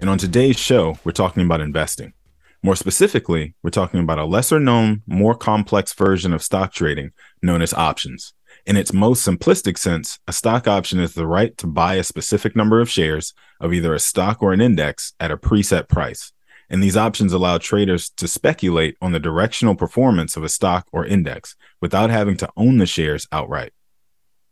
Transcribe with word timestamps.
And 0.00 0.08
on 0.08 0.16
today's 0.16 0.56
show, 0.58 0.96
we're 1.02 1.10
talking 1.10 1.44
about 1.44 1.60
investing. 1.60 2.12
More 2.62 2.76
specifically, 2.76 3.54
we're 3.64 3.70
talking 3.70 3.98
about 3.98 4.20
a 4.20 4.24
lesser 4.24 4.60
known, 4.60 5.02
more 5.08 5.34
complex 5.34 5.92
version 5.92 6.32
of 6.32 6.42
stock 6.42 6.72
trading 6.72 7.10
known 7.42 7.62
as 7.62 7.74
options. 7.74 8.32
In 8.64 8.76
its 8.76 8.92
most 8.92 9.26
simplistic 9.26 9.76
sense, 9.76 10.20
a 10.28 10.32
stock 10.32 10.68
option 10.68 11.00
is 11.00 11.14
the 11.14 11.26
right 11.26 11.56
to 11.58 11.66
buy 11.66 11.96
a 11.96 12.04
specific 12.04 12.54
number 12.54 12.80
of 12.80 12.88
shares 12.88 13.34
of 13.60 13.72
either 13.72 13.92
a 13.92 13.98
stock 13.98 14.40
or 14.40 14.52
an 14.52 14.60
index 14.60 15.14
at 15.18 15.32
a 15.32 15.36
preset 15.36 15.88
price. 15.88 16.32
And 16.70 16.80
these 16.80 16.96
options 16.96 17.32
allow 17.32 17.58
traders 17.58 18.08
to 18.10 18.28
speculate 18.28 18.96
on 19.02 19.10
the 19.10 19.18
directional 19.18 19.74
performance 19.74 20.36
of 20.36 20.44
a 20.44 20.48
stock 20.48 20.86
or 20.92 21.04
index 21.04 21.56
without 21.80 22.10
having 22.10 22.36
to 22.36 22.50
own 22.56 22.78
the 22.78 22.86
shares 22.86 23.26
outright. 23.32 23.72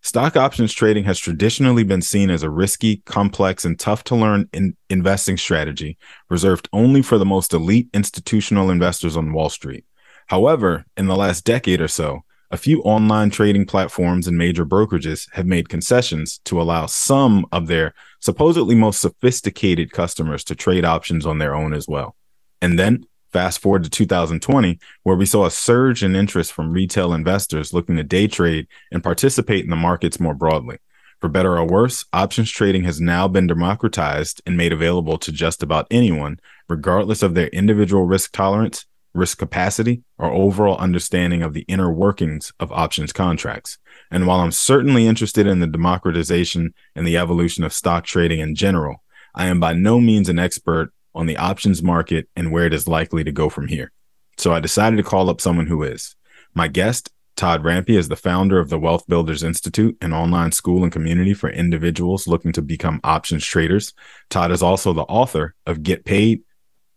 Stock 0.07 0.37
options 0.37 0.73
trading 0.73 1.03
has 1.03 1.19
traditionally 1.19 1.83
been 1.83 2.01
seen 2.01 2.31
as 2.31 2.45
a 2.45 2.49
risky, 2.49 2.99
complex, 3.07 3.65
and 3.65 3.77
tough 3.77 4.05
to 4.05 4.15
learn 4.15 4.49
in 4.53 4.77
investing 4.89 5.37
strategy 5.37 5.99
reserved 6.31 6.69
only 6.73 7.03
for 7.03 7.19
the 7.19 7.25
most 7.25 7.53
elite 7.53 7.89
institutional 7.93 8.71
investors 8.71 9.17
on 9.17 9.33
Wall 9.33 9.49
Street. 9.49 9.85
However, 10.29 10.85
in 10.97 11.09
the 11.09 11.17
last 11.17 11.45
decade 11.45 11.81
or 11.81 11.89
so, 11.89 12.21
a 12.53 12.57
few 12.57 12.83
online 12.83 13.31
trading 13.31 13.67
platforms 13.67 14.29
and 14.29 14.39
major 14.39 14.65
brokerages 14.65 15.27
have 15.33 15.45
made 15.45 15.69
concessions 15.69 16.39
to 16.45 16.63
allow 16.63 16.87
some 16.87 17.45
of 17.51 17.67
their 17.67 17.93
supposedly 18.21 18.77
most 18.77 19.01
sophisticated 19.01 19.91
customers 19.91 20.45
to 20.45 20.55
trade 20.55 20.85
options 20.85 21.27
on 21.27 21.39
their 21.39 21.53
own 21.53 21.75
as 21.75 21.89
well. 21.89 22.15
And 22.63 22.79
then 22.79 23.07
Fast 23.37 23.61
forward 23.61 23.85
to 23.85 23.91
2020, 23.91 24.79
where 25.03 25.15
we 25.15 25.27
saw 25.27 25.45
a 25.45 25.51
surge 25.51 26.03
in 26.03 26.17
interest 26.17 26.55
from 26.55 26.73
retail 26.73 27.13
investors 27.13 27.75
looking 27.75 27.97
to 27.97 28.03
day 28.03 28.27
trade 28.29 28.67
and 28.91 29.05
participate 29.05 29.63
in 29.63 29.69
the 29.69 29.77
markets 29.77 30.19
more 30.19 30.33
broadly. 30.33 30.79
For 31.21 31.29
better 31.29 31.59
or 31.59 31.67
worse, 31.67 32.07
options 32.15 32.51
trading 32.51 32.85
has 32.85 32.99
now 32.99 33.29
been 33.29 33.47
democratized 33.47 34.41
and 34.47 34.57
made 34.57 34.73
available 34.73 35.19
to 35.19 35.31
just 35.31 35.63
about 35.63 35.87
anyone, 35.91 36.41
regardless 36.67 37.23
of 37.23 37.35
their 37.35 37.49
individual 37.49 38.07
risk 38.07 38.33
tolerance, 38.33 38.87
risk 39.13 39.37
capacity, 39.37 40.03
or 40.17 40.31
overall 40.31 40.79
understanding 40.79 41.43
of 41.43 41.53
the 41.53 41.67
inner 41.69 41.93
workings 41.93 42.55
of 42.59 42.73
options 42.73 43.13
contracts. 43.13 43.77
And 44.11 44.27
while 44.27 44.41
I'm 44.41 44.51
certainly 44.51 45.07
interested 45.07 45.47
in 45.47 45.59
the 45.59 45.67
democratization 45.67 46.73
and 46.95 47.07
the 47.07 47.19
evolution 47.19 47.65
of 47.65 47.75
stock 47.75 48.07
trading 48.07 48.41
in 48.41 48.55
general, 48.55 49.03
I 49.35 49.49
am 49.49 49.61
by 49.61 49.75
no 49.75 50.01
means 50.01 50.31
an 50.31 50.39
expert 50.39 50.95
on 51.17 51.27
the 51.27 51.39
options 51.39 51.83
market 51.83 52.29
and 52.37 52.53
where 52.53 52.67
it 52.67 52.75
is 52.75 52.87
likely 52.87 53.25
to 53.25 53.33
go 53.33 53.49
from 53.49 53.67
here. 53.67 53.91
So 54.39 54.53
I 54.53 54.61
decided 54.61 54.97
to 54.97 55.03
call 55.03 55.31
up 55.31 55.41
someone 55.41 55.67
who 55.67 55.83
is. 55.83 56.15
My 56.55 56.69
guest, 56.69 57.11
Todd 57.37 57.63
Rampe, 57.63 57.91
is 57.91 58.09
the 58.09 58.17
founder 58.17 58.59
of 58.59 58.69
the 58.69 58.79
Wealth 58.79 59.07
Builders 59.07 59.43
Institute, 59.43 59.97
an 60.01 60.13
online 60.13 60.53
school 60.53 60.83
and 60.83 60.93
community 60.93 61.35
for 61.35 61.51
individuals 61.51 62.27
looking 62.27 62.53
to 62.53 62.63
become 62.63 63.01
options 63.03 63.45
traders. 63.45 63.95
Todd 64.31 64.53
is 64.53 64.63
also 64.63 64.93
the 64.93 65.03
author 65.03 65.55
of 65.67 65.83
Get 65.83 66.05
Paid, 66.05 66.43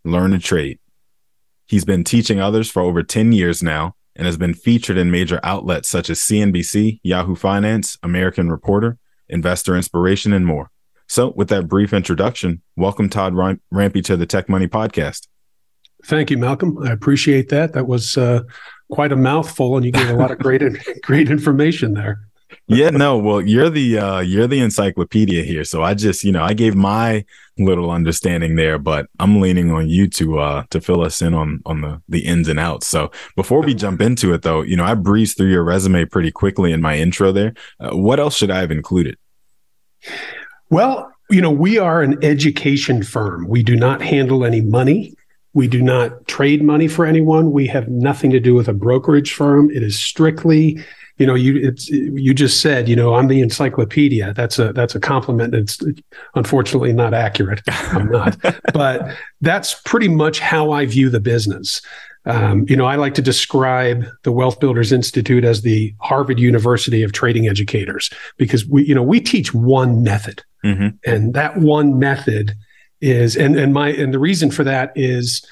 Learn 0.03 0.31
to 0.31 0.39
Trade. 0.39 0.79
He's 1.65 1.85
been 1.85 2.03
teaching 2.03 2.39
others 2.39 2.69
for 2.69 2.81
over 2.81 3.03
10 3.03 3.31
years 3.31 3.63
now 3.63 3.95
and 4.15 4.25
has 4.25 4.37
been 4.37 4.53
featured 4.53 4.97
in 4.97 5.11
major 5.11 5.39
outlets 5.43 5.87
such 5.87 6.09
as 6.09 6.19
CNBC, 6.19 6.99
Yahoo 7.03 7.35
Finance, 7.35 7.97
American 8.03 8.49
Reporter, 8.49 8.97
Investor 9.29 9.75
Inspiration, 9.75 10.33
and 10.33 10.45
more. 10.45 10.71
So, 11.09 11.33
with 11.35 11.49
that 11.49 11.67
brief 11.67 11.91
introduction, 11.91 12.61
welcome 12.75 13.09
Todd 13.09 13.33
Rampe 13.33 14.03
to 14.03 14.15
the 14.15 14.27
Tech 14.27 14.47
Money 14.47 14.67
Podcast. 14.67 15.27
Thank 16.05 16.29
you, 16.29 16.37
Malcolm. 16.37 16.77
I 16.85 16.91
appreciate 16.91 17.49
that. 17.49 17.73
That 17.73 17.87
was 17.87 18.15
uh, 18.15 18.43
quite 18.91 19.11
a 19.11 19.15
mouthful, 19.15 19.75
and 19.75 19.83
you 19.83 19.91
gave 19.91 20.07
a 20.07 20.13
lot 20.13 20.29
of 20.29 20.37
great, 20.39 20.61
great 21.01 21.31
information 21.31 21.95
there. 21.95 22.19
yeah, 22.67 22.91
no. 22.91 23.17
Well, 23.17 23.41
you're 23.41 23.71
the 23.71 23.97
uh, 23.97 24.19
you're 24.19 24.45
the 24.45 24.59
encyclopedia 24.59 25.41
here, 25.41 25.63
so 25.63 25.81
I 25.81 25.95
just 25.95 26.23
you 26.23 26.31
know 26.31 26.43
I 26.43 26.53
gave 26.53 26.75
my 26.75 27.25
little 27.57 27.89
understanding 27.89 28.55
there, 28.55 28.77
but 28.77 29.07
I'm 29.19 29.41
leaning 29.41 29.71
on 29.71 29.89
you 29.89 30.07
to 30.09 30.37
uh, 30.37 30.63
to 30.69 30.79
fill 30.79 31.01
us 31.01 31.23
in 31.23 31.33
on 31.33 31.63
on 31.65 31.81
the 31.81 32.03
the 32.07 32.19
ins 32.19 32.47
and 32.47 32.59
outs. 32.59 32.85
So 32.85 33.09
before 33.35 33.63
we 33.63 33.73
jump 33.73 33.99
into 33.99 34.31
it, 34.35 34.43
though, 34.43 34.61
you 34.61 34.75
know 34.75 34.85
I 34.85 34.93
breezed 34.93 35.37
through 35.37 35.49
your 35.49 35.63
resume 35.63 36.05
pretty 36.05 36.29
quickly 36.29 36.71
in 36.71 36.83
my 36.83 36.99
intro 36.99 37.31
there. 37.31 37.55
Uh, 37.79 37.97
what 37.97 38.19
else 38.19 38.35
should 38.35 38.51
I 38.51 38.59
have 38.59 38.69
included? 38.69 39.17
Well, 40.69 41.11
you 41.29 41.41
know, 41.41 41.51
we 41.51 41.77
are 41.77 42.01
an 42.01 42.23
education 42.23 43.03
firm. 43.03 43.47
We 43.47 43.63
do 43.63 43.75
not 43.75 44.01
handle 44.01 44.45
any 44.45 44.61
money. 44.61 45.15
We 45.53 45.67
do 45.67 45.81
not 45.81 46.27
trade 46.27 46.63
money 46.63 46.87
for 46.87 47.05
anyone. 47.05 47.51
We 47.51 47.67
have 47.67 47.87
nothing 47.87 48.31
to 48.31 48.39
do 48.39 48.53
with 48.53 48.67
a 48.67 48.73
brokerage 48.73 49.33
firm. 49.33 49.69
It 49.71 49.81
is 49.81 49.97
strictly, 49.97 50.83
you 51.17 51.25
know, 51.25 51.35
you 51.35 51.57
it's 51.57 51.89
you 51.89 52.33
just 52.33 52.61
said, 52.61 52.87
you 52.87 52.95
know, 52.95 53.15
I'm 53.15 53.27
the 53.27 53.41
encyclopedia. 53.41 54.33
That's 54.33 54.59
a 54.59 54.73
that's 54.73 54.95
a 54.95 54.99
compliment. 54.99 55.55
It's 55.55 55.79
unfortunately 56.35 56.93
not 56.93 57.13
accurate. 57.13 57.61
I'm 57.67 58.09
not, 58.09 58.37
but 58.73 59.15
that's 59.41 59.81
pretty 59.81 60.07
much 60.07 60.39
how 60.39 60.71
I 60.71 60.85
view 60.85 61.09
the 61.09 61.19
business. 61.19 61.81
Um, 62.25 62.65
you 62.67 62.75
know, 62.75 62.85
I 62.85 62.95
like 62.95 63.15
to 63.15 63.21
describe 63.21 64.05
the 64.23 64.31
Wealth 64.31 64.59
Builders 64.59 64.91
Institute 64.91 65.43
as 65.43 65.61
the 65.61 65.95
Harvard 65.99 66.39
University 66.39 67.01
of 67.01 67.11
trading 67.11 67.47
educators 67.47 68.11
because 68.37 68.67
we, 68.67 68.85
you 68.85 68.93
know, 68.93 69.03
we 69.03 69.19
teach 69.19 69.53
one 69.53 70.03
method. 70.03 70.43
Mm-hmm. 70.65 70.87
And 71.05 71.33
that 71.33 71.57
one 71.57 71.99
method 71.99 72.53
is, 73.01 73.35
and, 73.35 73.57
and 73.57 73.73
my, 73.73 73.89
and 73.89 74.13
the 74.13 74.19
reason 74.19 74.51
for 74.51 74.63
that 74.63 74.91
is 74.95 75.45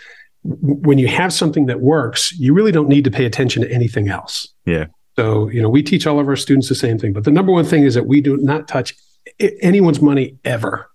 when 0.43 0.97
you 0.97 1.07
have 1.07 1.33
something 1.33 1.65
that 1.67 1.81
works, 1.81 2.31
you 2.33 2.53
really 2.53 2.71
don't 2.71 2.89
need 2.89 3.03
to 3.03 3.11
pay 3.11 3.25
attention 3.25 3.61
to 3.63 3.71
anything 3.71 4.09
else. 4.09 4.47
Yeah. 4.65 4.85
So, 5.15 5.49
you 5.49 5.61
know, 5.61 5.69
we 5.69 5.81
teach 5.81 6.05
all 6.05 6.19
of 6.19 6.27
our 6.27 6.35
students 6.35 6.69
the 6.69 6.75
same 6.75 6.99
thing, 6.99 7.11
but 7.13 7.23
the 7.23 7.31
number 7.31 7.51
one 7.51 7.65
thing 7.65 7.83
is 7.83 7.95
that 7.95 8.05
we 8.05 8.21
do 8.21 8.37
not 8.37 8.67
touch 8.67 8.93
anyone's 9.61 10.01
money 10.01 10.37
ever. 10.45 10.89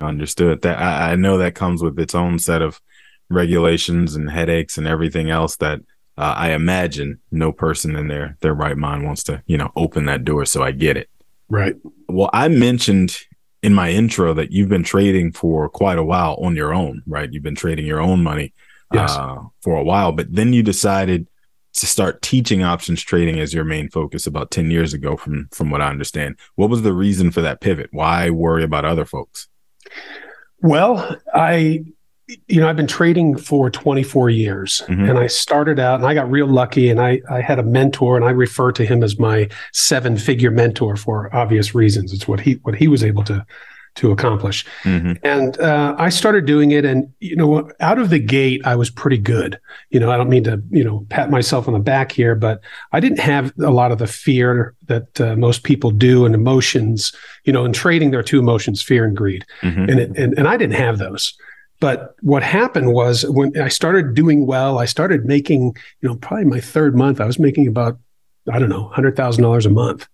Understood. 0.00 0.62
That 0.62 0.78
I, 0.78 1.12
I 1.12 1.16
know 1.16 1.38
that 1.38 1.54
comes 1.54 1.82
with 1.82 1.98
its 1.98 2.14
own 2.14 2.38
set 2.38 2.62
of 2.62 2.80
regulations 3.28 4.14
and 4.14 4.30
headaches 4.30 4.78
and 4.78 4.86
everything 4.86 5.30
else 5.30 5.56
that 5.56 5.80
uh, 6.18 6.34
I 6.36 6.52
imagine 6.52 7.20
no 7.30 7.52
person 7.52 7.96
in 7.96 8.08
their 8.08 8.36
their 8.40 8.54
right 8.54 8.76
mind 8.76 9.04
wants 9.04 9.22
to, 9.24 9.42
you 9.46 9.58
know, 9.58 9.70
open 9.76 10.06
that 10.06 10.24
door. 10.24 10.44
So 10.44 10.62
I 10.62 10.72
get 10.72 10.96
it. 10.96 11.10
Right. 11.48 11.76
Well, 12.08 12.30
I 12.32 12.48
mentioned 12.48 13.18
in 13.62 13.74
my 13.74 13.90
intro 13.90 14.34
that 14.34 14.52
you've 14.52 14.68
been 14.68 14.82
trading 14.82 15.32
for 15.32 15.68
quite 15.68 15.98
a 15.98 16.04
while 16.04 16.34
on 16.42 16.56
your 16.56 16.72
own, 16.74 17.02
right? 17.06 17.32
You've 17.32 17.42
been 17.42 17.54
trading 17.54 17.86
your 17.86 18.00
own 18.00 18.22
money 18.22 18.52
yes. 18.92 19.12
uh, 19.12 19.38
for 19.62 19.76
a 19.76 19.82
while, 19.82 20.12
but 20.12 20.32
then 20.32 20.52
you 20.52 20.62
decided 20.62 21.26
to 21.74 21.86
start 21.86 22.22
teaching 22.22 22.62
options 22.62 23.02
trading 23.02 23.38
as 23.38 23.52
your 23.52 23.64
main 23.64 23.90
focus 23.90 24.26
about 24.26 24.50
10 24.50 24.70
years 24.70 24.94
ago 24.94 25.16
from 25.16 25.48
from 25.52 25.70
what 25.70 25.82
I 25.82 25.88
understand. 25.88 26.36
What 26.54 26.70
was 26.70 26.82
the 26.82 26.92
reason 26.92 27.30
for 27.30 27.42
that 27.42 27.60
pivot? 27.60 27.90
Why 27.92 28.30
worry 28.30 28.64
about 28.64 28.84
other 28.84 29.04
folks? 29.04 29.48
Well, 30.62 31.16
I 31.34 31.84
you 32.48 32.60
know, 32.60 32.68
I've 32.68 32.76
been 32.76 32.86
trading 32.88 33.36
for 33.36 33.70
24 33.70 34.30
years 34.30 34.82
mm-hmm. 34.86 35.04
and 35.04 35.18
I 35.18 35.28
started 35.28 35.78
out 35.78 35.96
and 35.96 36.06
I 36.06 36.14
got 36.14 36.30
real 36.30 36.48
lucky 36.48 36.90
and 36.90 37.00
I, 37.00 37.20
I 37.30 37.40
had 37.40 37.58
a 37.58 37.62
mentor 37.62 38.16
and 38.16 38.24
I 38.24 38.30
refer 38.30 38.72
to 38.72 38.84
him 38.84 39.04
as 39.04 39.18
my 39.18 39.48
seven 39.72 40.16
figure 40.16 40.50
mentor 40.50 40.96
for 40.96 41.34
obvious 41.34 41.74
reasons. 41.74 42.12
It's 42.12 42.26
what 42.26 42.40
he, 42.40 42.54
what 42.62 42.74
he 42.74 42.88
was 42.88 43.04
able 43.04 43.22
to, 43.24 43.46
to 43.96 44.10
accomplish. 44.10 44.64
Mm-hmm. 44.82 45.12
And 45.22 45.58
uh, 45.60 45.94
I 45.98 46.08
started 46.08 46.46
doing 46.46 46.72
it. 46.72 46.84
And, 46.84 47.12
you 47.20 47.36
know, 47.36 47.70
out 47.78 47.98
of 47.98 48.10
the 48.10 48.18
gate, 48.18 48.60
I 48.64 48.74
was 48.74 48.90
pretty 48.90 49.18
good. 49.18 49.58
You 49.90 50.00
know, 50.00 50.10
I 50.10 50.16
don't 50.16 50.28
mean 50.28 50.44
to, 50.44 50.60
you 50.70 50.82
know, 50.82 51.06
pat 51.08 51.30
myself 51.30 51.68
on 51.68 51.74
the 51.74 51.80
back 51.80 52.10
here, 52.10 52.34
but 52.34 52.60
I 52.92 52.98
didn't 52.98 53.20
have 53.20 53.52
a 53.60 53.70
lot 53.70 53.92
of 53.92 53.98
the 53.98 54.06
fear 54.06 54.74
that 54.86 55.20
uh, 55.20 55.36
most 55.36 55.62
people 55.62 55.92
do 55.92 56.26
and 56.26 56.34
emotions. 56.34 57.12
You 57.44 57.52
know, 57.52 57.64
in 57.64 57.72
trading, 57.72 58.10
there 58.10 58.20
are 58.20 58.24
two 58.24 58.40
emotions, 58.40 58.82
fear 58.82 59.04
and 59.04 59.16
greed. 59.16 59.46
Mm-hmm. 59.62 59.80
And, 59.88 60.00
it, 60.00 60.18
and, 60.18 60.38
and 60.38 60.48
I 60.48 60.56
didn't 60.56 60.76
have 60.76 60.98
those. 60.98 61.36
But 61.80 62.16
what 62.22 62.42
happened 62.42 62.92
was 62.92 63.24
when 63.28 63.58
I 63.60 63.68
started 63.68 64.14
doing 64.14 64.46
well, 64.46 64.78
I 64.78 64.86
started 64.86 65.26
making, 65.26 65.76
you 66.00 66.08
know, 66.08 66.16
probably 66.16 66.46
my 66.46 66.60
third 66.60 66.96
month, 66.96 67.20
I 67.20 67.26
was 67.26 67.38
making 67.38 67.66
about, 67.66 67.98
I 68.50 68.58
don't 68.58 68.70
know, 68.70 68.90
$100,000 68.94 69.66
a 69.66 69.70
month. 69.70 70.08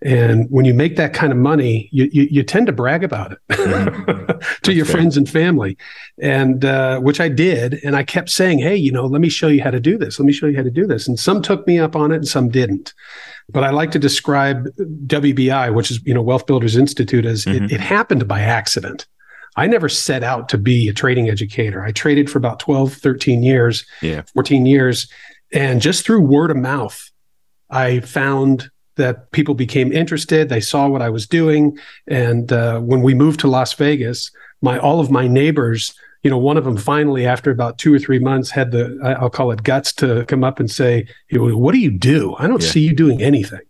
And 0.00 0.48
when 0.50 0.64
you 0.64 0.74
make 0.74 0.96
that 0.96 1.12
kind 1.12 1.32
of 1.32 1.38
money, 1.38 1.88
you, 1.92 2.08
you, 2.12 2.28
you 2.30 2.42
tend 2.42 2.68
to 2.68 2.72
brag 2.72 3.02
about 3.02 3.32
it 3.32 3.38
mm-hmm. 3.50 4.60
to 4.62 4.72
your 4.72 4.84
fair. 4.84 4.94
friends 4.94 5.16
and 5.16 5.28
family. 5.28 5.76
And 6.22 6.64
uh, 6.64 7.00
which 7.00 7.20
I 7.20 7.28
did. 7.28 7.80
And 7.84 7.96
I 7.96 8.04
kept 8.04 8.30
saying, 8.30 8.60
hey, 8.60 8.76
you 8.76 8.92
know, 8.92 9.06
let 9.06 9.20
me 9.20 9.28
show 9.28 9.48
you 9.48 9.62
how 9.62 9.70
to 9.70 9.80
do 9.80 9.98
this. 9.98 10.18
Let 10.18 10.26
me 10.26 10.32
show 10.32 10.46
you 10.46 10.56
how 10.56 10.62
to 10.62 10.70
do 10.70 10.86
this. 10.86 11.08
And 11.08 11.18
some 11.18 11.42
took 11.42 11.66
me 11.66 11.78
up 11.78 11.96
on 11.96 12.12
it 12.12 12.16
and 12.16 12.28
some 12.28 12.48
didn't. 12.48 12.94
But 13.50 13.64
I 13.64 13.70
like 13.70 13.90
to 13.92 13.98
describe 13.98 14.68
WBI, 14.76 15.74
which 15.74 15.90
is, 15.90 16.00
you 16.04 16.14
know, 16.14 16.22
Wealth 16.22 16.46
Builders 16.46 16.76
Institute, 16.76 17.24
as 17.24 17.44
mm-hmm. 17.44 17.64
it, 17.64 17.72
it 17.72 17.80
happened 17.80 18.28
by 18.28 18.40
accident. 18.40 19.06
I 19.58 19.66
never 19.66 19.88
set 19.88 20.22
out 20.22 20.48
to 20.50 20.58
be 20.58 20.88
a 20.88 20.92
trading 20.92 21.28
educator. 21.28 21.82
I 21.84 21.92
traded 21.92 22.30
for 22.30 22.38
about 22.38 22.60
12, 22.60 22.94
13 22.94 23.42
years, 23.42 23.84
yeah. 24.00 24.22
14 24.34 24.66
years. 24.66 25.08
And 25.52 25.80
just 25.80 26.06
through 26.06 26.20
word 26.20 26.50
of 26.50 26.56
mouth, 26.56 27.10
I 27.68 28.00
found 28.00 28.70
that 28.96 29.32
people 29.32 29.54
became 29.54 29.92
interested. 29.92 30.48
They 30.48 30.60
saw 30.60 30.88
what 30.88 31.02
I 31.02 31.10
was 31.10 31.26
doing. 31.26 31.76
And 32.06 32.52
uh, 32.52 32.80
when 32.80 33.02
we 33.02 33.14
moved 33.14 33.40
to 33.40 33.48
Las 33.48 33.72
Vegas, 33.74 34.30
my 34.62 34.78
all 34.78 35.00
of 35.00 35.10
my 35.10 35.26
neighbors 35.26 35.94
you 36.24 36.30
know, 36.30 36.38
one 36.38 36.56
of 36.56 36.64
them 36.64 36.76
finally, 36.76 37.26
after 37.26 37.50
about 37.50 37.78
two 37.78 37.94
or 37.94 37.98
three 37.98 38.18
months, 38.18 38.50
had 38.50 38.72
the 38.72 38.98
I'll 39.20 39.30
call 39.30 39.52
it 39.52 39.62
guts 39.62 39.92
to 39.94 40.24
come 40.26 40.42
up 40.42 40.58
and 40.58 40.68
say, 40.68 41.06
"What 41.30 41.72
do 41.72 41.78
you 41.78 41.92
do? 41.92 42.34
I 42.38 42.48
don't 42.48 42.62
yeah. 42.62 42.68
see 42.68 42.80
you 42.80 42.92
doing 42.92 43.22
anything." 43.22 43.60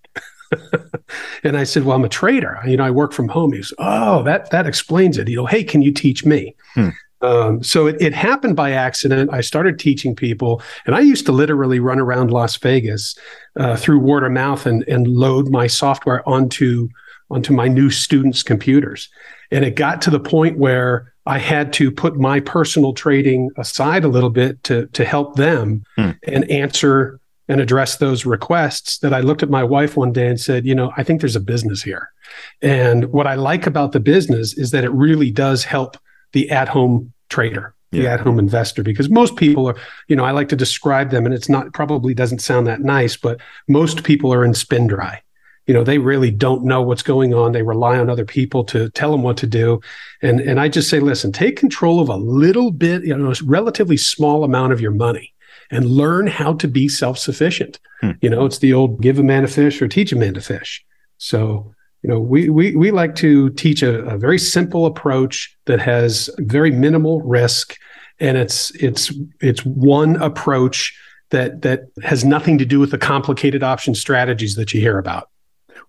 and 1.45 1.56
I 1.56 1.65
said, 1.65 1.85
"Well, 1.85 1.97
I'm 1.97 2.05
a 2.05 2.09
trader. 2.09 2.59
You 2.67 2.77
know, 2.77 2.85
I 2.85 2.91
work 2.91 3.12
from 3.12 3.29
home." 3.29 3.53
He 3.53 3.59
goes, 3.59 3.73
"Oh, 3.79 4.23
that 4.25 4.50
that 4.50 4.67
explains 4.67 5.19
it." 5.19 5.29
You 5.29 5.37
know, 5.37 5.47
hey, 5.47 5.65
can 5.65 5.83
you 5.83 5.93
teach 5.93 6.25
me? 6.25 6.55
Hmm. 6.75 6.91
Um, 7.21 7.62
so 7.65 7.87
it, 7.87 8.00
it 8.00 8.15
happened 8.15 8.55
by 8.55 8.71
accident. 8.73 9.31
I 9.33 9.41
started 9.41 9.79
teaching 9.79 10.15
people, 10.15 10.62
and 10.87 10.95
I 10.95 11.00
used 11.00 11.27
to 11.27 11.33
literally 11.33 11.81
run 11.81 11.99
around 11.99 12.31
Las 12.31 12.56
Vegas 12.56 13.17
uh, 13.56 13.77
through 13.77 13.99
word 13.99 14.25
of 14.25 14.33
mouth 14.33 14.67
and 14.67 14.85
and 14.85 15.06
load 15.09 15.49
my 15.49 15.67
software 15.67 16.27
onto 16.29 16.89
onto 17.31 17.53
my 17.53 17.69
new 17.69 17.91
students' 17.91 18.43
computers. 18.43 19.09
And 19.51 19.65
it 19.65 19.75
got 19.75 20.01
to 20.03 20.11
the 20.11 20.21
point 20.21 20.59
where 20.59 21.12
I 21.27 21.39
had 21.39 21.73
to 21.75 21.91
put 21.91 22.17
my 22.17 22.41
personal 22.41 22.93
trading 22.94 23.51
aside 23.56 24.05
a 24.05 24.09
little 24.09 24.31
bit 24.31 24.62
to 24.65 24.87
to 24.89 25.05
help 25.05 25.37
them 25.37 25.85
hmm. 25.97 26.11
and 26.27 26.51
answer 26.51 27.21
and 27.49 27.61
address 27.61 27.97
those 27.97 28.27
requests 28.27 28.99
that 28.99 29.15
I 29.15 29.21
looked 29.21 29.43
at 29.43 29.50
my 29.50 29.65
wife 29.65 29.97
one 29.97 30.12
day 30.12 30.29
and 30.29 30.39
said, 30.39 30.67
you 30.67 30.75
know, 30.75 30.93
I 30.97 31.03
think 31.03 31.21
there's 31.21 31.37
a 31.37 31.41
business 31.41 31.83
here. 31.83 32.11
And 32.61 33.06
what 33.06 33.27
I 33.27 33.35
like 33.35 33.67
about 33.67 33.93
the 33.93 34.00
business 34.00 34.56
is 34.56 34.71
that 34.71 34.85
it 34.85 34.91
really 34.91 35.31
does 35.31 35.65
help 35.65 35.97
the 36.33 36.50
at-home 36.50 37.12
trader, 37.31 37.75
yeah. 37.91 38.03
the 38.03 38.09
at-home 38.11 38.39
investor 38.39 38.83
because 38.83 39.09
most 39.09 39.37
people 39.37 39.67
are, 39.67 39.77
you 40.09 40.17
know, 40.17 40.25
I 40.25 40.33
like 40.33 40.50
to 40.50 40.56
describe 40.56 41.11
them 41.11 41.25
and 41.25 41.35
it's 41.35 41.49
not 41.49 41.73
probably 41.73 42.12
doesn't 42.12 42.41
sound 42.41 42.67
that 42.67 42.83
nice, 42.83 43.17
but 43.17 43.41
most 43.67 44.05
people 44.05 44.33
are 44.33 44.44
in 44.44 44.53
spin 44.53 44.87
dry 44.87 45.23
you 45.69 45.75
know 45.75 45.85
they 45.85 45.99
really 45.99 46.31
don't 46.31 46.65
know 46.65 46.83
what's 46.83 47.03
going 47.03 47.35
on 47.35 47.53
they 47.53 47.62
rely 47.62 47.99
on 47.99 48.11
other 48.11 48.25
people 48.25 48.65
to 48.65 48.89
tell 48.91 49.12
them 49.12 49.23
what 49.23 49.37
to 49.37 49.47
do 49.47 49.79
and 50.23 50.41
and 50.41 50.59
i 50.59 50.67
just 50.67 50.89
say 50.89 50.99
listen 50.99 51.31
take 51.31 51.56
control 51.56 52.01
of 52.01 52.09
a 52.09 52.17
little 52.17 52.73
bit 52.73 53.05
you 53.05 53.17
know 53.17 53.31
a 53.31 53.35
relatively 53.44 53.97
small 53.97 54.43
amount 54.43 54.73
of 54.73 54.81
your 54.81 54.91
money 54.91 55.33
and 55.70 55.87
learn 55.87 56.26
how 56.26 56.55
to 56.55 56.69
be 56.69 56.88
self-sufficient 56.88 57.79
hmm. 58.00 58.12
you 58.20 58.31
know 58.31 58.44
it's 58.44 58.59
the 58.59 58.73
old 58.73 59.00
give 59.00 59.19
a 59.19 59.23
man 59.23 59.44
a 59.44 59.49
fish 59.49 59.81
or 59.81 59.88
teach 59.88 60.12
a 60.12 60.17
man 60.17 60.35
to 60.35 60.41
fish 60.41 60.85
so 61.19 61.73
you 62.03 62.11
know 62.11 62.20
we 62.20 62.49
we, 62.49 62.76
we 62.76 62.91
like 62.91 63.15
to 63.15 63.50
teach 63.50 63.82
a, 63.82 64.05
a 64.05 64.19
very 64.19 64.38
simple 64.38 64.87
approach 64.87 65.56
that 65.67 65.81
has 65.81 66.31
very 66.38 66.70
minimal 66.70 67.20
risk 67.23 67.76
and 68.20 68.37
it's 68.37 68.70
it's 68.76 69.12
it's 69.41 69.65
one 69.65 70.17
approach 70.17 70.99
that 71.31 71.62
that 71.62 71.82
has 72.03 72.25
nothing 72.25 72.59
to 72.59 72.65
do 72.65 72.81
with 72.81 72.91
the 72.91 72.99
complicated 72.99 73.62
option 73.62 73.94
strategies 73.94 74.55
that 74.55 74.73
you 74.73 74.81
hear 74.81 74.99
about 74.99 75.29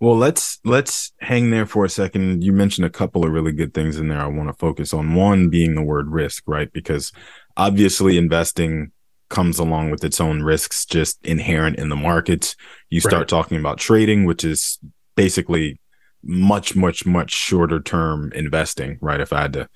well, 0.02 0.16
let's 0.16 0.60
let's 0.64 1.12
hang 1.20 1.52
there 1.52 1.66
for 1.66 1.84
a 1.84 1.90
second. 1.90 2.42
You 2.42 2.54
mentioned 2.54 2.86
a 2.86 2.90
couple 2.90 3.26
of 3.26 3.34
really 3.34 3.52
good 3.52 3.74
things 3.74 3.98
in 3.98 4.08
there. 4.08 4.22
I 4.22 4.28
want 4.28 4.48
to 4.48 4.54
focus 4.54 4.94
on 4.94 5.14
one 5.14 5.50
being 5.50 5.76
the 5.76 5.82
word 5.82 6.10
risk, 6.10 6.44
right? 6.48 6.72
Because 6.72 7.12
obviously 7.58 8.18
investing 8.18 8.92
comes 9.30 9.60
along 9.60 9.92
with 9.92 10.04
its 10.04 10.20
own 10.20 10.42
risks 10.42 10.86
just 10.86 11.24
inherent 11.26 11.78
in 11.78 11.90
the 11.90 11.96
markets. 11.96 12.56
You 12.90 13.00
start 13.00 13.22
right. 13.22 13.28
talking 13.28 13.60
about 13.60 13.78
trading, 13.78 14.26
which 14.26 14.44
is 14.44 14.80
basically 15.16 15.80
much, 16.24 16.76
much, 16.76 17.06
much 17.06 17.32
shorter 17.32 17.80
term 17.80 18.32
investing, 18.34 18.98
right? 19.02 19.22
If 19.22 19.32
I 19.32 19.42
had 19.42 19.54
to 19.54 19.70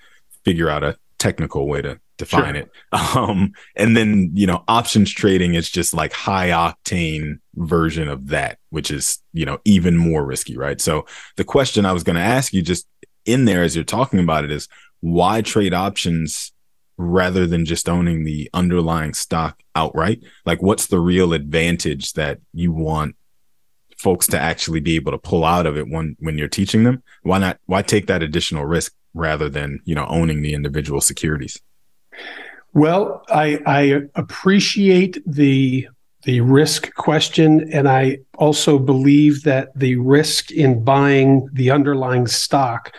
figure 0.44 0.70
out 0.70 0.84
a 0.84 0.98
technical 1.20 1.68
way 1.68 1.82
to 1.82 2.00
define 2.18 2.56
sure. 2.56 2.64
it. 2.64 2.70
Um, 3.16 3.54
and 3.76 3.96
then, 3.96 4.32
you 4.34 4.48
know, 4.48 4.64
options 4.68 5.12
trading 5.12 5.54
is 5.54 5.70
just 5.70 5.94
like 5.94 6.14
high 6.14 6.50
octane 6.50 7.40
version 7.56 8.08
of 8.08 8.28
that, 8.30 8.58
which 8.70 8.90
is, 8.90 9.20
you 9.34 9.46
know, 9.46 9.60
even 9.66 9.98
more 9.98 10.26
risky, 10.26 10.58
right? 10.58 10.82
So 10.82 11.06
the 11.38 11.44
question 11.44 11.86
I 11.86 11.92
was 11.92 12.04
going 12.04 12.16
to 12.16 12.22
ask 12.22 12.54
you 12.54 12.62
just 12.62 12.88
in 13.26 13.46
there 13.46 13.64
as 13.64 13.76
you're 13.76 13.84
talking 13.84 14.20
about 14.20 14.46
it 14.46 14.52
is 14.52 14.68
why 15.02 15.42
trade 15.42 15.74
options 15.74 16.53
rather 17.04 17.48
than 17.48 17.66
just 17.66 17.90
owning 17.90 18.24
the 18.24 18.50
underlying 18.54 19.14
stock 19.14 19.62
outright? 19.76 20.22
Like, 20.46 20.62
what's 20.62 20.88
the 20.88 21.00
real 21.00 21.34
advantage 21.34 22.14
that 22.14 22.40
you 22.54 22.72
want 22.72 23.16
folks 23.98 24.28
to 24.28 24.40
actually 24.40 24.82
be 24.82 24.96
able 24.96 25.12
to 25.12 25.18
pull 25.18 25.46
out 25.46 25.66
of 25.66 25.78
it 25.78 25.88
when 25.88 26.16
when 26.20 26.38
you're 26.38 26.48
teaching 26.48 26.84
them? 26.84 27.04
Why 27.24 27.38
not? 27.38 27.60
Why 27.66 27.82
take 27.82 28.08
that 28.08 28.24
additional 28.24 28.66
risk 28.66 28.94
rather 29.14 29.50
than 29.50 29.80
you 29.86 29.96
know 29.96 30.06
owning 30.08 30.42
the 30.42 30.54
individual 30.54 31.02
securities? 31.02 31.60
Well, 32.74 33.24
I, 33.30 33.60
I 33.66 34.02
appreciate 34.16 35.20
the 35.28 35.88
the 36.24 36.42
risk 36.42 36.94
question, 36.96 37.70
and 37.74 37.88
I 37.88 38.20
also 38.38 38.80
believe 38.80 39.44
that 39.44 39.78
the 39.78 39.98
risk 39.98 40.52
in 40.52 40.84
buying 40.84 41.50
the 41.52 41.70
underlying 41.70 42.28
stock 42.28 42.96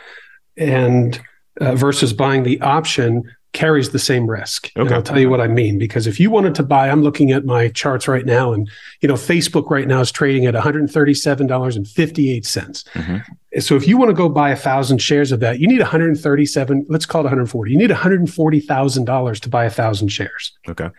and 0.56 1.20
uh, 1.60 1.74
versus 1.74 2.12
buying 2.12 2.42
the 2.42 2.60
option 2.60 3.24
carries 3.54 3.90
the 3.90 3.98
same 3.98 4.26
risk. 4.26 4.66
Okay. 4.76 4.82
And 4.82 4.92
I'll 4.92 5.02
tell 5.02 5.18
you 5.18 5.30
what 5.30 5.40
I 5.40 5.46
mean 5.46 5.78
because 5.78 6.06
if 6.06 6.20
you 6.20 6.30
wanted 6.30 6.54
to 6.56 6.62
buy, 6.62 6.90
I'm 6.90 7.02
looking 7.02 7.30
at 7.30 7.46
my 7.46 7.68
charts 7.68 8.06
right 8.06 8.26
now, 8.26 8.52
and 8.52 8.68
you 9.00 9.08
know, 9.08 9.14
Facebook 9.14 9.70
right 9.70 9.88
now 9.88 10.00
is 10.00 10.12
trading 10.12 10.44
at 10.44 10.52
$137.58. 10.54 11.84
Mm-hmm. 11.86 13.60
So 13.60 13.76
if 13.76 13.88
you 13.88 13.96
want 13.96 14.10
to 14.10 14.14
go 14.14 14.28
buy 14.28 14.50
a 14.50 14.56
thousand 14.56 14.98
shares 14.98 15.32
of 15.32 15.40
that, 15.40 15.60
you 15.60 15.66
need 15.66 15.80
137, 15.80 16.84
let's 16.90 17.06
call 17.06 17.22
it 17.22 17.24
140. 17.24 17.70
You 17.70 17.78
need 17.78 17.90
$140,000 17.90 19.40
to 19.40 19.48
buy 19.48 19.64
a 19.64 19.70
thousand 19.70 20.08
shares. 20.08 20.52
Okay. 20.68 20.90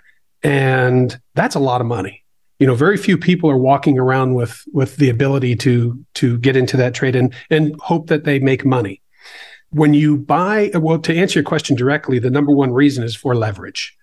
And 0.42 1.20
that's 1.36 1.56
a 1.56 1.60
lot 1.60 1.82
of 1.82 1.88
money. 1.88 2.24
You 2.60 2.68
know, 2.68 2.76
very 2.76 2.96
few 2.96 3.18
people 3.18 3.50
are 3.50 3.58
walking 3.58 4.00
around 4.00 4.36
with 4.36 4.64
with 4.72 4.96
the 4.96 5.10
ability 5.10 5.58
to 5.58 6.00
to 6.14 6.38
get 6.38 6.56
into 6.56 6.78
that 6.78 6.94
trade 6.94 7.14
and 7.14 7.34
and 7.50 7.76
hope 7.82 8.08
that 8.08 8.24
they 8.24 8.40
make 8.40 8.64
money 8.64 9.02
when 9.76 9.94
you 9.94 10.16
buy, 10.16 10.72
well, 10.76 10.98
to 11.00 11.14
answer 11.14 11.40
your 11.40 11.44
question 11.44 11.76
directly, 11.76 12.18
the 12.18 12.30
number 12.30 12.54
one 12.54 12.72
reason 12.72 13.04
is 13.04 13.14
for 13.14 13.36
leverage. 13.36 13.94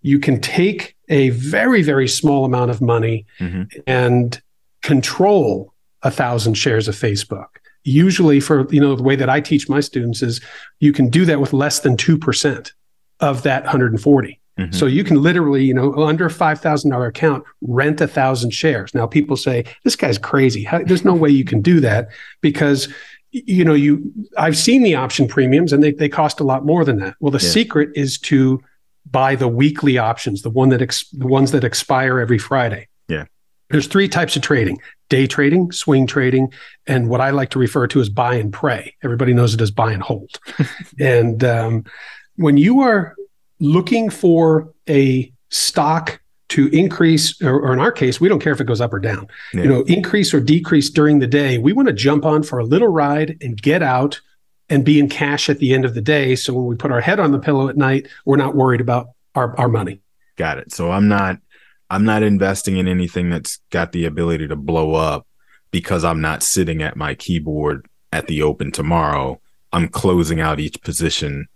You 0.00 0.18
can 0.18 0.40
take 0.40 0.96
a 1.10 1.28
very, 1.30 1.82
very 1.82 2.08
small 2.08 2.46
amount 2.46 2.70
of 2.70 2.80
money 2.80 3.26
mm-hmm. 3.38 3.64
and 3.86 4.40
control 4.82 5.74
a 6.02 6.10
thousand 6.10 6.54
shares 6.54 6.88
of 6.88 6.94
Facebook. 6.94 7.48
Usually, 7.84 8.40
for 8.40 8.66
you 8.72 8.80
know, 8.80 8.96
the 8.96 9.02
way 9.02 9.16
that 9.16 9.28
I 9.28 9.40
teach 9.42 9.68
my 9.68 9.80
students 9.80 10.22
is 10.22 10.40
you 10.80 10.94
can 10.94 11.10
do 11.10 11.26
that 11.26 11.40
with 11.40 11.52
less 11.52 11.80
than 11.80 11.98
two 11.98 12.16
percent 12.16 12.72
of 13.20 13.42
that 13.42 13.64
140. 13.64 14.40
Mm-hmm. 14.58 14.72
So 14.72 14.86
you 14.86 15.04
can 15.04 15.22
literally, 15.22 15.64
you 15.64 15.74
know, 15.74 15.94
under 16.04 16.26
a 16.26 16.30
five 16.30 16.60
thousand 16.60 16.90
dollar 16.90 17.06
account, 17.06 17.44
rent 17.60 18.00
a 18.00 18.08
thousand 18.08 18.50
shares. 18.52 18.94
Now 18.94 19.06
people 19.06 19.36
say 19.36 19.64
this 19.84 19.94
guy's 19.94 20.18
crazy. 20.18 20.64
How, 20.64 20.82
there's 20.82 21.04
no 21.04 21.14
way 21.14 21.28
you 21.28 21.44
can 21.44 21.60
do 21.60 21.80
that 21.80 22.08
because 22.40 22.88
you 23.30 23.64
know 23.64 23.74
you 23.74 24.12
i've 24.36 24.56
seen 24.56 24.82
the 24.82 24.94
option 24.94 25.28
premiums 25.28 25.72
and 25.72 25.82
they, 25.82 25.92
they 25.92 26.08
cost 26.08 26.40
a 26.40 26.44
lot 26.44 26.64
more 26.64 26.84
than 26.84 26.98
that. 26.98 27.14
Well 27.20 27.30
the 27.30 27.42
yeah. 27.42 27.50
secret 27.50 27.90
is 27.94 28.18
to 28.20 28.62
buy 29.10 29.34
the 29.34 29.48
weekly 29.48 29.98
options 29.98 30.42
the 30.42 30.50
one 30.50 30.68
that 30.70 30.82
ex, 30.82 31.08
the 31.10 31.26
ones 31.26 31.52
that 31.52 31.64
expire 31.64 32.20
every 32.20 32.38
friday. 32.38 32.88
Yeah. 33.08 33.24
There's 33.70 33.86
three 33.86 34.08
types 34.08 34.36
of 34.36 34.42
trading 34.42 34.80
day 35.08 35.26
trading 35.26 35.72
swing 35.72 36.06
trading 36.06 36.52
and 36.86 37.08
what 37.08 37.20
i 37.20 37.30
like 37.30 37.50
to 37.50 37.58
refer 37.58 37.86
to 37.88 38.00
as 38.00 38.08
buy 38.08 38.34
and 38.34 38.52
pray. 38.52 38.94
Everybody 39.02 39.34
knows 39.34 39.54
it 39.54 39.60
as 39.60 39.70
buy 39.70 39.92
and 39.92 40.02
hold. 40.02 40.38
And 41.00 41.44
um, 41.44 41.84
when 42.36 42.56
you 42.56 42.80
are 42.80 43.14
looking 43.60 44.10
for 44.10 44.72
a 44.88 45.32
stock 45.50 46.20
to 46.48 46.68
increase, 46.68 47.40
or, 47.42 47.60
or, 47.60 47.72
in 47.72 47.78
our 47.78 47.92
case, 47.92 48.20
we 48.20 48.28
don't 48.28 48.40
care 48.40 48.52
if 48.52 48.60
it 48.60 48.66
goes 48.66 48.80
up 48.80 48.92
or 48.92 48.98
down, 48.98 49.28
yeah. 49.52 49.62
you 49.62 49.68
know, 49.68 49.82
increase 49.82 50.32
or 50.32 50.40
decrease 50.40 50.88
during 50.88 51.18
the 51.18 51.26
day. 51.26 51.58
We 51.58 51.72
want 51.72 51.88
to 51.88 51.94
jump 51.94 52.24
on 52.24 52.42
for 52.42 52.58
a 52.58 52.64
little 52.64 52.88
ride 52.88 53.36
and 53.42 53.60
get 53.60 53.82
out 53.82 54.20
and 54.70 54.84
be 54.84 54.98
in 54.98 55.08
cash 55.08 55.48
at 55.48 55.58
the 55.58 55.74
end 55.74 55.84
of 55.84 55.94
the 55.94 56.00
day. 56.00 56.36
So 56.36 56.54
when 56.54 56.66
we 56.66 56.76
put 56.76 56.90
our 56.90 57.00
head 57.00 57.20
on 57.20 57.32
the 57.32 57.38
pillow 57.38 57.68
at 57.68 57.76
night, 57.76 58.08
we're 58.24 58.36
not 58.36 58.54
worried 58.54 58.80
about 58.80 59.08
our, 59.34 59.58
our 59.58 59.68
money. 59.68 60.00
Got 60.36 60.58
it. 60.58 60.72
So 60.72 60.90
I'm 60.90 61.08
not, 61.08 61.38
I'm 61.90 62.04
not 62.04 62.22
investing 62.22 62.76
in 62.76 62.88
anything 62.88 63.30
that's 63.30 63.58
got 63.70 63.92
the 63.92 64.04
ability 64.04 64.48
to 64.48 64.56
blow 64.56 64.94
up 64.94 65.26
because 65.70 66.04
I'm 66.04 66.20
not 66.20 66.42
sitting 66.42 66.82
at 66.82 66.96
my 66.96 67.14
keyboard 67.14 67.86
at 68.12 68.26
the 68.26 68.42
open 68.42 68.72
tomorrow. 68.72 69.40
I'm 69.72 69.88
closing 69.88 70.40
out 70.40 70.60
each 70.60 70.80
position 70.82 71.48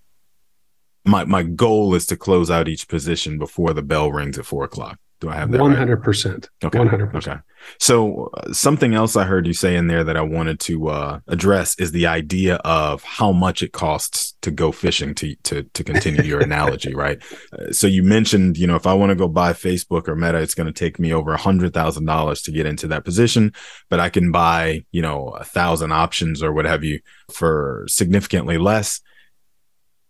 my 1.04 1.24
my 1.24 1.42
goal 1.42 1.94
is 1.94 2.06
to 2.06 2.16
close 2.16 2.50
out 2.50 2.68
each 2.68 2.88
position 2.88 3.38
before 3.38 3.72
the 3.72 3.82
bell 3.82 4.12
rings 4.12 4.38
at 4.38 4.46
four 4.46 4.64
o'clock. 4.64 4.98
Do 5.20 5.30
I 5.30 5.36
have 5.36 5.52
that? 5.52 5.60
One 5.60 5.74
hundred 5.74 6.02
percent. 6.02 6.50
Okay. 6.64 6.78
One 6.78 6.88
hundred 6.88 7.12
percent. 7.12 7.36
Okay. 7.36 7.42
So 7.78 8.30
uh, 8.34 8.52
something 8.52 8.92
else 8.92 9.14
I 9.14 9.22
heard 9.22 9.46
you 9.46 9.52
say 9.52 9.76
in 9.76 9.86
there 9.86 10.02
that 10.02 10.16
I 10.16 10.22
wanted 10.22 10.58
to 10.60 10.88
uh, 10.88 11.20
address 11.28 11.78
is 11.78 11.92
the 11.92 12.08
idea 12.08 12.56
of 12.56 13.04
how 13.04 13.30
much 13.30 13.62
it 13.62 13.72
costs 13.72 14.34
to 14.42 14.50
go 14.50 14.72
fishing. 14.72 15.14
To 15.14 15.36
to 15.44 15.62
to 15.62 15.84
continue 15.84 16.22
your 16.22 16.40
analogy, 16.42 16.92
right? 16.92 17.22
Uh, 17.52 17.70
so 17.70 17.86
you 17.86 18.02
mentioned, 18.02 18.58
you 18.58 18.66
know, 18.66 18.74
if 18.74 18.84
I 18.84 18.94
want 18.94 19.10
to 19.10 19.16
go 19.16 19.28
buy 19.28 19.52
Facebook 19.52 20.08
or 20.08 20.16
Meta, 20.16 20.38
it's 20.38 20.56
going 20.56 20.66
to 20.66 20.72
take 20.72 20.98
me 20.98 21.12
over 21.12 21.32
a 21.32 21.38
hundred 21.38 21.72
thousand 21.72 22.04
dollars 22.04 22.42
to 22.42 22.50
get 22.50 22.66
into 22.66 22.88
that 22.88 23.04
position, 23.04 23.52
but 23.90 24.00
I 24.00 24.08
can 24.08 24.32
buy, 24.32 24.84
you 24.90 25.02
know, 25.02 25.28
a 25.28 25.44
thousand 25.44 25.92
options 25.92 26.42
or 26.42 26.52
what 26.52 26.64
have 26.64 26.82
you 26.82 26.98
for 27.30 27.84
significantly 27.86 28.58
less 28.58 29.00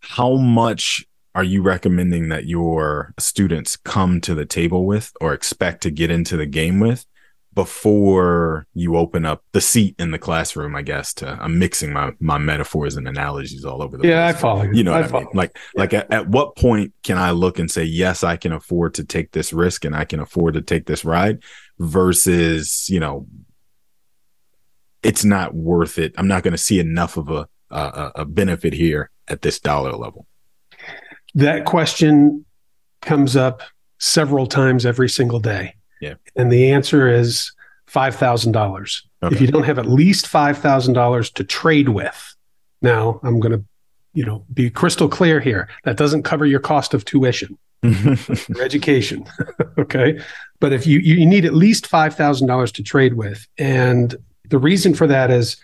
how 0.02 0.36
much 0.36 1.04
are 1.34 1.44
you 1.44 1.62
recommending 1.62 2.28
that 2.28 2.46
your 2.46 3.14
students 3.18 3.76
come 3.76 4.20
to 4.20 4.34
the 4.34 4.44
table 4.44 4.84
with 4.84 5.12
or 5.20 5.32
expect 5.32 5.82
to 5.82 5.90
get 5.90 6.10
into 6.10 6.36
the 6.36 6.46
game 6.46 6.78
with 6.78 7.06
before 7.54 8.66
you 8.74 8.96
open 8.96 9.26
up 9.26 9.44
the 9.52 9.60
seat 9.60 9.94
in 9.98 10.10
the 10.10 10.18
classroom, 10.18 10.74
I 10.74 10.82
guess, 10.82 11.12
to 11.14 11.38
I'm 11.40 11.58
mixing 11.58 11.92
my 11.92 12.12
my 12.18 12.38
metaphors 12.38 12.96
and 12.96 13.06
analogies 13.06 13.64
all 13.64 13.82
over 13.82 13.96
the 13.96 14.08
yeah, 14.08 14.32
place. 14.32 14.34
Yeah 14.34 14.38
i 14.38 14.40
follow 14.40 14.62
you. 14.64 14.72
You 14.74 14.84
know 14.84 14.92
I 14.92 15.00
what 15.00 15.10
I 15.10 15.12
mean? 15.12 15.24
follow. 15.24 15.30
Like 15.34 15.58
like 15.74 15.94
at, 15.94 16.10
at 16.12 16.28
what 16.28 16.56
point 16.56 16.92
can 17.02 17.18
I 17.18 17.30
look 17.30 17.58
and 17.58 17.70
say, 17.70 17.84
yes, 17.84 18.24
I 18.24 18.36
can 18.36 18.52
afford 18.52 18.94
to 18.94 19.04
take 19.04 19.32
this 19.32 19.52
risk 19.52 19.84
and 19.84 19.94
I 19.94 20.04
can 20.04 20.20
afford 20.20 20.54
to 20.54 20.62
take 20.62 20.86
this 20.86 21.04
ride 21.04 21.42
versus, 21.78 22.88
you 22.88 23.00
know, 23.00 23.26
it's 25.02 25.24
not 25.24 25.54
worth 25.54 25.98
it. 25.98 26.14
I'm 26.16 26.28
not 26.28 26.42
going 26.42 26.52
to 26.52 26.58
see 26.58 26.78
enough 26.78 27.16
of 27.16 27.28
a, 27.28 27.48
a 27.70 28.12
a 28.16 28.24
benefit 28.24 28.72
here 28.72 29.10
at 29.28 29.42
this 29.42 29.58
dollar 29.58 29.92
level. 29.92 30.26
That 31.34 31.64
question 31.64 32.44
comes 33.00 33.36
up 33.36 33.62
several 33.98 34.46
times 34.46 34.84
every 34.84 35.08
single 35.08 35.40
day. 35.40 35.74
Yeah. 36.00 36.14
And 36.36 36.50
the 36.52 36.72
answer 36.72 37.08
is 37.08 37.52
$5,000. 37.90 39.02
Okay. 39.22 39.34
If 39.34 39.40
you 39.40 39.46
don't 39.46 39.64
have 39.64 39.78
at 39.78 39.86
least 39.86 40.26
$5,000 40.26 41.32
to 41.34 41.44
trade 41.44 41.90
with. 41.90 42.34
Now, 42.80 43.20
I'm 43.22 43.38
going 43.38 43.52
to, 43.52 43.64
you 44.12 44.24
know, 44.24 44.44
be 44.52 44.68
crystal 44.70 45.08
clear 45.08 45.40
here. 45.40 45.68
That 45.84 45.96
doesn't 45.96 46.24
cover 46.24 46.44
your 46.44 46.60
cost 46.60 46.94
of 46.94 47.04
tuition, 47.04 47.56
your 47.82 48.62
education. 48.62 49.24
okay? 49.78 50.20
But 50.58 50.72
if 50.72 50.86
you 50.86 50.98
you 50.98 51.24
need 51.24 51.44
at 51.44 51.54
least 51.54 51.88
$5,000 51.88 52.72
to 52.72 52.82
trade 52.82 53.14
with 53.14 53.46
and 53.56 54.16
the 54.48 54.58
reason 54.58 54.94
for 54.94 55.06
that 55.06 55.30
is 55.30 55.56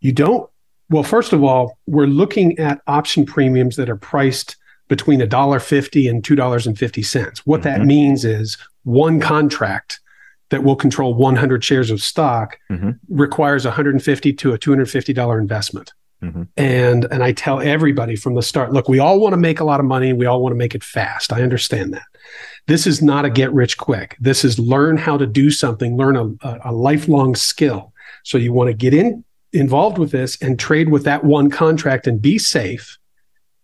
you 0.00 0.12
don't 0.12 0.48
well 0.92 1.02
first 1.02 1.32
of 1.32 1.42
all, 1.42 1.78
we're 1.86 2.06
looking 2.06 2.58
at 2.58 2.80
option 2.86 3.24
premiums 3.26 3.76
that 3.76 3.88
are 3.90 3.96
priced 3.96 4.56
between 4.88 5.20
$1.50 5.20 6.08
and 6.10 6.22
$2.50. 6.22 7.38
What 7.44 7.62
that 7.62 7.80
Mhm. 7.80 7.86
means 7.86 8.24
is 8.24 8.58
one 8.84 9.20
contract 9.20 10.00
that 10.50 10.62
will 10.64 10.76
control 10.76 11.14
100 11.14 11.64
shares 11.64 11.90
of 11.90 12.02
stock 12.02 12.58
Mhm. 12.70 12.98
requires 13.08 13.64
150 13.64 14.32
to 14.34 14.52
a 14.52 14.58
$250 14.58 15.38
investment. 15.40 15.92
Mhm. 16.22 16.46
And 16.56 17.06
and 17.10 17.22
I 17.24 17.32
tell 17.32 17.60
everybody 17.60 18.14
from 18.16 18.34
the 18.34 18.42
start, 18.42 18.72
look, 18.72 18.88
we 18.88 18.98
all 18.98 19.18
want 19.18 19.32
to 19.32 19.36
make 19.38 19.60
a 19.60 19.64
lot 19.64 19.80
of 19.80 19.86
money, 19.86 20.12
we 20.12 20.26
all 20.26 20.42
want 20.42 20.52
to 20.52 20.58
make 20.58 20.74
it 20.74 20.84
fast. 20.84 21.32
I 21.32 21.42
understand 21.42 21.94
that. 21.94 22.02
This 22.68 22.86
is 22.86 23.02
not 23.02 23.24
a 23.24 23.30
get 23.30 23.52
rich 23.52 23.76
quick. 23.78 24.16
This 24.20 24.44
is 24.44 24.58
learn 24.58 24.96
how 24.98 25.16
to 25.16 25.26
do 25.26 25.50
something, 25.50 25.96
learn 25.96 26.16
a, 26.16 26.26
a, 26.46 26.58
a 26.66 26.72
lifelong 26.72 27.34
skill. 27.34 27.92
So 28.24 28.38
you 28.38 28.52
want 28.52 28.68
to 28.68 28.74
get 28.74 28.94
in 28.94 29.24
involved 29.52 29.98
with 29.98 30.10
this 30.10 30.40
and 30.40 30.58
trade 30.58 30.88
with 30.88 31.04
that 31.04 31.24
one 31.24 31.50
contract 31.50 32.06
and 32.06 32.20
be 32.22 32.38
safe 32.38 32.98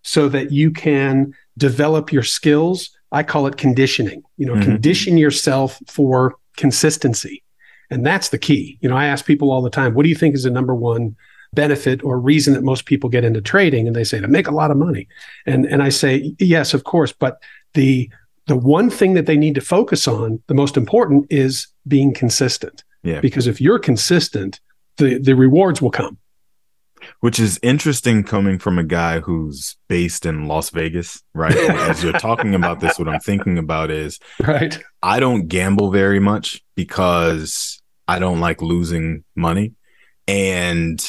so 0.02 0.28
that 0.28 0.52
you 0.52 0.71
can 0.71 1.33
develop 1.57 2.12
your 2.12 2.23
skills. 2.23 2.90
I 3.12 3.23
call 3.23 3.47
it 3.47 3.57
conditioning. 3.57 4.23
You 4.37 4.47
know, 4.47 4.54
Mhm. 4.54 4.64
condition 4.64 5.16
yourself 5.18 5.80
for 5.87 6.35
consistency. 6.57 7.42
And 7.90 8.04
that's 8.04 8.28
the 8.28 8.38
key. 8.38 8.78
You 8.83 8.88
know, 8.88 8.97
I 8.97 9.07
ask 9.07 9.25
people 9.25 9.50
all 9.50 9.62
the 9.62 9.71
time, 9.71 9.95
what 9.95 10.02
do 10.02 10.09
you 10.11 10.14
think 10.14 10.35
is 10.35 10.42
the 10.42 10.50
number 10.50 10.75
one 10.75 11.16
benefit 11.54 12.04
or 12.04 12.21
reason 12.21 12.52
that 12.52 12.62
most 12.62 12.85
people 12.85 13.09
get 13.09 13.25
into 13.25 13.40
trading? 13.40 13.87
And 13.87 13.97
they 13.97 14.04
say 14.04 14.21
to 14.21 14.28
make 14.28 14.47
a 14.47 14.54
lot 14.54 14.71
of 14.71 14.76
money. 14.76 15.09
And 15.47 15.64
and 15.64 15.83
I 15.83 15.88
say, 15.88 16.35
yes, 16.38 16.75
of 16.75 16.85
course, 16.85 17.12
but 17.12 17.38
the 17.75 18.11
the 18.47 18.57
one 18.57 18.88
thing 18.90 19.14
that 19.14 19.26
they 19.26 19.37
need 19.37 19.54
to 19.54 19.61
focus 19.61 20.07
on, 20.09 20.40
the 20.47 20.54
most 20.54 20.76
important 20.76 21.26
is 21.30 21.66
being 21.87 22.12
consistent. 22.14 22.83
Yeah. 23.02 23.21
Because 23.21 23.47
if 23.47 23.61
you're 23.61 23.78
consistent, 23.78 24.61
the 24.99 25.19
the 25.19 25.35
rewards 25.35 25.81
will 25.81 25.90
come. 25.90 26.19
Which 27.21 27.38
is 27.38 27.61
interesting 27.62 28.25
coming 28.25 28.59
from 28.59 28.78
a 28.78 28.85
guy 28.85 29.21
who's 29.21 29.76
based 29.88 30.26
in 30.26 30.47
Las 30.47 30.71
Vegas, 30.71 31.23
right? 31.33 31.57
As 31.57 32.02
you're 32.02 32.12
talking 32.19 32.55
about 32.57 32.81
this, 32.81 32.99
what 32.99 33.09
I'm 33.09 33.21
thinking 33.21 33.57
about 33.57 33.90
is 33.90 34.19
Right. 34.45 34.78
I 35.00 35.21
don't 35.21 35.47
gamble 35.47 35.93
very 35.93 36.19
much 36.19 36.62
because 36.75 37.81
I 38.09 38.19
don't 38.19 38.40
like 38.40 38.62
losing 38.62 39.25
money. 39.37 39.75
And 40.26 41.00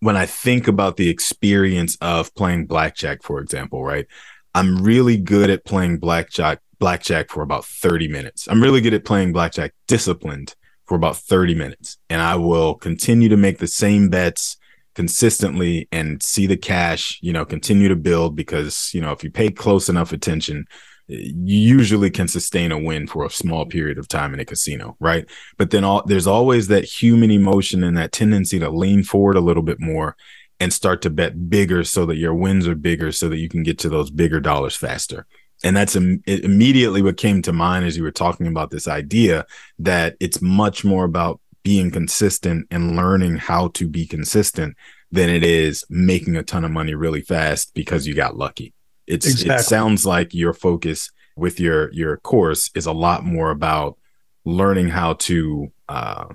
when 0.00 0.16
I 0.16 0.26
think 0.26 0.66
about 0.66 0.96
the 0.96 1.08
experience 1.08 1.96
of 2.00 2.34
playing 2.34 2.66
blackjack, 2.66 3.22
for 3.22 3.38
example, 3.38 3.84
right? 3.84 4.06
I'm 4.54 4.82
really 4.82 5.16
good 5.16 5.50
at 5.50 5.64
playing 5.64 5.98
blackjack 5.98 6.58
blackjack 6.80 7.30
for 7.30 7.42
about 7.42 7.64
30 7.64 8.08
minutes. 8.08 8.48
I'm 8.48 8.60
really 8.60 8.80
good 8.80 8.92
at 8.92 9.04
playing 9.04 9.32
blackjack 9.32 9.72
disciplined 9.86 10.56
for 10.86 10.94
about 10.94 11.16
30 11.16 11.54
minutes. 11.54 11.98
And 12.10 12.20
I 12.20 12.36
will 12.36 12.74
continue 12.74 13.28
to 13.28 13.36
make 13.36 13.58
the 13.58 13.66
same 13.66 14.08
bets 14.08 14.56
consistently 14.94 15.88
and 15.90 16.22
see 16.22 16.46
the 16.46 16.56
cash, 16.56 17.18
you 17.22 17.32
know, 17.32 17.44
continue 17.44 17.88
to 17.88 17.96
build 17.96 18.36
because, 18.36 18.90
you 18.92 19.00
know, 19.00 19.12
if 19.12 19.24
you 19.24 19.30
pay 19.30 19.50
close 19.50 19.88
enough 19.88 20.12
attention, 20.12 20.66
you 21.08 21.58
usually 21.58 22.10
can 22.10 22.28
sustain 22.28 22.72
a 22.72 22.78
win 22.78 23.06
for 23.06 23.24
a 23.24 23.30
small 23.30 23.66
period 23.66 23.98
of 23.98 24.08
time 24.08 24.34
in 24.34 24.40
a 24.40 24.44
casino, 24.44 24.96
right? 25.00 25.28
But 25.58 25.70
then 25.70 25.84
all, 25.84 26.02
there's 26.06 26.26
always 26.26 26.68
that 26.68 26.84
human 26.84 27.30
emotion 27.30 27.82
and 27.82 27.96
that 27.96 28.12
tendency 28.12 28.58
to 28.58 28.70
lean 28.70 29.02
forward 29.02 29.36
a 29.36 29.40
little 29.40 29.62
bit 29.62 29.80
more 29.80 30.16
and 30.60 30.72
start 30.72 31.02
to 31.02 31.10
bet 31.10 31.50
bigger 31.50 31.82
so 31.82 32.06
that 32.06 32.16
your 32.16 32.34
wins 32.34 32.68
are 32.68 32.76
bigger 32.76 33.10
so 33.10 33.28
that 33.28 33.38
you 33.38 33.48
can 33.48 33.62
get 33.62 33.78
to 33.80 33.88
those 33.88 34.10
bigger 34.10 34.40
dollars 34.40 34.76
faster. 34.76 35.26
And 35.64 35.76
that's 35.76 35.96
Im- 35.96 36.22
immediately 36.26 37.02
what 37.02 37.16
came 37.16 37.42
to 37.42 37.52
mind 37.52 37.84
as 37.84 37.96
you 37.96 38.02
were 38.02 38.10
talking 38.10 38.46
about 38.46 38.70
this 38.70 38.88
idea 38.88 39.46
that 39.78 40.16
it's 40.20 40.42
much 40.42 40.84
more 40.84 41.04
about 41.04 41.40
being 41.62 41.90
consistent 41.90 42.66
and 42.70 42.96
learning 42.96 43.36
how 43.36 43.68
to 43.68 43.88
be 43.88 44.06
consistent 44.06 44.76
than 45.12 45.28
it 45.28 45.44
is 45.44 45.84
making 45.88 46.36
a 46.36 46.42
ton 46.42 46.64
of 46.64 46.70
money 46.70 46.94
really 46.94 47.20
fast 47.20 47.72
because 47.74 48.06
you 48.06 48.14
got 48.14 48.36
lucky. 48.36 48.72
It's 49.06 49.42
it 49.42 49.60
sounds 49.60 50.06
like 50.06 50.32
your 50.34 50.52
focus 50.52 51.10
with 51.36 51.60
your 51.60 51.92
your 51.92 52.16
course 52.18 52.70
is 52.74 52.86
a 52.86 52.92
lot 52.92 53.24
more 53.24 53.50
about 53.50 53.98
learning 54.44 54.88
how 54.88 55.14
to 55.14 55.72
uh 55.88 56.26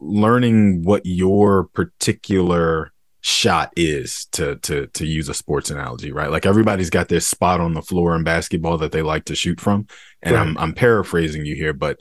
learning 0.00 0.82
what 0.82 1.02
your 1.04 1.64
particular 1.64 2.91
shot 3.24 3.72
is 3.76 4.26
to 4.32 4.56
to 4.56 4.88
to 4.88 5.06
use 5.06 5.28
a 5.28 5.34
sports 5.34 5.70
analogy 5.70 6.10
right? 6.10 6.30
Like 6.30 6.44
everybody's 6.44 6.90
got 6.90 7.08
their 7.08 7.20
spot 7.20 7.60
on 7.60 7.72
the 7.72 7.80
floor 7.80 8.16
in 8.16 8.24
basketball 8.24 8.78
that 8.78 8.90
they 8.90 9.02
like 9.02 9.26
to 9.26 9.36
shoot 9.36 9.60
from. 9.60 9.86
And 10.22 10.36
I'm 10.36 10.58
I'm 10.58 10.72
paraphrasing 10.72 11.46
you 11.46 11.54
here 11.54 11.72
but 11.72 12.00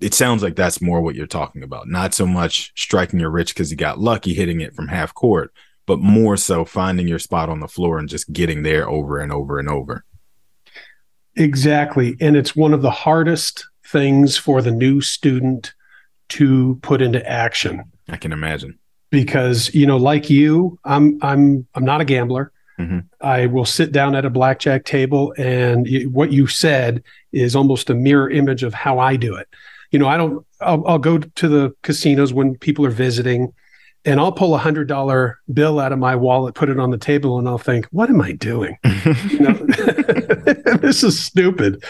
it 0.00 0.14
sounds 0.14 0.40
like 0.42 0.54
that's 0.54 0.80
more 0.80 1.00
what 1.00 1.16
you're 1.16 1.26
talking 1.26 1.64
about. 1.64 1.88
Not 1.88 2.14
so 2.14 2.26
much 2.26 2.72
striking 2.76 3.18
your 3.18 3.30
rich 3.30 3.56
cuz 3.56 3.72
you 3.72 3.76
got 3.76 3.98
lucky 3.98 4.34
hitting 4.34 4.60
it 4.60 4.72
from 4.74 4.86
half 4.86 5.12
court 5.14 5.52
but 5.84 5.98
more 5.98 6.36
so 6.36 6.64
finding 6.64 7.08
your 7.08 7.18
spot 7.18 7.48
on 7.48 7.58
the 7.58 7.66
floor 7.66 7.98
and 7.98 8.08
just 8.08 8.32
getting 8.32 8.62
there 8.62 8.88
over 8.88 9.18
and 9.18 9.32
over 9.32 9.58
and 9.58 9.68
over. 9.68 10.04
Exactly. 11.34 12.16
And 12.20 12.36
it's 12.36 12.54
one 12.54 12.72
of 12.72 12.82
the 12.82 12.90
hardest 12.90 13.66
things 13.84 14.36
for 14.36 14.62
the 14.62 14.70
new 14.70 15.00
student 15.00 15.74
to 16.28 16.78
put 16.82 17.02
into 17.02 17.28
action. 17.28 17.82
I 18.08 18.16
can 18.16 18.32
imagine 18.32 18.78
because, 19.12 19.72
you 19.74 19.86
know, 19.86 19.98
like 19.98 20.28
you, 20.30 20.78
I'm 20.84 21.18
I'm 21.22 21.64
I'm 21.76 21.84
not 21.84 22.00
a 22.00 22.04
gambler. 22.04 22.50
Mhm. 22.80 23.04
I 23.20 23.46
will 23.46 23.66
sit 23.66 23.92
down 23.92 24.16
at 24.16 24.24
a 24.24 24.30
blackjack 24.30 24.84
table 24.86 25.34
and 25.36 25.86
y- 25.88 26.06
what 26.10 26.32
you 26.32 26.46
said 26.46 27.02
is 27.30 27.54
almost 27.54 27.90
a 27.90 27.94
mirror 27.94 28.30
image 28.30 28.62
of 28.62 28.72
how 28.74 28.98
I 28.98 29.16
do 29.16 29.36
it. 29.36 29.46
You 29.90 29.98
know, 29.98 30.08
I 30.08 30.16
don't 30.16 30.44
I'll, 30.62 30.82
I'll 30.88 30.98
go 30.98 31.18
to 31.18 31.48
the 31.48 31.74
casinos 31.82 32.32
when 32.32 32.56
people 32.56 32.84
are 32.86 32.90
visiting 32.90 33.52
and 34.04 34.18
I'll 34.20 34.32
pull 34.32 34.54
a 34.54 34.58
hundred 34.58 34.88
dollar 34.88 35.38
bill 35.52 35.78
out 35.78 35.92
of 35.92 35.98
my 35.98 36.16
wallet, 36.16 36.54
put 36.54 36.68
it 36.68 36.78
on 36.78 36.90
the 36.90 36.98
table, 36.98 37.38
and 37.38 37.48
I'll 37.48 37.58
think, 37.58 37.86
what 37.92 38.10
am 38.10 38.20
I 38.20 38.32
doing? 38.32 38.76
know, 38.84 39.52
this 40.80 41.02
is 41.02 41.22
stupid. 41.22 41.84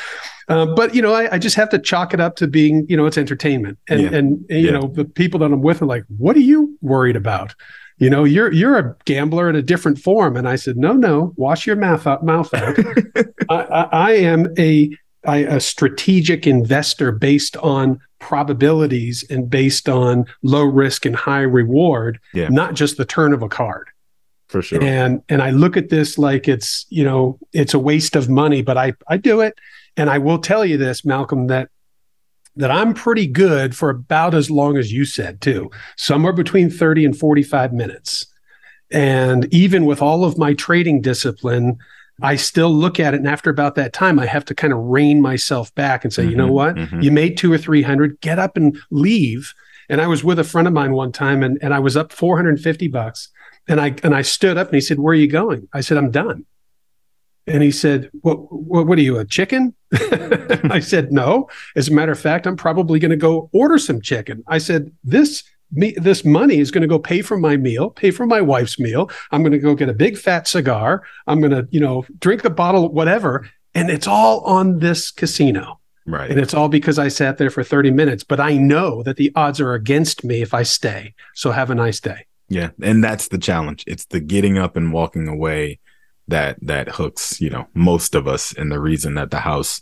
Uh, 0.49 0.67
but 0.75 0.95
you 0.95 1.01
know, 1.03 1.13
I, 1.15 1.35
I 1.35 1.39
just 1.39 1.57
have 1.57 1.69
to 1.71 1.79
chalk 1.79 2.13
it 2.13 2.21
up 2.21 2.37
to 2.37 2.47
being, 2.47 2.85
you 2.89 2.97
know, 2.97 3.07
it's 3.07 3.17
entertainment, 3.19 3.79
and 3.89 4.01
Yeah. 4.03 4.09
and, 4.09 4.17
and, 4.51 4.61
you 4.61 4.67
Yeah. 4.67 4.73
know, 4.73 4.89
the 4.89 5.05
people 5.05 5.41
that 5.41 5.47
I'm 5.53 5.63
with 5.63 5.81
are 5.83 5.87
like, 5.87 6.05
"What 6.19 6.37
are 6.37 6.41
you 6.41 6.77
worried 6.83 7.17
about?" 7.17 7.55
You 7.99 8.11
know, 8.11 8.25
you're 8.25 8.53
you're 8.53 8.79
a 8.79 8.97
gambler 9.05 9.49
in 9.49 9.55
a 9.57 9.63
different 9.63 9.99
form, 9.99 10.37
and 10.37 10.49
I 10.49 10.57
said, 10.57 10.77
"No, 10.77 10.93
no, 10.95 11.33
wash 11.37 11.67
your 11.67 11.77
mouth 11.77 12.07
out. 12.07 12.25
Mouth 12.25 12.53
out. 12.53 12.77
I, 13.49 13.55
I, 13.55 13.89
I 13.93 14.11
am 14.15 14.49
a 14.59 14.91
I, 15.27 15.39
a 15.39 15.61
strategic 15.61 16.47
investor 16.47 17.13
based 17.13 17.57
on 17.59 18.01
probabilities 18.19 19.25
and 19.31 19.49
based 19.49 19.89
on 19.89 20.27
low 20.43 20.65
risk 20.65 21.05
and 21.07 21.15
high 21.15 21.43
reward, 21.43 22.19
Yeah. 22.35 22.49
not 22.49 22.75
just 22.75 22.97
the 22.97 23.05
turn 23.05 23.33
of 23.33 23.43
a 23.43 23.49
card." 23.49 23.89
for 24.49 24.61
sure 24.61 24.83
and 24.83 25.23
and 25.31 25.41
I 25.41 25.49
look 25.49 25.79
at 25.79 25.89
this 25.89 26.19
like 26.19 26.47
it's 26.47 26.85
you 26.91 27.05
know 27.05 27.39
it's 27.55 27.73
a 27.73 27.79
waste 27.79 28.15
of 28.17 28.29
money, 28.29 28.61
but 28.61 28.77
I 28.77 28.93
I 29.09 29.17
do 29.17 29.41
it, 29.41 29.55
and 29.97 30.11
I 30.11 30.19
will 30.19 30.39
tell 30.39 30.63
you 30.67 30.77
this, 30.77 31.07
Malcolm, 31.07 31.47
that 31.47 31.71
that 32.57 32.71
I'm 32.71 32.93
pretty 32.93 33.27
good 33.27 33.75
for 33.75 33.89
about 33.89 34.35
as 34.35 34.51
long 34.51 34.77
as 34.77 34.93
you 34.93 35.07
said 35.07 35.41
too, 35.41 35.71
somewhere 35.97 36.35
between 36.35 36.69
thirty 36.69 37.07
and 37.07 37.17
forty 37.17 37.43
five 37.43 37.73
minutes, 37.73 38.27
and 38.91 39.47
even 39.55 39.87
with 39.87 40.03
all 40.03 40.23
of 40.25 40.37
my 40.37 40.53
trading 40.53 41.01
discipline. 41.01 41.79
I 42.21 42.37
still 42.37 42.73
look 42.73 43.01
at 43.01 43.15
it, 43.15 43.19
and 43.19 43.29
after 43.29 43.49
about 43.51 43.75
that 43.77 43.93
time, 43.93 44.19
I 44.19 44.27
have 44.27 44.45
to 44.47 44.55
kind 44.55 44.73
of 44.73 44.79
rein 44.81 45.21
myself 45.23 45.75
back 45.75 46.05
and 46.05 46.13
say, 46.13 46.25
you 46.25 46.37
know 46.37 46.49
Mhm, 46.49 46.53
what? 46.53 46.75
mhm. 46.77 47.03
You 47.03 47.11
made 47.11 47.37
two 47.37 47.53
or 47.53 47.59
three 47.59 47.83
hundred, 47.83 48.21
get 48.21 48.39
up 48.39 48.57
and 48.57 48.77
leave, 48.91 49.55
And 49.89 50.01
I 50.01 50.07
was 50.07 50.23
with 50.23 50.39
a 50.39 50.45
friend 50.45 50.67
of 50.69 50.73
mine 50.75 50.93
one 50.93 51.11
time 51.13 51.43
and, 51.43 51.59
and 51.61 51.75
I 51.75 51.79
was 51.81 51.97
up 51.97 52.13
450 52.13 52.89
bucks. 52.89 53.29
And 53.69 53.81
I 53.81 53.95
and 54.03 54.15
I 54.15 54.23
stood 54.23 54.57
up 54.57 54.69
and 54.69 54.75
he 54.75 54.81
said, 54.81 54.99
Where 54.99 55.13
are 55.13 55.17
you 55.17 55.27
going? 55.29 55.69
I 55.73 55.81
said, 55.83 55.99
I'm 55.99 56.11
done. 56.11 56.45
And 57.47 57.63
he 57.63 57.71
said, 57.73 58.09
What 58.23 58.37
what, 58.53 58.87
what 58.87 58.99
are 58.99 59.03
you, 59.03 59.19
a 59.19 59.25
chicken? 59.25 59.75
I 60.71 60.81
said, 60.81 61.13
No. 61.13 61.49
As 61.77 61.89
a 61.89 61.93
matter 61.93 62.13
of 62.13 62.19
fact, 62.21 62.47
I'm 62.47 62.57
probably 62.57 62.99
going 63.01 63.11
to 63.11 63.17
go 63.17 63.51
order 63.53 63.79
some 63.79 64.01
chicken. 64.01 64.45
I 64.47 64.59
said, 64.59 64.93
This 65.05 65.43
me, 65.73 65.95
this 65.97 66.25
money 66.25 66.59
is 66.59 66.71
going 66.71 66.83
to 66.83 66.89
go 66.89 66.99
pay 66.99 67.23
for 67.23 67.37
my 67.37 67.57
meal, 67.57 67.91
pay 67.91 68.11
for 68.11 68.27
my 68.27 68.41
wife's 68.41 68.79
meal. 68.79 69.11
I'm 69.31 69.43
going 69.43 69.53
to 69.53 69.59
go 69.59 69.75
get 69.75 69.89
a 69.89 69.95
big 69.95 70.19
fat 70.19 70.47
cigar. 70.47 71.03
I'm 71.27 71.41
going 71.41 71.53
to, 71.53 71.67
you 71.71 71.81
know, 71.81 72.05
drink 72.19 72.45
a 72.45 72.51
bottle, 72.51 72.91
whatever. 72.91 73.49
And 73.75 73.91
it's 73.91 74.07
all 74.07 74.41
on 74.41 74.79
this 74.79 75.11
casino. 75.11 75.81
Right. 76.07 76.31
And 76.31 76.41
it's 76.41 76.55
all 76.55 76.69
because 76.69 76.99
I 76.99 77.09
sat 77.09 77.39
there 77.39 77.51
for 77.51 77.63
30 77.63 77.91
minutes, 77.91 78.25
but 78.25 78.41
I 78.41 78.57
know 78.57 79.03
that 79.05 79.17
the 79.17 79.33
odds 79.35 79.61
are 79.61 79.75
against 79.75 80.25
me 80.25 80.43
if 80.43 80.53
I 80.53 80.63
stay. 80.65 81.15
So 81.35 81.53
have 81.53 81.71
a 81.71 81.75
nice 81.75 82.01
day. 82.01 82.27
Yeah. 82.49 82.71
And 82.83 83.03
that's 83.03 83.29
the 83.29 83.39
challenge. 83.39 83.85
It's 83.87 84.05
the 84.07 84.21
getting 84.21 84.59
up 84.59 84.77
and 84.77 84.93
walking 84.93 85.29
away 85.29 85.79
that 86.29 86.57
that 86.63 86.89
hooks, 86.89 87.41
you 87.41 87.51
know, 87.51 87.67
most 87.75 88.15
of 88.15 88.27
us 88.29 88.53
and 88.53 88.71
the 88.71 88.81
reason 88.81 89.15
that 89.15 89.31
the 89.31 89.41
house 89.41 89.81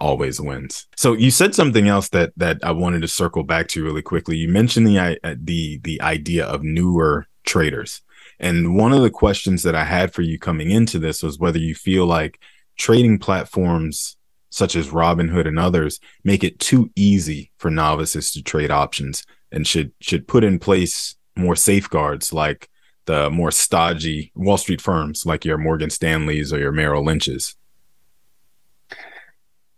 always 0.00 0.40
wins. 0.40 0.86
So 0.96 1.12
you 1.12 1.30
said 1.30 1.54
something 1.54 1.88
else 1.88 2.08
that 2.10 2.32
that 2.36 2.58
I 2.62 2.72
wanted 2.72 3.02
to 3.02 3.08
circle 3.08 3.42
back 3.42 3.68
to 3.68 3.84
really 3.84 4.02
quickly. 4.02 4.36
You 4.36 4.48
mentioned 4.48 4.86
the 4.86 4.98
uh, 4.98 5.34
the 5.38 5.78
the 5.82 6.00
idea 6.00 6.46
of 6.46 6.62
newer 6.62 7.26
traders. 7.44 8.00
And 8.40 8.76
one 8.76 8.92
of 8.92 9.02
the 9.02 9.10
questions 9.10 9.62
that 9.62 9.76
I 9.76 9.84
had 9.84 10.12
for 10.12 10.22
you 10.22 10.38
coming 10.38 10.70
into 10.70 10.98
this 10.98 11.22
was 11.22 11.38
whether 11.38 11.58
you 11.58 11.74
feel 11.74 12.06
like 12.06 12.40
trading 12.76 13.18
platforms 13.18 14.16
such 14.50 14.76
as 14.76 14.88
Robinhood 14.88 15.46
and 15.46 15.58
others 15.58 16.00
make 16.24 16.44
it 16.44 16.58
too 16.58 16.90
easy 16.94 17.52
for 17.58 17.70
novices 17.70 18.32
to 18.32 18.42
trade 18.42 18.70
options 18.70 19.24
and 19.50 19.66
should 19.66 19.92
should 20.00 20.28
put 20.28 20.44
in 20.44 20.58
place 20.58 21.14
more 21.36 21.56
safeguards 21.56 22.32
like 22.32 22.68
the 23.06 23.30
more 23.30 23.50
stodgy 23.50 24.32
Wall 24.34 24.58
Street 24.58 24.80
firms 24.80 25.26
like 25.26 25.44
your 25.44 25.58
Morgan 25.58 25.90
Stanleys 25.90 26.52
or 26.52 26.58
your 26.58 26.72
Merrill 26.72 27.04
Lynch's. 27.04 27.56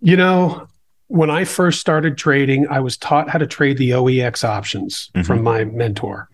You 0.05 0.19
know, 0.19 0.69
when 1.07 1.31
I 1.31 1.45
first 1.45 1.81
started 1.81 2.19
trading, 2.19 2.69
I 2.69 2.81
was 2.81 2.99
taught 2.99 3.31
how 3.31 3.39
to 3.39 3.47
trade 3.47 3.79
the 3.79 3.93
OEX 3.93 4.45
options 4.45 5.11
mm-hmm. 5.15 5.25
from 5.25 5.43
my 5.43 5.65
mentor. 5.65 6.29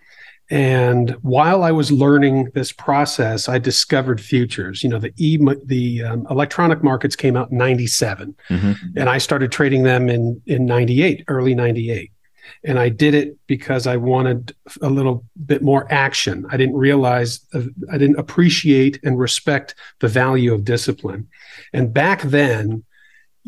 And 0.50 1.10
while 1.22 1.62
I 1.62 1.70
was 1.70 1.92
learning 1.92 2.50
this 2.52 2.72
process, 2.72 3.48
I 3.48 3.58
discovered 3.58 4.20
futures. 4.20 4.82
You 4.82 4.88
know, 4.90 4.98
the 4.98 5.12
e 5.16 5.38
the 5.64 6.02
um, 6.02 6.26
electronic 6.28 6.82
markets 6.82 7.14
came 7.14 7.36
out 7.36 7.52
in 7.52 7.58
'97, 7.58 8.34
mm-hmm. 8.48 8.72
and 8.96 9.08
I 9.08 9.18
started 9.18 9.52
trading 9.52 9.84
them 9.84 10.08
in 10.08 10.42
in 10.46 10.66
'98, 10.66 11.24
early 11.28 11.54
'98. 11.54 12.10
And 12.64 12.76
I 12.76 12.88
did 12.88 13.14
it 13.14 13.36
because 13.46 13.86
I 13.86 13.96
wanted 13.96 14.52
a 14.82 14.90
little 14.90 15.24
bit 15.46 15.62
more 15.62 15.86
action. 15.92 16.44
I 16.50 16.56
didn't 16.56 16.74
realize, 16.74 17.38
uh, 17.54 17.62
I 17.92 17.96
didn't 17.98 18.18
appreciate 18.18 18.98
and 19.04 19.16
respect 19.16 19.76
the 20.00 20.08
value 20.08 20.52
of 20.52 20.64
discipline. 20.64 21.28
And 21.72 21.94
back 21.94 22.22
then, 22.22 22.82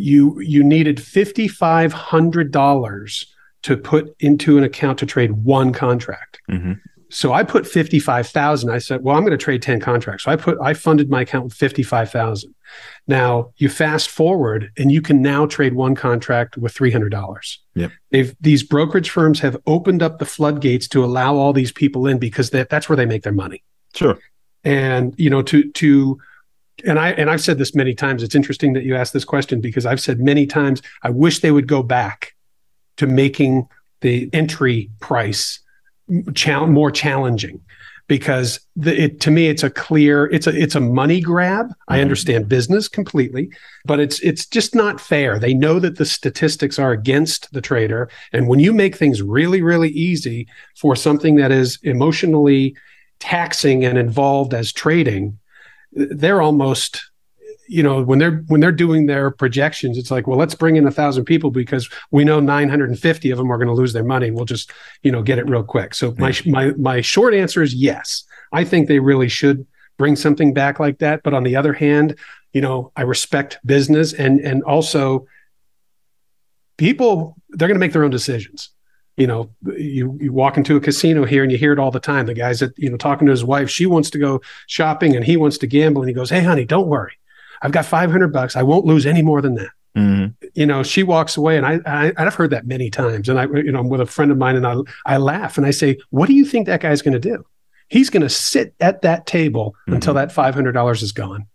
you 0.02 0.40
you 0.40 0.62
needed 0.64 1.00
fifty 1.00 1.48
five 1.48 1.92
hundred 1.92 2.50
dollars 2.50 3.26
to 3.62 3.76
put 3.76 4.14
into 4.18 4.58
an 4.58 4.64
account 4.64 4.98
to 4.98 5.06
trade 5.06 5.32
one 5.32 5.72
contract. 5.72 6.40
Mm-hmm. 6.50 6.72
So 7.10 7.34
I 7.34 7.42
put 7.42 7.66
55,000. 7.66 8.70
I 8.70 8.78
said, 8.78 9.02
well, 9.02 9.14
I'm 9.14 9.22
going 9.22 9.36
to 9.36 9.44
trade 9.44 9.60
10 9.60 9.80
contracts. 9.80 10.24
So 10.24 10.30
I 10.30 10.36
put, 10.36 10.58
I 10.62 10.72
funded 10.72 11.10
my 11.10 11.20
account 11.20 11.44
with 11.44 11.52
55,000. 11.52 12.54
Now 13.06 13.52
you 13.58 13.68
fast 13.68 14.08
forward 14.08 14.72
and 14.78 14.90
you 14.90 15.02
can 15.02 15.20
now 15.20 15.44
trade 15.44 15.74
one 15.74 15.94
contract 15.94 16.56
with 16.56 16.72
$300. 16.72 17.58
Yep. 17.74 17.92
They've, 18.10 18.34
these 18.40 18.62
brokerage 18.62 19.10
firms 19.10 19.40
have 19.40 19.58
opened 19.66 20.02
up 20.02 20.18
the 20.18 20.24
floodgates 20.24 20.88
to 20.88 21.04
allow 21.04 21.36
all 21.36 21.52
these 21.52 21.70
people 21.70 22.06
in 22.06 22.18
because 22.18 22.48
that, 22.50 22.70
that's 22.70 22.88
where 22.88 22.96
they 22.96 23.06
make 23.06 23.24
their 23.24 23.32
money. 23.32 23.62
Sure. 23.94 24.18
And, 24.64 25.14
you 25.18 25.28
know, 25.28 25.42
to, 25.42 25.70
to, 25.70 26.18
and 26.84 26.98
I, 26.98 27.10
and 27.12 27.30
I've 27.30 27.40
said 27.40 27.58
this 27.58 27.74
many 27.74 27.94
times. 27.94 28.22
It's 28.22 28.34
interesting 28.34 28.72
that 28.72 28.84
you 28.84 28.96
asked 28.96 29.12
this 29.12 29.24
question 29.24 29.60
because 29.60 29.86
I've 29.86 30.00
said 30.00 30.20
many 30.20 30.46
times, 30.46 30.82
I 31.02 31.10
wish 31.10 31.40
they 31.40 31.50
would 31.50 31.68
go 31.68 31.82
back 31.82 32.34
to 32.96 33.06
making 33.06 33.68
the 34.00 34.28
entry 34.32 34.90
price 35.00 35.60
more 36.08 36.90
challenging 36.90 37.60
because 38.08 38.60
the, 38.76 39.04
it, 39.04 39.20
to 39.20 39.30
me 39.30 39.46
it's 39.46 39.62
a 39.62 39.70
clear 39.70 40.26
it's 40.26 40.46
a 40.46 40.54
it's 40.54 40.74
a 40.74 40.80
money 40.80 41.20
grab 41.20 41.66
mm-hmm. 41.66 41.92
i 41.94 42.00
understand 42.00 42.48
business 42.48 42.88
completely 42.88 43.48
but 43.84 44.00
it's 44.00 44.18
it's 44.20 44.44
just 44.44 44.74
not 44.74 45.00
fair 45.00 45.38
they 45.38 45.54
know 45.54 45.78
that 45.78 45.96
the 45.96 46.04
statistics 46.04 46.78
are 46.78 46.90
against 46.90 47.50
the 47.52 47.60
trader 47.60 48.10
and 48.32 48.48
when 48.48 48.58
you 48.58 48.72
make 48.72 48.96
things 48.96 49.22
really 49.22 49.62
really 49.62 49.90
easy 49.90 50.46
for 50.76 50.96
something 50.96 51.36
that 51.36 51.52
is 51.52 51.78
emotionally 51.84 52.76
taxing 53.20 53.84
and 53.84 53.96
involved 53.96 54.52
as 54.52 54.72
trading 54.72 55.38
they're 55.92 56.42
almost 56.42 57.10
you 57.68 57.82
know 57.82 58.02
when 58.02 58.18
they're 58.18 58.44
when 58.48 58.60
they're 58.60 58.72
doing 58.72 59.06
their 59.06 59.30
projections 59.30 59.96
it's 59.96 60.10
like 60.10 60.26
well 60.26 60.38
let's 60.38 60.54
bring 60.54 60.76
in 60.76 60.86
a 60.86 60.90
thousand 60.90 61.24
people 61.24 61.50
because 61.50 61.88
we 62.10 62.24
know 62.24 62.40
950 62.40 63.30
of 63.30 63.38
them 63.38 63.52
are 63.52 63.56
going 63.56 63.68
to 63.68 63.74
lose 63.74 63.92
their 63.92 64.04
money. 64.04 64.30
We'll 64.30 64.44
just 64.44 64.72
you 65.02 65.12
know 65.12 65.22
get 65.22 65.38
it 65.38 65.48
real 65.48 65.62
quick. 65.62 65.94
So 65.94 66.14
my 66.18 66.34
my 66.46 66.72
my 66.72 67.00
short 67.00 67.34
answer 67.34 67.62
is 67.62 67.74
yes. 67.74 68.24
I 68.52 68.64
think 68.64 68.88
they 68.88 68.98
really 68.98 69.28
should 69.28 69.66
bring 69.96 70.16
something 70.16 70.52
back 70.52 70.80
like 70.80 70.98
that. 70.98 71.22
But 71.22 71.34
on 71.34 71.44
the 71.44 71.56
other 71.56 71.72
hand 71.72 72.18
you 72.52 72.60
know 72.60 72.92
i 72.96 73.02
respect 73.02 73.58
business 73.64 74.12
and 74.12 74.40
and 74.40 74.62
also 74.62 75.26
people 76.76 77.36
they're 77.50 77.68
going 77.68 77.76
to 77.76 77.80
make 77.80 77.92
their 77.92 78.04
own 78.04 78.10
decisions 78.10 78.70
you 79.16 79.26
know, 79.26 79.50
you 79.76 80.16
you 80.20 80.32
walk 80.32 80.56
into 80.56 80.76
a 80.76 80.80
casino 80.80 81.24
here 81.24 81.42
and 81.42 81.52
you 81.52 81.58
hear 81.58 81.72
it 81.72 81.78
all 81.78 81.90
the 81.90 82.00
time. 82.00 82.26
The 82.26 82.34
guy's 82.34 82.60
that 82.60 82.78
you 82.78 82.90
know 82.90 82.96
talking 82.96 83.26
to 83.26 83.30
his 83.30 83.44
wife, 83.44 83.68
she 83.68 83.86
wants 83.86 84.10
to 84.10 84.18
go 84.18 84.40
shopping 84.66 85.14
and 85.14 85.24
he 85.24 85.36
wants 85.36 85.58
to 85.58 85.66
gamble, 85.66 86.02
and 86.02 86.08
he 86.08 86.14
goes, 86.14 86.30
"Hey, 86.30 86.42
honey, 86.42 86.64
don't 86.64 86.88
worry. 86.88 87.12
I've 87.60 87.72
got 87.72 87.84
500 87.84 88.32
bucks. 88.32 88.56
I 88.56 88.62
won't 88.62 88.86
lose 88.86 89.06
any 89.06 89.22
more 89.22 89.40
than 89.40 89.54
that. 89.54 89.70
Mm-hmm. 89.96 90.46
You 90.54 90.66
know, 90.66 90.82
she 90.82 91.02
walks 91.02 91.36
away, 91.36 91.56
and 91.58 91.66
I, 91.66 91.80
I 91.86 92.12
I've 92.16 92.34
heard 92.34 92.50
that 92.50 92.66
many 92.66 92.90
times. 92.90 93.28
And 93.28 93.38
I, 93.38 93.44
you 93.44 93.70
know, 93.70 93.80
I'm 93.80 93.88
with 93.88 94.00
a 94.00 94.06
friend 94.06 94.30
of 94.30 94.38
mine, 94.38 94.56
and 94.56 94.66
I 94.66 94.76
I 95.04 95.18
laugh 95.18 95.58
and 95.58 95.66
I 95.66 95.70
say, 95.70 95.98
"What 96.10 96.26
do 96.26 96.34
you 96.34 96.46
think 96.46 96.66
that 96.66 96.80
guy's 96.80 97.02
going 97.02 97.12
to 97.12 97.20
do? 97.20 97.44
He's 97.88 98.08
going 98.08 98.22
to 98.22 98.30
sit 98.30 98.74
at 98.80 99.02
that 99.02 99.26
table 99.26 99.74
mm-hmm. 99.82 99.94
until 99.94 100.14
that 100.14 100.30
$500 100.30 101.02
is 101.02 101.12
gone." 101.12 101.46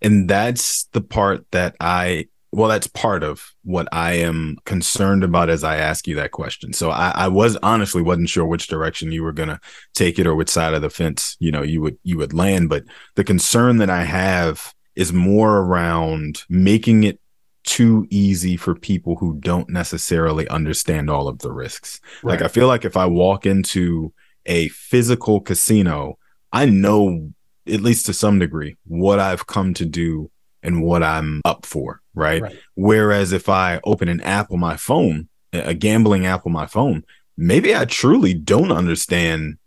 And 0.00 0.28
that's 0.28 0.84
the 0.92 1.00
part 1.00 1.50
that 1.50 1.74
I 1.80 2.28
well, 2.56 2.70
that's 2.70 2.86
part 2.86 3.22
of 3.22 3.52
what 3.64 3.86
I 3.92 4.14
am 4.14 4.56
concerned 4.64 5.22
about 5.22 5.50
as 5.50 5.62
I 5.62 5.76
ask 5.76 6.06
you 6.06 6.14
that 6.14 6.30
question. 6.30 6.72
So 6.72 6.90
I, 6.90 7.12
I 7.14 7.28
was 7.28 7.54
honestly 7.62 8.00
wasn't 8.00 8.30
sure 8.30 8.46
which 8.46 8.66
direction 8.66 9.12
you 9.12 9.22
were 9.22 9.32
gonna 9.32 9.60
take 9.94 10.18
it 10.18 10.26
or 10.26 10.34
which 10.34 10.48
side 10.48 10.72
of 10.72 10.80
the 10.80 10.88
fence, 10.88 11.36
you 11.38 11.52
know, 11.52 11.62
you 11.62 11.82
would 11.82 11.98
you 12.02 12.16
would 12.16 12.32
land. 12.32 12.70
But 12.70 12.84
the 13.14 13.24
concern 13.24 13.76
that 13.76 13.90
I 13.90 14.04
have 14.04 14.72
is 14.94 15.12
more 15.12 15.58
around 15.58 16.44
making 16.48 17.04
it 17.04 17.20
too 17.64 18.06
easy 18.08 18.56
for 18.56 18.74
people 18.74 19.16
who 19.16 19.36
don't 19.38 19.68
necessarily 19.68 20.48
understand 20.48 21.10
all 21.10 21.28
of 21.28 21.40
the 21.40 21.52
risks. 21.52 22.00
Right. 22.22 22.40
Like 22.40 22.42
I 22.42 22.48
feel 22.48 22.68
like 22.68 22.86
if 22.86 22.96
I 22.96 23.04
walk 23.04 23.44
into 23.44 24.14
a 24.46 24.68
physical 24.68 25.42
casino, 25.42 26.18
I 26.54 26.64
know 26.64 27.32
at 27.66 27.82
least 27.82 28.06
to 28.06 28.14
some 28.14 28.38
degree 28.38 28.76
what 28.86 29.18
I've 29.18 29.46
come 29.46 29.74
to 29.74 29.84
do 29.84 30.30
and 30.62 30.82
what 30.82 31.02
I'm 31.02 31.40
up 31.44 31.64
for, 31.64 32.00
right? 32.16 32.42
right? 32.42 32.58
Whereas 32.74 33.32
if 33.32 33.48
I 33.48 33.80
open 33.84 34.08
an 34.08 34.20
app 34.22 34.50
on 34.50 34.58
my 34.58 34.76
phone, 34.76 35.28
a 35.52 35.74
gambling 35.74 36.26
app 36.26 36.46
on 36.46 36.52
my 36.52 36.66
phone, 36.66 37.04
maybe 37.36 37.76
I 37.76 37.84
truly 37.84 38.34
don't 38.34 38.72
understand 38.72 39.58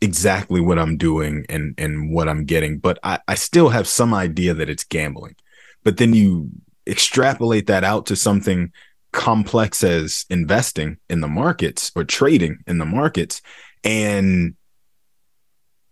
exactly 0.00 0.62
what 0.62 0.78
I'm 0.78 0.96
doing 0.96 1.44
and 1.50 1.74
and 1.76 2.10
what 2.10 2.28
I'm 2.28 2.46
getting, 2.46 2.78
but 2.78 2.98
I, 3.02 3.18
I 3.28 3.34
still 3.34 3.68
have 3.68 3.86
some 3.86 4.14
idea 4.14 4.54
that 4.54 4.70
it's 4.70 4.84
gambling. 4.84 5.36
But 5.84 5.98
then 5.98 6.14
you 6.14 6.50
extrapolate 6.86 7.66
that 7.66 7.84
out 7.84 8.06
to 8.06 8.16
something 8.16 8.72
complex 9.12 9.84
as 9.84 10.24
investing 10.30 10.96
in 11.10 11.20
the 11.20 11.28
markets 11.28 11.90
or 11.94 12.04
trading 12.04 12.58
in 12.66 12.78
the 12.78 12.86
markets, 12.86 13.42
and 13.84 14.54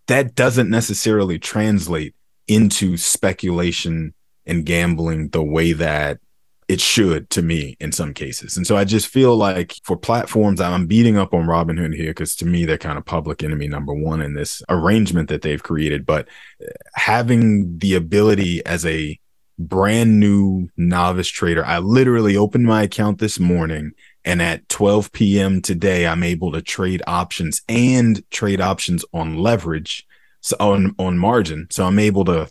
that 0.07 0.33
doesn't 0.33 0.69
necessarily 0.69 1.37
translate 1.37 2.15
into 2.47 2.97
speculation 2.97 4.13
and 4.49 4.65
gambling 4.65 5.29
the 5.29 5.43
way 5.43 5.73
that 5.73 6.19
it 6.67 6.79
should 6.79 7.29
to 7.31 7.41
me 7.41 7.75
in 7.79 7.91
some 7.91 8.13
cases. 8.13 8.55
And 8.55 8.65
so 8.65 8.77
I 8.77 8.83
just 8.83 9.07
feel 9.07 9.35
like 9.35 9.73
for 9.83 9.97
platforms, 9.97 10.61
I'm 10.61 10.85
beating 10.85 11.17
up 11.17 11.33
on 11.33 11.47
Robinhood 11.47 11.95
here 11.95 12.11
because 12.11 12.35
to 12.37 12.45
me, 12.45 12.63
they're 12.63 12.77
kind 12.77 12.97
of 12.97 13.05
public 13.05 13.41
enemy 13.41 13.67
number 13.67 13.93
one 13.93 14.21
in 14.21 14.35
this 14.35 14.61
arrangement 14.69 15.29
that 15.29 15.41
they've 15.41 15.63
created. 15.63 16.05
But 16.05 16.27
uh, 16.61 16.67
having 16.93 17.79
the 17.79 17.95
ability 17.95 18.63
as 18.67 18.85
a 18.85 19.19
brand 19.57 20.19
new 20.19 20.69
novice 20.77 21.27
trader, 21.27 21.65
I 21.65 21.79
literally 21.79 22.37
opened 22.37 22.65
my 22.65 22.83
account 22.83 23.17
this 23.17 23.39
morning 23.39 23.93
and 24.23 24.39
at 24.39 24.69
12 24.69 25.11
p.m. 25.11 25.63
today, 25.63 26.05
I'm 26.05 26.21
able 26.21 26.51
to 26.51 26.61
trade 26.61 27.01
options 27.07 27.63
and 27.67 28.23
trade 28.29 28.61
options 28.61 29.03
on 29.11 29.37
leverage. 29.37 30.05
So 30.41 30.55
on, 30.59 30.95
on 30.99 31.17
margin. 31.17 31.67
So 31.71 31.85
I'm 31.85 31.99
able 31.99 32.25
to 32.25 32.49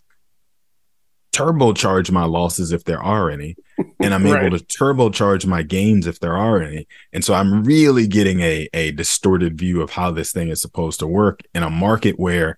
turbocharge 1.33 2.11
my 2.11 2.25
losses 2.25 2.73
if 2.73 2.85
there 2.85 3.03
are 3.03 3.31
any 3.31 3.57
and 4.01 4.14
I'm 4.14 4.25
right. 4.31 4.45
able 4.45 4.59
to 4.59 4.64
turbocharge 4.64 5.47
my 5.47 5.62
gains 5.62 6.07
if 6.07 6.21
there 6.21 6.37
are 6.37 6.61
any. 6.61 6.87
And 7.12 7.25
so 7.25 7.35
I'm 7.35 7.64
really 7.64 8.07
getting 8.07 8.41
a, 8.41 8.69
a 8.73 8.93
distorted 8.93 9.59
view 9.59 9.81
of 9.81 9.91
how 9.91 10.11
this 10.11 10.33
thing 10.33 10.49
is 10.49 10.61
supposed 10.61 11.01
to 11.01 11.07
work 11.07 11.41
in 11.55 11.62
a 11.62 11.71
market 11.71 12.19
where 12.19 12.57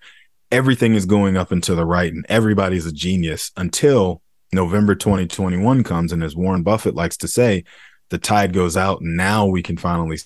everything 0.51 0.95
is 0.95 1.07
going 1.07 1.37
up 1.37 1.53
and 1.53 1.63
to 1.65 1.75
the 1.75 1.87
right 1.87 2.13
and 2.13 2.27
everybody's 2.29 2.87
a 2.87 2.93
genius 2.93 3.53
until 3.57 4.23
November 4.53 4.95
2021 4.95 5.85
comes. 5.85 6.13
And 6.13 6.25
as 6.25 6.35
Warren 6.35 6.63
Buffett 6.63 6.95
likes 6.95 7.17
to 7.19 7.29
say, 7.29 7.65
the 8.09 8.19
tide 8.19 8.53
goes 8.53 8.77
out 8.77 9.01
and 9.01 9.17
now 9.17 9.47
we 9.47 9.63
can 9.63 9.77
finally 9.77 10.19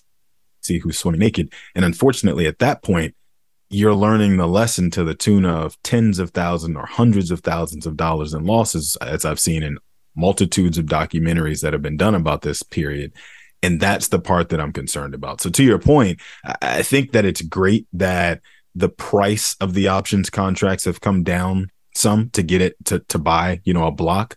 see 0.63 0.79
who's 0.79 0.99
swimming 0.99 1.21
naked. 1.21 1.53
And 1.75 1.85
unfortunately, 1.85 2.47
at 2.47 2.61
that 2.61 2.83
point, 2.83 3.15
you're 3.75 3.95
learning 3.95 4.37
the 4.37 4.47
lesson 4.47 4.89
to 4.93 5.03
the 5.03 5.15
tune 5.15 5.45
of 5.45 5.81
tens 5.83 6.21
of 6.21 6.31
thousands 6.31 6.77
or 6.77 6.87
hundreds 6.87 7.33
of 7.33 7.41
thousands 7.41 7.87
of 7.87 7.97
dollars 7.97 8.33
in 8.33 8.45
losses, 8.45 8.97
as 9.01 9.25
I've 9.25 9.41
seen 9.41 9.65
in 9.65 9.79
multitudes 10.15 10.79
of 10.79 10.87
documentaries 10.87 11.61
that 11.63 11.73
have 11.73 11.83
been 11.83 11.97
done 11.97 12.15
about 12.15 12.43
this 12.43 12.63
period. 12.63 13.13
And 13.65 13.81
that's 13.81 14.09
the 14.09 14.21
part 14.21 14.51
that 14.51 14.61
I'm 14.61 14.73
concerned 14.73 15.13
about. 15.13 15.41
So, 15.41 15.51
to 15.51 15.65
your 15.65 15.81
point, 15.81 16.21
I 16.63 16.83
think 16.83 17.13
that 17.13 17.25
it's 17.25 17.43
great 17.43 17.89
that 17.95 18.43
the 18.77 18.89
price 18.89 19.57
of 19.61 19.75
the 19.75 19.89
options 19.89 20.31
contracts 20.31 20.85
have 20.85 21.01
come 21.01 21.25
down 21.25 21.71
some 21.97 22.31
to 22.31 22.43
get 22.43 22.61
it 22.61 22.77
to, 22.85 23.01
to 23.01 23.19
buy, 23.19 23.61
you 23.65 23.75
know, 23.75 23.87
a 23.87 23.93
block. 23.93 24.37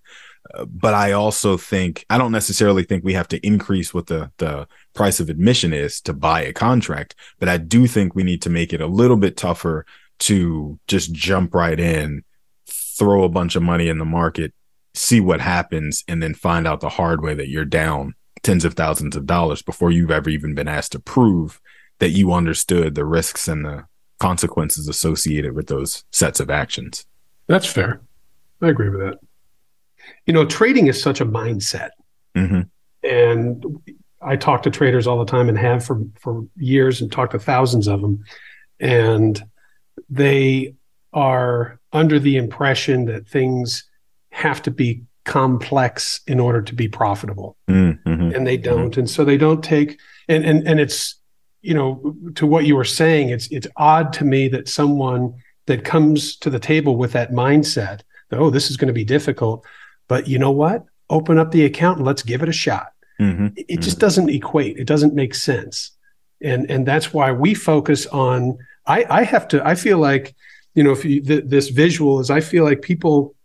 But 0.65 0.93
I 0.93 1.11
also 1.11 1.57
think 1.57 2.05
I 2.09 2.17
don't 2.17 2.31
necessarily 2.31 2.83
think 2.83 3.03
we 3.03 3.13
have 3.13 3.27
to 3.29 3.45
increase 3.45 3.93
what 3.93 4.07
the 4.07 4.31
the 4.37 4.67
price 4.93 5.19
of 5.19 5.29
admission 5.29 5.73
is 5.73 6.01
to 6.01 6.13
buy 6.13 6.41
a 6.41 6.53
contract, 6.53 7.15
but 7.39 7.49
I 7.49 7.57
do 7.57 7.87
think 7.87 8.15
we 8.15 8.23
need 8.23 8.41
to 8.43 8.49
make 8.49 8.73
it 8.73 8.81
a 8.81 8.87
little 8.87 9.17
bit 9.17 9.37
tougher 9.37 9.85
to 10.19 10.79
just 10.87 11.11
jump 11.11 11.53
right 11.53 11.79
in, 11.79 12.23
throw 12.67 13.23
a 13.23 13.29
bunch 13.29 13.55
of 13.55 13.63
money 13.63 13.87
in 13.87 13.99
the 13.99 14.05
market, 14.05 14.53
see 14.93 15.19
what 15.19 15.41
happens, 15.41 16.03
and 16.07 16.21
then 16.21 16.33
find 16.33 16.67
out 16.67 16.79
the 16.79 16.89
hard 16.89 17.21
way 17.21 17.33
that 17.35 17.49
you're 17.49 17.65
down 17.65 18.15
tens 18.43 18.65
of 18.65 18.73
thousands 18.73 19.15
of 19.15 19.25
dollars 19.25 19.61
before 19.61 19.91
you've 19.91 20.11
ever 20.11 20.29
even 20.29 20.55
been 20.55 20.67
asked 20.67 20.93
to 20.93 20.99
prove 20.99 21.59
that 21.99 22.09
you 22.09 22.31
understood 22.31 22.95
the 22.95 23.05
risks 23.05 23.47
and 23.47 23.65
the 23.65 23.85
consequences 24.19 24.87
associated 24.87 25.53
with 25.53 25.67
those 25.67 26.03
sets 26.11 26.39
of 26.39 26.49
actions. 26.49 27.05
That's 27.47 27.65
fair. 27.65 28.01
I 28.61 28.69
agree 28.69 28.89
with 28.89 29.01
that. 29.01 29.19
You 30.25 30.33
know, 30.33 30.45
trading 30.45 30.87
is 30.87 31.01
such 31.01 31.21
a 31.21 31.25
mindset. 31.25 31.89
Mm-hmm. 32.35 32.61
And 33.03 33.65
I 34.21 34.35
talk 34.35 34.63
to 34.63 34.71
traders 34.71 35.07
all 35.07 35.19
the 35.19 35.25
time 35.25 35.49
and 35.49 35.57
have 35.57 35.85
for, 35.85 36.01
for 36.19 36.45
years 36.57 37.01
and 37.01 37.11
talk 37.11 37.31
to 37.31 37.39
thousands 37.39 37.87
of 37.87 38.01
them. 38.01 38.23
And 38.79 39.41
they 40.09 40.75
are 41.13 41.79
under 41.93 42.19
the 42.19 42.37
impression 42.37 43.05
that 43.05 43.27
things 43.27 43.83
have 44.31 44.61
to 44.63 44.71
be 44.71 45.03
complex 45.23 46.21
in 46.27 46.39
order 46.39 46.61
to 46.61 46.75
be 46.75 46.87
profitable. 46.87 47.57
Mm-hmm. 47.69 48.35
And 48.35 48.45
they 48.45 48.57
don't. 48.57 48.91
Mm-hmm. 48.91 49.01
And 49.01 49.09
so 49.09 49.25
they 49.25 49.37
don't 49.37 49.63
take 49.63 49.99
and 50.27 50.45
and 50.45 50.67
and 50.67 50.79
it's 50.79 51.15
you 51.61 51.73
know 51.73 52.15
to 52.35 52.45
what 52.45 52.65
you 52.65 52.75
were 52.75 52.83
saying 52.83 53.29
it's 53.29 53.47
it's 53.47 53.67
odd 53.77 54.13
to 54.13 54.23
me 54.23 54.47
that 54.47 54.67
someone 54.67 55.33
that 55.65 55.83
comes 55.83 56.35
to 56.37 56.49
the 56.49 56.59
table 56.59 56.95
with 56.95 57.11
that 57.13 57.31
mindset 57.31 58.01
that, 58.29 58.39
oh 58.39 58.49
this 58.49 58.69
is 58.69 58.77
going 58.77 58.87
to 58.87 58.93
be 58.93 59.03
difficult 59.03 59.65
but 60.07 60.27
you 60.27 60.39
know 60.39 60.51
what 60.51 60.85
open 61.09 61.37
up 61.37 61.51
the 61.51 61.65
account 61.65 61.97
and 61.97 62.05
let's 62.05 62.23
give 62.23 62.41
it 62.41 62.49
a 62.49 62.53
shot 62.53 62.93
mm-hmm. 63.19 63.47
it, 63.55 63.65
it 63.67 63.79
just 63.79 63.97
mm-hmm. 63.97 64.01
doesn't 64.01 64.29
equate 64.29 64.77
it 64.77 64.85
doesn't 64.85 65.13
make 65.13 65.33
sense 65.33 65.91
and 66.41 66.69
and 66.69 66.85
that's 66.85 67.13
why 67.13 67.31
we 67.31 67.53
focus 67.53 68.05
on 68.07 68.57
i 68.85 69.05
i 69.09 69.23
have 69.23 69.47
to 69.47 69.65
i 69.65 69.75
feel 69.75 69.97
like 69.97 70.35
you 70.75 70.83
know 70.83 70.91
if 70.91 71.03
you 71.05 71.21
th- 71.21 71.45
this 71.45 71.69
visual 71.69 72.19
is 72.19 72.29
i 72.29 72.39
feel 72.39 72.63
like 72.63 72.81
people 72.81 73.35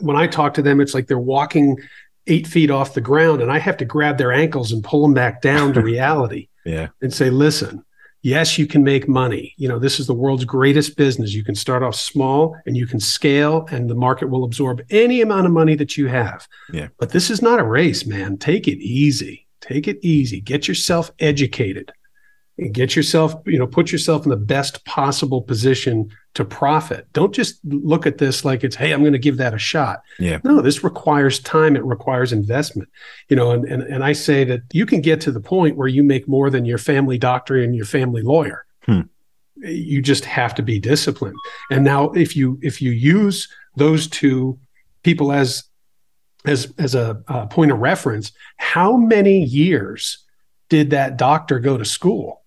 when 0.00 0.16
i 0.16 0.26
talk 0.26 0.54
to 0.54 0.62
them 0.62 0.80
it's 0.80 0.94
like 0.94 1.06
they're 1.06 1.18
walking 1.18 1.78
eight 2.26 2.46
feet 2.46 2.70
off 2.70 2.94
the 2.94 3.00
ground 3.00 3.40
and 3.40 3.50
i 3.50 3.58
have 3.58 3.76
to 3.76 3.84
grab 3.84 4.18
their 4.18 4.32
ankles 4.32 4.72
and 4.72 4.82
pull 4.82 5.02
them 5.02 5.14
back 5.14 5.40
down 5.40 5.72
to 5.72 5.80
reality 5.82 6.48
yeah. 6.64 6.88
And 7.00 7.12
say, 7.12 7.30
listen, 7.30 7.84
yes, 8.24 8.58
you 8.58 8.66
can 8.66 8.82
make 8.82 9.06
money. 9.06 9.54
You 9.56 9.68
know, 9.68 9.78
this 9.78 10.00
is 10.00 10.08
the 10.08 10.14
world's 10.14 10.44
greatest 10.44 10.96
business. 10.96 11.34
You 11.34 11.44
can 11.44 11.54
start 11.54 11.82
off 11.82 11.94
small 11.94 12.56
and 12.66 12.76
you 12.76 12.86
can 12.86 12.98
scale, 12.98 13.68
and 13.70 13.88
the 13.88 13.94
market 13.94 14.28
will 14.28 14.42
absorb 14.42 14.82
any 14.90 15.20
amount 15.20 15.46
of 15.46 15.52
money 15.52 15.76
that 15.76 15.96
you 15.96 16.08
have. 16.08 16.48
Yeah. 16.72 16.88
But 16.98 17.10
this 17.10 17.30
is 17.30 17.42
not 17.42 17.60
a 17.60 17.64
race, 17.64 18.06
man. 18.06 18.38
Take 18.38 18.66
it 18.66 18.78
easy. 18.78 19.46
Take 19.60 19.86
it 19.86 19.98
easy. 20.02 20.40
Get 20.40 20.66
yourself 20.66 21.12
educated 21.20 21.92
get 22.70 22.94
yourself 22.94 23.34
you 23.46 23.58
know 23.58 23.66
put 23.66 23.90
yourself 23.90 24.24
in 24.24 24.30
the 24.30 24.36
best 24.36 24.84
possible 24.84 25.42
position 25.42 26.08
to 26.34 26.44
profit. 26.44 27.06
Don't 27.12 27.34
just 27.34 27.60
look 27.64 28.06
at 28.06 28.18
this 28.18 28.44
like 28.44 28.64
it's 28.64 28.76
hey 28.76 28.92
i'm 28.92 29.00
going 29.00 29.12
to 29.12 29.18
give 29.18 29.38
that 29.38 29.54
a 29.54 29.58
shot. 29.58 30.02
Yeah. 30.18 30.38
No 30.44 30.60
this 30.60 30.84
requires 30.84 31.40
time. 31.40 31.76
It 31.76 31.84
requires 31.84 32.32
investment. 32.32 32.88
You 33.28 33.36
know 33.36 33.50
and, 33.50 33.64
and 33.64 33.82
and 33.82 34.04
i 34.04 34.12
say 34.12 34.44
that 34.44 34.62
you 34.72 34.86
can 34.86 35.00
get 35.00 35.20
to 35.22 35.32
the 35.32 35.40
point 35.40 35.76
where 35.76 35.88
you 35.88 36.02
make 36.02 36.28
more 36.28 36.50
than 36.50 36.64
your 36.64 36.78
family 36.78 37.18
doctor 37.18 37.56
and 37.56 37.74
your 37.74 37.86
family 37.86 38.22
lawyer. 38.22 38.66
Hmm. 38.82 39.00
you 39.56 40.02
just 40.02 40.26
have 40.26 40.54
to 40.56 40.62
be 40.62 40.78
disciplined. 40.78 41.36
And 41.70 41.84
now 41.84 42.10
if 42.10 42.36
you 42.36 42.58
if 42.62 42.82
you 42.82 42.90
use 42.90 43.48
those 43.76 44.06
two 44.06 44.58
people 45.02 45.32
as 45.32 45.64
as 46.44 46.72
as 46.78 46.94
a, 46.94 47.22
a 47.28 47.46
point 47.46 47.70
of 47.70 47.78
reference 47.78 48.32
how 48.58 48.96
many 48.96 49.42
years 49.42 50.18
did 50.68 50.90
that 50.90 51.16
doctor 51.16 51.58
go 51.58 51.76
to 51.78 51.84
school 51.84 52.43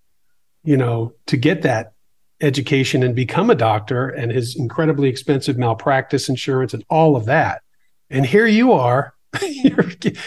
you 0.67 0.75
know, 0.75 1.13
to 1.27 1.37
get 1.37 1.61
that 1.61 1.93
education 2.41 3.01
and 3.01 3.15
become 3.15 3.49
a 3.49 3.55
doctor 3.55 4.09
and 4.09 4.33
his 4.33 4.53
incredibly 4.57 5.07
expensive 5.07 5.57
malpractice 5.57 6.27
insurance 6.27 6.73
and 6.73 6.83
all 6.89 7.15
of 7.15 7.23
that. 7.23 7.61
And 8.09 8.25
here 8.25 8.47
you 8.47 8.73
are, 8.73 9.13
you're 9.41 9.85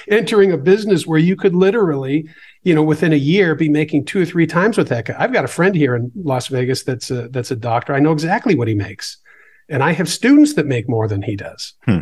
entering 0.08 0.50
a 0.50 0.56
business 0.56 1.06
where 1.06 1.18
you 1.18 1.36
could 1.36 1.54
literally, 1.54 2.26
you 2.62 2.74
know, 2.74 2.82
within 2.82 3.12
a 3.12 3.16
year 3.16 3.54
be 3.54 3.68
making 3.68 4.06
two 4.06 4.22
or 4.22 4.24
three 4.24 4.46
times 4.46 4.78
what 4.78 4.88
that 4.88 5.04
guy. 5.04 5.16
I've 5.18 5.34
got 5.34 5.44
a 5.44 5.48
friend 5.48 5.74
here 5.74 5.94
in 5.94 6.10
Las 6.14 6.46
Vegas 6.46 6.84
that's 6.84 7.10
a 7.10 7.28
that's 7.28 7.50
a 7.50 7.56
doctor. 7.56 7.92
I 7.92 8.00
know 8.00 8.12
exactly 8.12 8.54
what 8.54 8.66
he 8.66 8.74
makes. 8.74 9.18
And 9.68 9.82
I 9.82 9.92
have 9.92 10.08
students 10.08 10.54
that 10.54 10.64
make 10.64 10.88
more 10.88 11.06
than 11.06 11.20
he 11.20 11.36
does. 11.36 11.74
Hmm. 11.84 11.98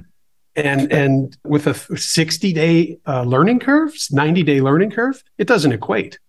And 0.54 0.92
and 0.92 1.36
with 1.44 1.66
a 1.66 1.74
60 1.74 2.52
day 2.52 2.98
uh, 3.04 3.24
learning 3.24 3.58
curve, 3.58 3.94
90 4.12 4.44
day 4.44 4.60
learning 4.60 4.92
curve, 4.92 5.24
it 5.38 5.48
doesn't 5.48 5.72
equate. 5.72 6.20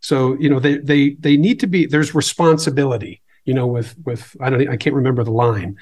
So 0.00 0.36
you 0.38 0.48
know 0.48 0.60
they 0.60 0.78
they 0.78 1.10
they 1.20 1.36
need 1.36 1.60
to 1.60 1.66
be 1.66 1.86
there's 1.86 2.14
responsibility. 2.14 3.22
You 3.44 3.54
know, 3.54 3.66
with 3.66 3.96
with 4.04 4.36
I 4.40 4.50
don't 4.50 4.68
I 4.68 4.76
can't 4.76 4.94
remember 4.94 5.24
the 5.24 5.32
line. 5.32 5.76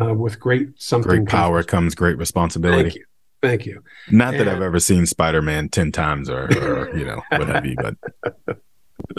Uh, 0.00 0.12
with 0.14 0.38
great 0.40 0.68
something 0.76 1.24
great 1.24 1.28
power 1.28 1.62
comes, 1.62 1.94
great 1.94 2.18
responsibility. 2.18 2.90
Thank 2.90 2.94
you. 2.94 3.04
Thank 3.42 3.66
you. 3.66 3.82
Not 4.10 4.32
that 4.32 4.48
I've 4.48 4.62
ever 4.62 4.80
seen 4.80 5.06
Spider 5.06 5.42
Man 5.42 5.68
ten 5.68 5.92
times 5.92 6.28
or, 6.28 6.46
or 6.46 6.96
you 6.96 7.04
know 7.04 7.22
what 7.30 7.48
have 7.48 7.66
you, 7.66 7.76
but 7.76 8.56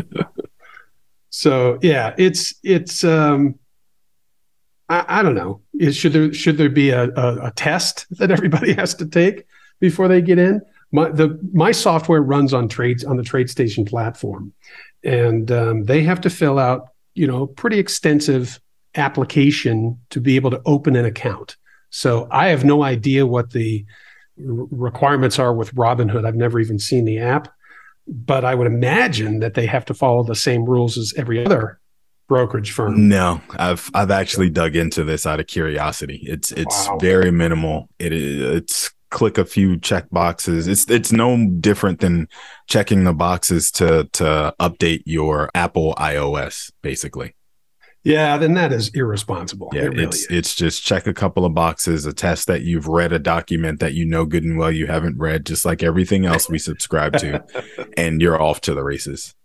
so 1.29 1.79
yeah, 1.81 2.13
it's 2.17 2.55
it's 2.63 3.03
um 3.03 3.55
I, 4.89 5.19
I 5.19 5.23
don't 5.23 5.35
know. 5.35 5.61
Is, 5.79 5.95
should 5.95 6.13
there 6.13 6.33
should 6.33 6.57
there 6.57 6.69
be 6.69 6.89
a, 6.89 7.05
a, 7.05 7.47
a 7.47 7.51
test 7.55 8.05
that 8.17 8.31
everybody 8.31 8.73
has 8.77 8.95
to 8.95 9.05
take 9.05 9.45
before 9.79 10.07
they 10.07 10.21
get 10.21 10.39
in? 10.39 10.61
My 10.91 11.09
the 11.09 11.39
my 11.53 11.71
software 11.71 12.21
runs 12.21 12.53
on 12.53 12.67
trades 12.67 13.03
on 13.03 13.17
the 13.17 13.23
TradeStation 13.23 13.87
platform, 13.87 14.53
and 15.03 15.51
um, 15.51 15.83
they 15.83 16.03
have 16.03 16.21
to 16.21 16.29
fill 16.29 16.59
out 16.59 16.89
you 17.13 17.27
know 17.27 17.47
pretty 17.47 17.79
extensive 17.79 18.59
application 18.95 19.99
to 20.09 20.19
be 20.19 20.35
able 20.35 20.51
to 20.51 20.61
open 20.65 20.95
an 20.95 21.05
account. 21.05 21.57
So 21.89 22.27
I 22.31 22.47
have 22.49 22.65
no 22.65 22.83
idea 22.83 23.25
what 23.25 23.51
the 23.51 23.85
requirements 24.37 25.39
are 25.39 25.53
with 25.53 25.73
Robinhood. 25.75 26.25
I've 26.25 26.35
never 26.35 26.59
even 26.59 26.79
seen 26.79 27.05
the 27.05 27.19
app, 27.19 27.47
but 28.07 28.45
I 28.45 28.55
would 28.55 28.67
imagine 28.67 29.39
that 29.39 29.53
they 29.53 29.65
have 29.65 29.85
to 29.85 29.93
follow 29.93 30.23
the 30.23 30.35
same 30.35 30.65
rules 30.65 30.97
as 30.97 31.13
every 31.17 31.43
other 31.43 31.79
brokerage 32.27 32.71
firm. 32.71 33.07
No, 33.07 33.41
I've 33.57 33.89
I've 33.93 34.11
actually 34.11 34.49
dug 34.49 34.75
into 34.75 35.03
this 35.03 35.25
out 35.25 35.39
of 35.39 35.47
curiosity. 35.47 36.21
It's 36.23 36.51
it's 36.51 36.87
wow. 36.87 36.97
very 36.97 37.31
minimal. 37.31 37.89
It 37.99 38.13
is 38.13 38.41
it's 38.41 38.91
click 39.09 39.37
a 39.37 39.45
few 39.45 39.77
check 39.77 40.09
boxes. 40.11 40.67
It's 40.67 40.89
it's 40.89 41.11
no 41.11 41.47
different 41.59 41.99
than 41.99 42.27
checking 42.67 43.03
the 43.03 43.13
boxes 43.13 43.71
to 43.71 44.09
to 44.13 44.53
update 44.59 45.03
your 45.05 45.49
Apple 45.55 45.95
iOS, 45.97 46.71
basically. 46.81 47.35
Yeah, 48.03 48.37
then 48.37 48.53
that 48.53 48.71
is 48.71 48.89
irresponsible. 48.89 49.69
Yeah, 49.73 49.83
it 49.83 49.89
really 49.89 50.03
it's 50.05 50.19
is. 50.19 50.27
it's 50.29 50.55
just 50.55 50.83
check 50.83 51.07
a 51.07 51.13
couple 51.13 51.45
of 51.45 51.53
boxes, 51.53 52.05
attest 52.05 52.47
that 52.47 52.61
you've 52.61 52.87
read 52.87 53.11
a 53.11 53.19
document 53.19 53.79
that 53.81 53.95
you 53.95 54.05
know 54.05 54.25
good 54.25 54.43
and 54.43 54.57
well 54.57 54.71
you 54.71 54.87
haven't 54.87 55.17
read, 55.17 55.45
just 55.45 55.65
like 55.65 55.83
everything 55.83 56.25
else 56.25 56.49
we 56.49 56.57
subscribe 56.57 57.17
to, 57.17 57.43
and 57.97 58.21
you're 58.21 58.41
off 58.41 58.61
to 58.61 58.73
the 58.73 58.83
races. 58.83 59.35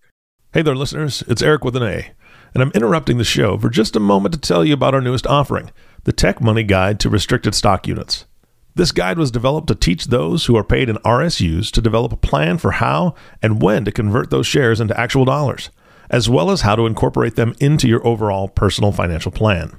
Hey 0.52 0.62
there, 0.62 0.76
listeners. 0.76 1.24
It's 1.26 1.42
Eric 1.42 1.64
with 1.64 1.74
an 1.76 1.82
A, 1.82 2.12
and 2.54 2.62
I'm 2.62 2.70
interrupting 2.72 3.18
the 3.18 3.24
show 3.24 3.58
for 3.58 3.68
just 3.68 3.96
a 3.96 4.00
moment 4.00 4.34
to 4.34 4.40
tell 4.40 4.64
you 4.64 4.74
about 4.74 4.94
our 4.94 5.00
newest 5.00 5.26
offering, 5.26 5.70
the 6.04 6.12
Tech 6.12 6.40
Money 6.40 6.62
Guide 6.62 7.00
to 7.00 7.10
Restricted 7.10 7.54
Stock 7.54 7.88
Units. 7.88 8.26
This 8.74 8.92
guide 8.92 9.18
was 9.18 9.30
developed 9.30 9.68
to 9.68 9.74
teach 9.74 10.06
those 10.06 10.46
who 10.46 10.56
are 10.56 10.64
paid 10.64 10.88
in 10.88 10.96
RSUs 10.96 11.70
to 11.72 11.82
develop 11.82 12.12
a 12.12 12.16
plan 12.16 12.56
for 12.56 12.72
how 12.72 13.14
and 13.42 13.60
when 13.60 13.84
to 13.84 13.92
convert 13.92 14.30
those 14.30 14.46
shares 14.46 14.80
into 14.80 14.98
actual 14.98 15.26
dollars, 15.26 15.70
as 16.08 16.28
well 16.28 16.50
as 16.50 16.62
how 16.62 16.74
to 16.76 16.86
incorporate 16.86 17.36
them 17.36 17.54
into 17.60 17.86
your 17.86 18.06
overall 18.06 18.48
personal 18.48 18.90
financial 18.90 19.30
plan. 19.30 19.76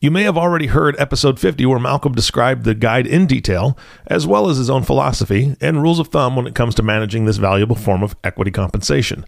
You 0.00 0.10
may 0.10 0.24
have 0.24 0.36
already 0.36 0.66
heard 0.66 0.98
episode 0.98 1.38
50 1.38 1.64
where 1.66 1.78
Malcolm 1.78 2.14
described 2.14 2.64
the 2.64 2.74
guide 2.74 3.06
in 3.06 3.26
detail, 3.26 3.78
as 4.08 4.26
well 4.26 4.50
as 4.50 4.56
his 4.56 4.68
own 4.68 4.82
philosophy 4.82 5.56
and 5.60 5.80
rules 5.80 6.00
of 6.00 6.08
thumb 6.08 6.34
when 6.34 6.48
it 6.48 6.56
comes 6.56 6.74
to 6.74 6.82
managing 6.82 7.24
this 7.24 7.36
valuable 7.36 7.76
form 7.76 8.02
of 8.02 8.16
equity 8.24 8.50
compensation. 8.50 9.24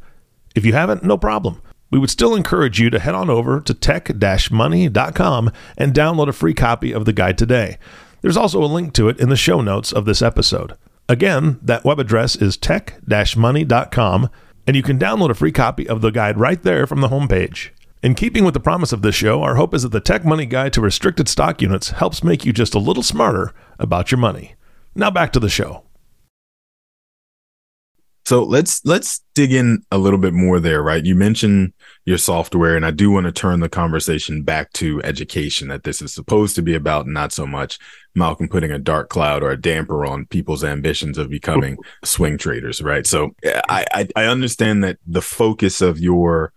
If 0.57 0.67
you 0.67 0.73
haven't, 0.73 1.05
no 1.05 1.17
problem. 1.17 1.63
We 1.93 2.01
would 2.01 2.11
still 2.11 2.35
encourage 2.35 2.81
you 2.81 2.91
to 2.91 2.99
head 2.99 3.15
on 3.15 3.31
over 3.31 3.61
to 3.61 3.73
tech-money.com 3.73 5.53
and 5.79 5.95
download 5.95 6.29
a 6.29 6.33
free 6.33 6.55
copy 6.55 6.91
of 6.91 7.05
the 7.05 7.13
guide 7.13 7.39
today. 7.39 7.79
There's 8.25 8.39
also 8.39 8.65
a 8.65 8.65
link 8.65 8.95
to 8.95 9.11
it 9.11 9.21
in 9.21 9.29
the 9.29 9.37
show 9.37 9.61
notes 9.61 9.93
of 9.93 10.07
this 10.07 10.23
episode. 10.23 10.79
Again, 11.11 11.61
that 11.61 11.85
web 11.85 12.01
address 12.01 12.37
is 12.37 12.57
tech-money.com, 12.57 14.31
and 14.67 14.75
you 14.75 14.83
can 14.83 14.99
download 14.99 15.29
a 15.29 15.35
free 15.35 15.53
copy 15.53 15.87
of 15.87 16.01
the 16.01 16.09
guide 16.09 16.39
right 16.39 16.63
there 16.63 16.87
from 16.87 17.03
the 17.03 17.09
homepage. 17.09 17.69
In 18.03 18.15
keeping 18.15 18.43
with 18.47 18.55
the 18.55 18.61
promise 18.61 18.95
of 18.95 19.03
this 19.03 19.15
show, 19.15 19.43
our 19.43 19.57
hope 19.57 19.75
is 19.75 19.83
that 19.83 19.93
the 19.93 20.01
Tech 20.01 20.25
Money 20.25 20.47
Guide 20.47 20.73
to 20.73 20.81
Restricted 20.81 21.29
Stock 21.29 21.61
Units 21.61 21.91
helps 21.91 22.25
make 22.25 22.47
you 22.47 22.55
just 22.55 22.75
a 22.75 22.79
little 22.79 23.03
smarter 23.03 23.53
about 23.79 24.11
your 24.11 24.19
money. 24.19 24.55
Now 24.95 25.11
back 25.11 25.31
to 25.35 25.39
the 25.39 25.51
show. 25.51 25.84
So 28.27 28.43
let's 28.43 28.83
let's 28.87 29.21
dig 29.35 29.53
in 29.53 29.85
a 29.91 29.99
little 29.99 30.19
bit 30.19 30.33
more 30.33 30.59
there, 30.59 30.83
right? 30.83 31.05
You 31.05 31.15
mentioned 31.15 31.75
your 32.07 32.17
software, 32.17 32.75
and 32.75 32.87
I 32.87 32.91
do 32.91 33.11
want 33.11 33.27
to 33.27 33.33
turn 33.33 33.61
the 33.61 33.69
conversation 33.69 34.43
back 34.43 34.73
to 34.75 35.03
education 35.03 35.69
that 35.69 35.85
this 35.85 36.01
is 36.01 36.15
supposed 36.15 36.57
to 36.57 36.63
be 36.63 36.75
about, 36.75 37.07
not 37.07 37.33
so 37.33 37.47
much 37.47 37.79
Malcolm 38.15 38.49
putting 38.49 38.71
a 38.71 38.79
dark 38.79 39.11
cloud 39.11 39.43
or 39.43 39.51
a 39.51 39.61
damper 39.61 40.07
on 40.07 40.25
people's 40.27 40.65
ambitions 40.65 41.19
of 41.19 41.29
becoming 41.29 41.77
swing 42.05 42.39
traders, 42.39 42.81
right? 42.81 43.07
So 43.07 43.33
I, 43.69 43.85
I 43.93 44.09
I 44.17 44.25
understand 44.25 44.83
that 44.85 44.99
the 45.07 45.23
focus 45.23 45.83
of 45.83 46.01
your 46.01 46.53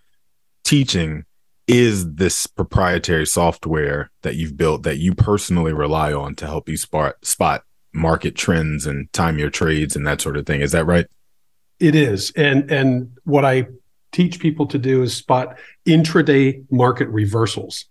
teaching 0.64 1.26
is 1.68 2.14
this 2.14 2.48
proprietary 2.48 3.26
software 3.26 4.10
that 4.22 4.36
you've 4.36 4.56
built 4.56 4.84
that 4.84 5.00
you 5.00 5.14
personally 5.14 5.74
rely 5.74 6.14
on 6.14 6.34
to 6.36 6.46
help 6.46 6.70
you 6.70 6.78
spot 6.78 7.16
spot 7.24 7.64
market 7.94 8.36
trends 8.36 8.86
and 8.86 9.12
time 9.12 9.38
your 9.38 9.50
trades 9.50 9.98
and 9.98 10.08
that 10.08 10.22
sort 10.22 10.38
of 10.38 10.46
thing. 10.46 10.62
Is 10.62 10.72
that 10.72 10.86
right? 10.86 11.08
It 11.80 11.96
is. 11.96 12.32
And 12.36 12.72
and 12.72 13.12
what 13.24 13.46
I 13.46 13.68
teach 14.12 14.40
people 14.40 14.66
to 14.68 14.78
do 14.78 15.04
is 15.04 15.16
spot 15.16 15.58
intraday 15.86 16.64
market 16.72 17.08
reversals 17.10 17.86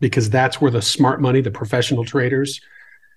because 0.00 0.30
that's 0.30 0.60
where 0.60 0.70
the 0.70 0.82
smart 0.82 1.20
money, 1.20 1.40
the 1.40 1.50
professional 1.50 2.04
traders, 2.04 2.60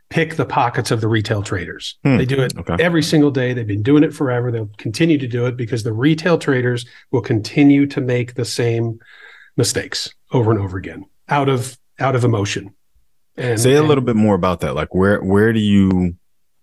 pick 0.09 0.35
the 0.35 0.45
pockets 0.45 0.91
of 0.91 1.01
the 1.01 1.07
retail 1.07 1.41
traders. 1.41 1.97
Hmm. 2.03 2.17
They 2.17 2.25
do 2.25 2.41
it 2.41 2.53
okay. 2.57 2.75
every 2.79 3.03
single 3.03 3.31
day. 3.31 3.53
They've 3.53 3.65
been 3.65 3.83
doing 3.83 4.03
it 4.03 4.13
forever. 4.13 4.51
They'll 4.51 4.69
continue 4.77 5.17
to 5.17 5.27
do 5.27 5.45
it 5.45 5.55
because 5.55 5.83
the 5.83 5.93
retail 5.93 6.37
traders 6.37 6.85
will 7.11 7.21
continue 7.21 7.85
to 7.87 8.01
make 8.01 8.33
the 8.33 8.45
same 8.45 8.99
mistakes 9.57 10.13
over 10.31 10.51
and 10.51 10.59
over 10.59 10.77
again 10.77 11.05
out 11.29 11.49
of 11.49 11.77
out 11.99 12.15
of 12.15 12.23
emotion. 12.23 12.73
And, 13.37 13.59
Say 13.59 13.73
a 13.73 13.79
and, 13.79 13.87
little 13.87 14.03
bit 14.03 14.15
more 14.15 14.35
about 14.35 14.59
that. 14.61 14.75
Like 14.75 14.93
where 14.93 15.23
where 15.23 15.53
do 15.53 15.59
you 15.59 16.15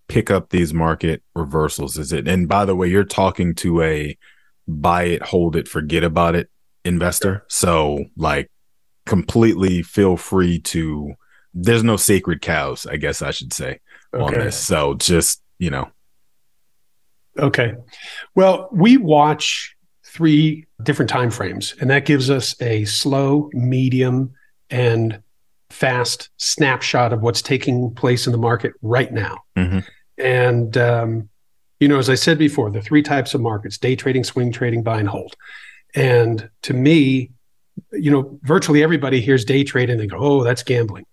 pick 0.09 0.29
up 0.29 0.49
these 0.49 0.73
market 0.73 1.23
reversals? 1.35 1.97
Is 1.97 2.11
it 2.11 2.27
and 2.27 2.47
by 2.47 2.65
the 2.65 2.75
way, 2.75 2.87
you're 2.87 3.03
talking 3.05 3.55
to 3.55 3.81
a 3.81 4.17
buy 4.67 5.03
it, 5.03 5.23
hold 5.23 5.55
it, 5.55 5.67
forget 5.67 6.03
about 6.03 6.35
it 6.35 6.49
investor. 6.85 7.45
So 7.47 8.05
like 8.17 8.51
completely 9.05 9.81
feel 9.81 10.17
free 10.17 10.59
to 10.59 11.13
there's 11.53 11.83
no 11.83 11.97
sacred 11.97 12.41
cows, 12.41 12.85
I 12.85 12.97
guess 12.97 13.21
I 13.21 13.31
should 13.31 13.53
say, 13.53 13.79
okay. 14.13 14.23
on 14.23 14.33
this. 14.33 14.57
So 14.57 14.93
just, 14.95 15.41
you 15.57 15.71
know. 15.71 15.89
Okay. 17.37 17.73
Well, 18.35 18.69
we 18.71 18.97
watch 18.97 19.75
three 20.05 20.67
different 20.83 21.09
time 21.09 21.31
frames 21.31 21.75
and 21.79 21.89
that 21.89 22.05
gives 22.05 22.29
us 22.29 22.59
a 22.61 22.85
slow 22.85 23.49
medium 23.53 24.33
and 24.69 25.21
fast 25.69 26.29
snapshot 26.37 27.13
of 27.13 27.21
what's 27.21 27.41
taking 27.41 27.93
place 27.93 28.25
in 28.25 28.31
the 28.31 28.37
market 28.37 28.73
right 28.81 29.13
now 29.13 29.37
mm-hmm. 29.55 29.79
And 30.19 30.77
um, 30.77 31.29
you 31.79 31.87
know 31.87 31.97
as 31.97 32.09
i 32.09 32.15
said 32.15 32.37
before 32.37 32.69
the 32.69 32.81
three 32.81 33.01
types 33.01 33.33
of 33.33 33.41
markets 33.41 33.77
day 33.77 33.95
trading 33.95 34.23
swing 34.23 34.51
trading 34.51 34.83
buy 34.83 34.99
and 34.99 35.09
hold. 35.09 35.35
And 35.95 36.49
to 36.63 36.73
me 36.73 37.31
you 37.93 38.11
know 38.11 38.39
virtually 38.43 38.83
everybody 38.83 39.21
hears 39.21 39.45
day 39.45 39.63
trade 39.63 39.89
and 39.89 39.99
they 39.99 40.07
go 40.07 40.17
oh 40.19 40.43
that's 40.43 40.63
gambling. 40.63 41.05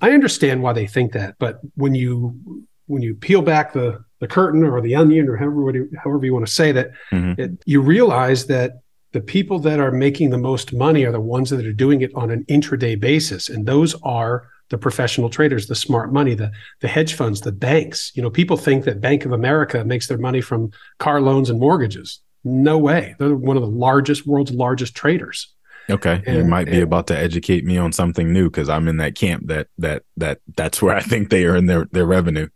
I 0.00 0.10
understand 0.12 0.62
why 0.62 0.72
they 0.72 0.86
think 0.86 1.12
that 1.12 1.36
but 1.38 1.60
when 1.74 1.94
you 1.94 2.66
when 2.86 3.02
you 3.02 3.14
peel 3.14 3.42
back 3.42 3.72
the 3.72 4.04
the 4.20 4.28
curtain 4.28 4.62
or 4.62 4.80
the 4.80 4.94
onion 4.94 5.28
or 5.28 5.36
however 5.36 5.88
however 5.96 6.24
you 6.24 6.32
want 6.32 6.46
to 6.46 6.52
say 6.52 6.70
that, 6.72 6.92
mm-hmm. 7.10 7.40
it, 7.40 7.50
you 7.66 7.82
realize 7.82 8.46
that 8.46 8.80
the 9.12 9.20
people 9.20 9.58
that 9.58 9.80
are 9.80 9.90
making 9.90 10.30
the 10.30 10.38
most 10.38 10.72
money 10.72 11.04
are 11.04 11.10
the 11.12 11.20
ones 11.20 11.50
that 11.50 11.66
are 11.66 11.72
doing 11.72 12.02
it 12.02 12.12
on 12.14 12.30
an 12.30 12.44
intraday 12.44 12.98
basis, 12.98 13.48
and 13.48 13.66
those 13.66 13.94
are 14.02 14.48
the 14.72 14.78
professional 14.78 15.28
traders, 15.28 15.66
the 15.66 15.74
smart 15.74 16.12
money, 16.12 16.34
the 16.34 16.50
the 16.80 16.88
hedge 16.88 17.12
funds, 17.12 17.42
the 17.42 17.52
banks. 17.52 18.10
You 18.14 18.22
know, 18.22 18.30
people 18.30 18.56
think 18.56 18.84
that 18.86 19.02
Bank 19.02 19.26
of 19.26 19.32
America 19.32 19.84
makes 19.84 20.08
their 20.08 20.16
money 20.16 20.40
from 20.40 20.72
car 20.98 21.20
loans 21.20 21.50
and 21.50 21.60
mortgages. 21.60 22.20
No 22.42 22.78
way. 22.78 23.14
They're 23.18 23.36
one 23.36 23.58
of 23.58 23.62
the 23.62 23.68
largest, 23.68 24.26
world's 24.26 24.50
largest 24.50 24.96
traders. 24.96 25.54
Okay, 25.90 26.22
and, 26.26 26.38
you 26.38 26.44
might 26.44 26.66
be 26.66 26.76
and, 26.76 26.84
about 26.84 27.06
to 27.08 27.18
educate 27.18 27.66
me 27.66 27.76
on 27.76 27.92
something 27.92 28.32
new 28.32 28.48
because 28.48 28.70
I'm 28.70 28.88
in 28.88 28.96
that 28.96 29.14
camp 29.14 29.48
that 29.48 29.68
that 29.76 30.04
that 30.16 30.40
that's 30.56 30.80
where 30.80 30.96
I 30.96 31.02
think 31.02 31.28
they 31.28 31.44
earn 31.44 31.66
their 31.66 31.86
their 31.92 32.06
revenue. 32.06 32.48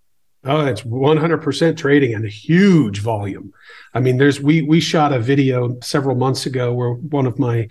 Oh, 0.48 0.64
it's 0.64 0.82
100% 0.82 1.76
trading 1.76 2.14
and 2.14 2.24
a 2.24 2.28
huge 2.28 3.00
volume. 3.00 3.52
I 3.94 4.00
mean, 4.00 4.16
there's 4.16 4.40
we 4.40 4.62
we 4.62 4.80
shot 4.80 5.12
a 5.12 5.18
video 5.18 5.76
several 5.82 6.16
months 6.16 6.46
ago 6.46 6.72
where 6.72 6.92
one 6.92 7.26
of 7.26 7.38
my 7.38 7.68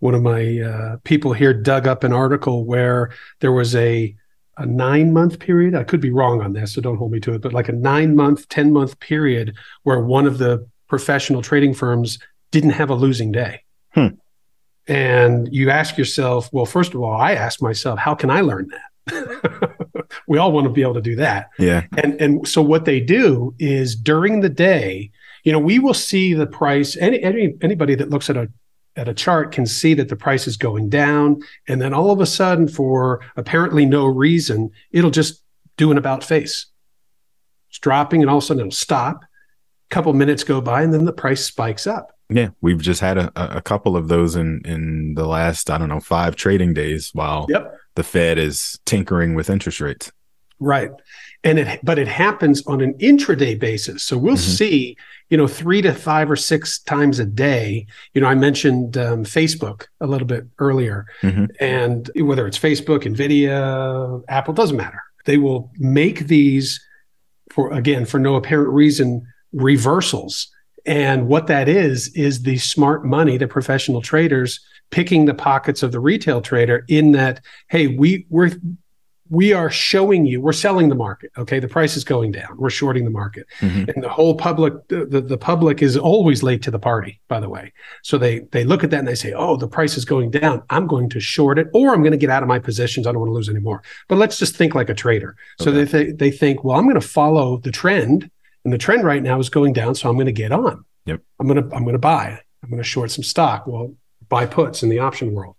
one 0.00 0.14
of 0.14 0.22
my 0.22 0.60
uh, 0.60 0.96
people 1.04 1.32
here 1.32 1.54
dug 1.54 1.86
up 1.86 2.04
an 2.04 2.12
article 2.12 2.64
where 2.64 3.12
there 3.40 3.52
was 3.52 3.74
a 3.74 4.14
a 4.58 4.66
nine 4.66 5.12
month 5.12 5.38
period. 5.38 5.74
I 5.74 5.84
could 5.84 6.00
be 6.00 6.10
wrong 6.10 6.40
on 6.40 6.52
this, 6.52 6.74
so 6.74 6.80
don't 6.80 6.96
hold 6.96 7.12
me 7.12 7.20
to 7.20 7.34
it, 7.34 7.42
but 7.42 7.52
like 7.52 7.68
a 7.68 7.72
nine 7.72 8.16
month, 8.16 8.48
10 8.48 8.72
month 8.72 8.98
period 9.00 9.54
where 9.82 10.00
one 10.00 10.26
of 10.26 10.38
the 10.38 10.66
professional 10.88 11.42
trading 11.42 11.74
firms 11.74 12.18
didn't 12.52 12.70
have 12.70 12.90
a 12.90 12.94
losing 12.94 13.32
day. 13.32 13.62
Hmm. 13.92 14.08
And 14.88 15.52
you 15.52 15.70
ask 15.70 15.98
yourself, 15.98 16.48
well, 16.52 16.64
first 16.64 16.94
of 16.94 17.02
all, 17.02 17.14
I 17.14 17.32
ask 17.32 17.60
myself, 17.60 17.98
how 17.98 18.14
can 18.14 18.30
I 18.30 18.40
learn 18.40 18.68
that? 18.68 19.76
we 20.28 20.38
all 20.38 20.52
want 20.52 20.66
to 20.66 20.72
be 20.72 20.82
able 20.82 20.94
to 20.94 21.02
do 21.02 21.16
that. 21.16 21.50
Yeah. 21.58 21.84
And 21.96 22.20
and 22.20 22.48
so 22.48 22.62
what 22.62 22.84
they 22.84 23.00
do 23.00 23.54
is 23.58 23.96
during 23.96 24.40
the 24.40 24.48
day, 24.48 25.10
you 25.44 25.52
know, 25.52 25.58
we 25.58 25.78
will 25.78 25.94
see 25.94 26.34
the 26.34 26.46
price. 26.46 26.96
Any, 26.96 27.22
any 27.22 27.54
anybody 27.62 27.94
that 27.96 28.10
looks 28.10 28.30
at 28.30 28.36
a 28.36 28.50
at 28.96 29.08
a 29.08 29.14
chart 29.14 29.52
can 29.52 29.66
see 29.66 29.94
that 29.94 30.08
the 30.08 30.16
price 30.16 30.46
is 30.46 30.56
going 30.56 30.88
down, 30.88 31.42
and 31.68 31.80
then 31.80 31.92
all 31.92 32.10
of 32.10 32.20
a 32.20 32.26
sudden, 32.26 32.66
for 32.66 33.20
apparently 33.36 33.84
no 33.84 34.06
reason, 34.06 34.70
it'll 34.90 35.10
just 35.10 35.42
do 35.76 35.90
an 35.90 35.98
about 35.98 36.24
face. 36.24 36.66
It's 37.68 37.78
dropping, 37.78 38.22
and 38.22 38.30
all 38.30 38.38
of 38.38 38.44
a 38.44 38.46
sudden 38.46 38.60
it'll 38.60 38.70
stop. 38.72 39.22
A 39.22 39.94
couple 39.94 40.12
minutes 40.14 40.44
go 40.44 40.60
by, 40.60 40.82
and 40.82 40.92
then 40.92 41.04
the 41.04 41.12
price 41.12 41.44
spikes 41.44 41.86
up. 41.86 42.16
Yeah, 42.28 42.48
we've 42.60 42.80
just 42.80 43.00
had 43.00 43.18
a, 43.18 43.56
a 43.56 43.62
couple 43.62 43.96
of 43.96 44.08
those 44.08 44.34
in 44.34 44.60
in 44.64 45.14
the 45.14 45.26
last 45.26 45.70
I 45.70 45.78
don't 45.78 45.88
know 45.88 46.00
five 46.00 46.34
trading 46.34 46.74
days 46.74 47.10
while 47.12 47.46
yep. 47.48 47.78
the 47.94 48.02
Fed 48.02 48.38
is 48.38 48.80
tinkering 48.84 49.34
with 49.34 49.48
interest 49.48 49.80
rates. 49.80 50.10
Right, 50.58 50.90
and 51.44 51.58
it 51.58 51.80
but 51.84 51.98
it 51.98 52.08
happens 52.08 52.66
on 52.66 52.80
an 52.80 52.94
intraday 52.94 53.58
basis. 53.58 54.02
So 54.02 54.18
we'll 54.18 54.34
mm-hmm. 54.34 54.56
see, 54.56 54.96
you 55.28 55.36
know, 55.36 55.46
three 55.46 55.82
to 55.82 55.92
five 55.92 56.30
or 56.30 56.36
six 56.36 56.78
times 56.78 57.18
a 57.18 57.24
day. 57.24 57.86
You 58.14 58.20
know, 58.20 58.28
I 58.28 58.34
mentioned 58.34 58.96
um, 58.96 59.24
Facebook 59.24 59.86
a 60.00 60.06
little 60.06 60.26
bit 60.26 60.46
earlier, 60.58 61.06
mm-hmm. 61.22 61.46
and 61.60 62.10
whether 62.16 62.46
it's 62.46 62.58
Facebook, 62.58 63.02
Nvidia, 63.02 64.22
Apple, 64.28 64.54
doesn't 64.54 64.76
matter. 64.76 65.02
They 65.24 65.38
will 65.38 65.72
make 65.78 66.26
these 66.28 66.80
for 67.50 67.72
again 67.72 68.04
for 68.04 68.18
no 68.18 68.36
apparent 68.36 68.70
reason 68.70 69.26
reversals 69.52 70.48
and 70.86 71.26
what 71.26 71.48
that 71.48 71.68
is, 71.68 72.08
is 72.14 72.42
the 72.42 72.58
smart 72.58 73.04
money, 73.04 73.36
the 73.36 73.48
professional 73.48 74.00
traders 74.00 74.60
picking 74.90 75.24
the 75.24 75.34
pockets 75.34 75.82
of 75.82 75.90
the 75.90 75.98
retail 75.98 76.40
trader 76.40 76.84
in 76.88 77.10
that, 77.12 77.40
hey, 77.68 77.88
we, 77.88 78.24
we're, 78.30 78.52
we 79.30 79.52
are 79.52 79.70
showing 79.70 80.24
you 80.26 80.40
we're 80.40 80.52
selling 80.52 80.88
the 80.88 80.94
market 80.94 81.30
okay 81.36 81.58
the 81.58 81.68
price 81.68 81.96
is 81.96 82.04
going 82.04 82.30
down 82.30 82.56
we're 82.56 82.70
shorting 82.70 83.04
the 83.04 83.10
market 83.10 83.46
mm-hmm. 83.60 83.90
and 83.90 84.02
the 84.02 84.08
whole 84.08 84.34
public 84.34 84.74
the, 84.88 85.20
the 85.20 85.38
public 85.38 85.82
is 85.82 85.96
always 85.96 86.42
late 86.42 86.62
to 86.62 86.70
the 86.70 86.78
party 86.78 87.20
by 87.28 87.40
the 87.40 87.48
way 87.48 87.72
so 88.02 88.18
they 88.18 88.40
they 88.52 88.64
look 88.64 88.84
at 88.84 88.90
that 88.90 89.00
and 89.00 89.08
they 89.08 89.14
say 89.14 89.32
oh 89.32 89.56
the 89.56 89.68
price 89.68 89.96
is 89.96 90.04
going 90.04 90.30
down 90.30 90.62
i'm 90.70 90.86
going 90.86 91.08
to 91.08 91.20
short 91.20 91.58
it 91.58 91.68
or 91.74 91.92
i'm 91.92 92.02
going 92.02 92.12
to 92.12 92.18
get 92.18 92.30
out 92.30 92.42
of 92.42 92.48
my 92.48 92.58
positions 92.58 93.06
i 93.06 93.12
don't 93.12 93.20
want 93.20 93.30
to 93.30 93.34
lose 93.34 93.48
anymore 93.48 93.82
but 94.08 94.16
let's 94.16 94.38
just 94.38 94.56
think 94.56 94.74
like 94.74 94.88
a 94.88 94.94
trader 94.94 95.36
so 95.58 95.70
okay. 95.70 95.84
they, 95.84 96.04
th- 96.04 96.16
they 96.18 96.30
think 96.30 96.64
well 96.64 96.76
i'm 96.76 96.84
going 96.84 96.94
to 96.94 97.00
follow 97.00 97.58
the 97.58 97.72
trend 97.72 98.30
and 98.66 98.72
the 98.72 98.78
trend 98.78 99.04
right 99.04 99.22
now 99.22 99.38
is 99.38 99.48
going 99.48 99.72
down, 99.72 99.94
so 99.94 100.10
I'm 100.10 100.16
going 100.16 100.26
to 100.26 100.32
get 100.32 100.50
on. 100.50 100.84
Yep. 101.04 101.20
I'm 101.38 101.46
going 101.46 101.62
to 101.62 101.76
I'm 101.76 101.84
going 101.84 101.92
to 101.92 102.00
buy. 102.00 102.40
I'm 102.64 102.68
going 102.68 102.82
to 102.82 102.88
short 102.88 103.12
some 103.12 103.22
stock. 103.22 103.64
Well, 103.68 103.94
buy 104.28 104.44
puts 104.44 104.82
in 104.82 104.88
the 104.88 104.98
option 104.98 105.34
world. 105.34 105.54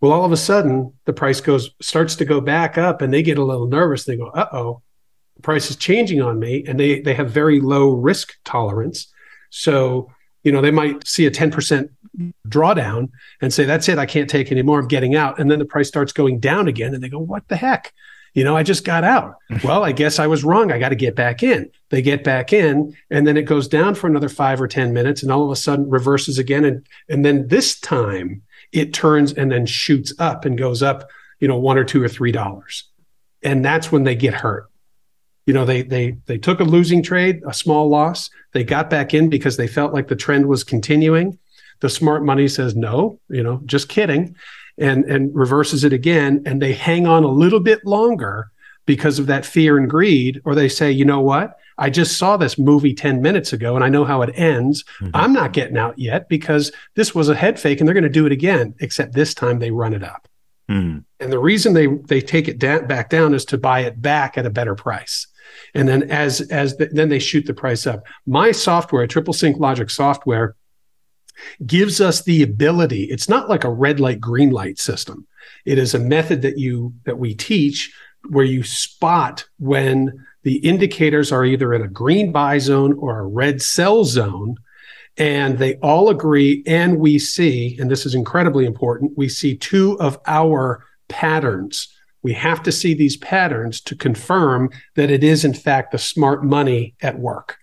Well, 0.00 0.12
all 0.12 0.24
of 0.24 0.32
a 0.32 0.36
sudden 0.36 0.92
the 1.06 1.12
price 1.12 1.40
goes 1.40 1.70
starts 1.80 2.16
to 2.16 2.24
go 2.24 2.40
back 2.40 2.78
up, 2.78 3.02
and 3.02 3.12
they 3.12 3.22
get 3.22 3.38
a 3.38 3.44
little 3.44 3.66
nervous. 3.66 4.04
They 4.04 4.16
go, 4.16 4.28
"Uh 4.28 4.48
oh, 4.52 4.82
the 5.36 5.42
price 5.42 5.70
is 5.70 5.76
changing 5.76 6.22
on 6.22 6.38
me," 6.38 6.64
and 6.66 6.78
they 6.78 7.00
they 7.00 7.14
have 7.14 7.30
very 7.30 7.60
low 7.60 7.90
risk 7.90 8.34
tolerance. 8.44 9.12
So 9.50 10.10
you 10.42 10.52
know, 10.52 10.60
they 10.60 10.70
might 10.70 11.06
see 11.06 11.26
a 11.26 11.30
10% 11.30 11.90
drawdown 12.48 13.10
and 13.40 13.52
say, 13.52 13.64
that's 13.64 13.88
it, 13.88 13.98
I 13.98 14.06
can't 14.06 14.30
take 14.30 14.50
anymore, 14.50 14.80
I'm 14.80 14.88
getting 14.88 15.14
out. 15.14 15.38
And 15.38 15.50
then 15.50 15.58
the 15.58 15.64
price 15.64 15.88
starts 15.88 16.12
going 16.12 16.40
down 16.40 16.68
again 16.68 16.94
and 16.94 17.02
they 17.02 17.08
go, 17.08 17.18
what 17.18 17.46
the 17.48 17.56
heck? 17.56 17.92
You 18.34 18.44
know, 18.44 18.56
I 18.56 18.62
just 18.62 18.84
got 18.84 19.04
out. 19.04 19.36
well, 19.64 19.84
I 19.84 19.92
guess 19.92 20.18
I 20.18 20.26
was 20.26 20.44
wrong. 20.44 20.70
I 20.70 20.78
got 20.78 20.90
to 20.90 20.96
get 20.96 21.14
back 21.14 21.42
in. 21.42 21.70
They 21.90 22.02
get 22.02 22.24
back 22.24 22.52
in 22.52 22.94
and 23.10 23.26
then 23.26 23.36
it 23.36 23.42
goes 23.42 23.68
down 23.68 23.94
for 23.94 24.06
another 24.06 24.28
five 24.28 24.60
or 24.60 24.68
10 24.68 24.92
minutes 24.92 25.22
and 25.22 25.32
all 25.32 25.44
of 25.44 25.50
a 25.50 25.56
sudden 25.56 25.90
reverses 25.90 26.38
again. 26.38 26.64
And, 26.64 26.86
and 27.08 27.24
then 27.24 27.48
this 27.48 27.78
time 27.78 28.42
it 28.72 28.92
turns 28.92 29.32
and 29.32 29.50
then 29.50 29.66
shoots 29.66 30.12
up 30.18 30.44
and 30.44 30.58
goes 30.58 30.82
up, 30.82 31.08
you 31.40 31.48
know, 31.48 31.58
one 31.58 31.78
or 31.78 31.84
two 31.84 32.02
or 32.02 32.08
three 32.08 32.32
dollars. 32.32 32.84
And 33.42 33.64
that's 33.64 33.92
when 33.92 34.04
they 34.04 34.14
get 34.14 34.34
hurt. 34.34 34.68
You 35.46 35.54
know, 35.54 35.64
they 35.64 35.82
they 35.82 36.16
they 36.26 36.36
took 36.36 36.60
a 36.60 36.64
losing 36.64 37.02
trade, 37.02 37.42
a 37.46 37.54
small 37.54 37.88
loss. 37.88 38.28
They 38.52 38.64
got 38.64 38.90
back 38.90 39.14
in 39.14 39.30
because 39.30 39.56
they 39.56 39.66
felt 39.66 39.94
like 39.94 40.08
the 40.08 40.16
trend 40.16 40.46
was 40.46 40.62
continuing. 40.62 41.38
The 41.80 41.88
smart 41.88 42.24
money 42.24 42.48
says 42.48 42.74
no, 42.76 43.20
you 43.30 43.42
know, 43.42 43.62
just 43.64 43.88
kidding, 43.88 44.36
and 44.76 45.04
and 45.04 45.34
reverses 45.34 45.84
it 45.84 45.92
again, 45.92 46.42
and 46.44 46.60
they 46.60 46.74
hang 46.74 47.06
on 47.06 47.24
a 47.24 47.28
little 47.28 47.60
bit 47.60 47.86
longer 47.86 48.50
because 48.84 49.18
of 49.18 49.26
that 49.26 49.46
fear 49.46 49.78
and 49.78 49.88
greed, 49.88 50.40
or 50.44 50.54
they 50.54 50.68
say, 50.68 50.90
you 50.90 51.04
know 51.04 51.20
what, 51.20 51.58
I 51.78 51.90
just 51.90 52.18
saw 52.18 52.36
this 52.36 52.58
movie 52.58 52.92
10 52.92 53.22
minutes 53.22 53.52
ago 53.52 53.76
and 53.76 53.84
I 53.84 53.88
know 53.88 54.04
how 54.04 54.22
it 54.22 54.32
ends. 54.34 54.84
Mm-hmm. 55.00 55.10
I'm 55.14 55.32
not 55.32 55.52
getting 55.52 55.78
out 55.78 55.98
yet 55.98 56.28
because 56.28 56.72
this 56.94 57.14
was 57.14 57.28
a 57.28 57.34
head 57.34 57.58
fake 57.58 57.80
and 57.80 57.86
they're 57.86 57.94
going 57.94 58.02
to 58.02 58.10
do 58.10 58.26
it 58.26 58.32
again, 58.32 58.74
except 58.80 59.14
this 59.14 59.32
time 59.32 59.58
they 59.58 59.70
run 59.70 59.94
it 59.94 60.02
up. 60.02 60.28
Mm-hmm. 60.68 60.98
And 61.20 61.32
the 61.32 61.38
reason 61.38 61.72
they 61.72 61.86
they 61.86 62.20
take 62.20 62.46
it 62.46 62.58
da- 62.58 62.82
back 62.82 63.08
down 63.08 63.32
is 63.32 63.44
to 63.46 63.58
buy 63.58 63.80
it 63.80 64.02
back 64.02 64.36
at 64.36 64.44
a 64.44 64.50
better 64.50 64.74
price. 64.74 65.26
And 65.74 65.88
then 65.88 66.10
as 66.10 66.42
as 66.42 66.76
the, 66.76 66.86
then 66.92 67.08
they 67.08 67.18
shoot 67.18 67.46
the 67.46 67.54
price 67.54 67.86
up. 67.86 68.04
My 68.26 68.52
software, 68.52 69.06
Triple 69.06 69.32
Sync 69.32 69.58
Logic 69.58 69.88
software, 69.88 70.56
gives 71.64 72.00
us 72.00 72.22
the 72.22 72.42
ability. 72.42 73.04
It's 73.04 73.28
not 73.28 73.48
like 73.48 73.64
a 73.64 73.70
red 73.70 73.98
light 73.98 74.20
green 74.20 74.50
light 74.50 74.78
system. 74.78 75.26
It 75.64 75.78
is 75.78 75.94
a 75.94 75.98
method 75.98 76.42
that 76.42 76.58
you 76.58 76.92
that 77.04 77.18
we 77.18 77.34
teach 77.34 77.92
where 78.28 78.44
you 78.44 78.62
spot 78.62 79.46
when 79.58 80.26
the 80.48 80.56
indicators 80.56 81.30
are 81.30 81.44
either 81.44 81.74
in 81.74 81.82
a 81.82 81.88
green 81.88 82.32
buy 82.32 82.56
zone 82.56 82.94
or 82.94 83.18
a 83.18 83.26
red 83.26 83.60
sell 83.60 84.02
zone 84.02 84.56
and 85.18 85.58
they 85.58 85.74
all 85.76 86.08
agree 86.08 86.64
and 86.66 86.98
we 86.98 87.18
see 87.18 87.76
and 87.78 87.90
this 87.90 88.06
is 88.06 88.14
incredibly 88.14 88.64
important 88.64 89.12
we 89.18 89.28
see 89.28 89.54
two 89.54 90.00
of 90.00 90.18
our 90.26 90.82
patterns 91.08 91.94
we 92.22 92.32
have 92.32 92.62
to 92.62 92.72
see 92.72 92.94
these 92.94 93.16
patterns 93.18 93.80
to 93.82 93.94
confirm 93.94 94.70
that 94.96 95.10
it 95.10 95.22
is 95.22 95.44
in 95.44 95.54
fact 95.54 95.92
the 95.92 95.98
smart 95.98 96.44
money 96.44 96.94
at 97.00 97.18
work. 97.18 97.58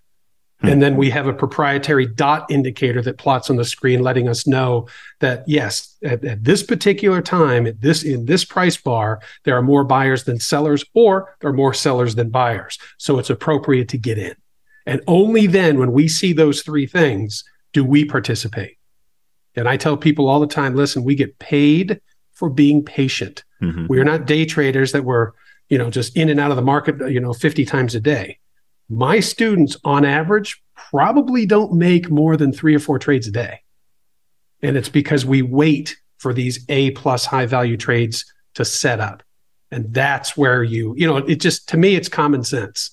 And 0.62 0.82
then 0.82 0.98
we 0.98 1.12
have 1.12 1.28
a 1.28 1.34
proprietary 1.34 2.08
dot 2.08 2.50
indicator 2.50 3.02
that 3.02 3.18
plots 3.18 3.50
on 3.50 3.56
the 3.56 3.66
screen 3.66 4.02
letting 4.02 4.28
us 4.28 4.48
know 4.48 4.88
that 5.20 5.44
yes 5.48 5.96
at, 6.04 6.24
at, 6.26 6.44
this 6.44 6.64
particular 6.64 7.22
time 7.22 7.68
at 7.68 7.82
this 7.82 8.04
in 8.04 8.26
this 8.26 8.44
price 8.44 8.78
bar 8.78 9.22
there 9.44 9.56
are 9.56 9.62
more 9.62 9.84
buyers 9.84 10.24
than 10.24 10.40
sellers 10.40 10.84
or 10.94 11.36
there 11.42 11.50
are 11.50 11.54
more 11.54 11.74
sellers 11.74 12.16
than 12.16 12.30
buyers 12.30 12.80
so 12.98 13.20
it's 13.20 13.30
appropriate 13.30 13.90
to 13.90 13.98
get 13.98 14.18
in 14.18 14.36
and 14.86 15.02
only 15.08 15.48
then, 15.48 15.80
when 15.80 15.92
we 15.92 16.08
see 16.08 16.34
those 16.34 16.62
three 16.62 16.86
things, 16.86 17.44
do 17.74 17.84
we 17.84 18.06
participate. 18.06 18.78
And 19.56 19.68
I 19.68 19.78
tell 19.78 19.98
people 19.98 20.28
all 20.28 20.40
the 20.40 20.48
time 20.48 20.76
listen, 20.76 21.04
we 21.04 21.16
get 21.16 21.40
paid 21.40 22.02
for 22.34 22.50
being 22.50 22.84
patient. 22.84 23.44
Mm-hmm. 23.62 23.88
We 23.88 24.00
are 24.00 24.04
not 24.04 24.26
day 24.28 24.46
traders 24.46 24.92
that 24.92 25.04
were, 25.04 25.34
you 25.70 25.78
know, 25.78 25.90
just 25.90 26.16
in 26.16 26.30
and 26.30 26.40
out 26.40 26.52
of 26.52 26.58
the 26.58 26.64
market, 26.64 27.10
you 27.10 27.20
know, 27.20 27.34
50 27.34 27.66
times 27.66 27.96
a 27.96 28.00
day. 28.00 28.40
My 28.90 29.20
students, 29.20 29.78
on 29.84 30.06
average, 30.06 30.62
probably 30.76 31.46
don't 31.46 31.74
make 31.74 32.10
more 32.10 32.38
than 32.38 32.52
three 32.52 32.76
or 32.76 32.80
four 32.80 33.00
trades 33.00 33.28
a 33.28 33.32
day. 33.32 33.62
And 34.62 34.78
it's 34.78 34.90
because 34.90 35.26
we 35.26 35.42
wait 35.42 35.98
for 36.18 36.34
these 36.34 36.66
A 36.70 36.92
plus 36.92 37.26
high 37.26 37.46
value 37.46 37.78
trades 37.78 38.26
to 38.56 38.66
set 38.66 39.00
up. 39.00 39.24
And 39.72 39.94
that's 39.94 40.38
where 40.38 40.64
you, 40.64 40.94
you 40.96 41.08
know, 41.08 41.18
it 41.18 41.36
just, 41.36 41.70
to 41.70 41.78
me, 41.78 41.96
it's 41.96 42.10
common 42.10 42.44
sense. 42.44 42.92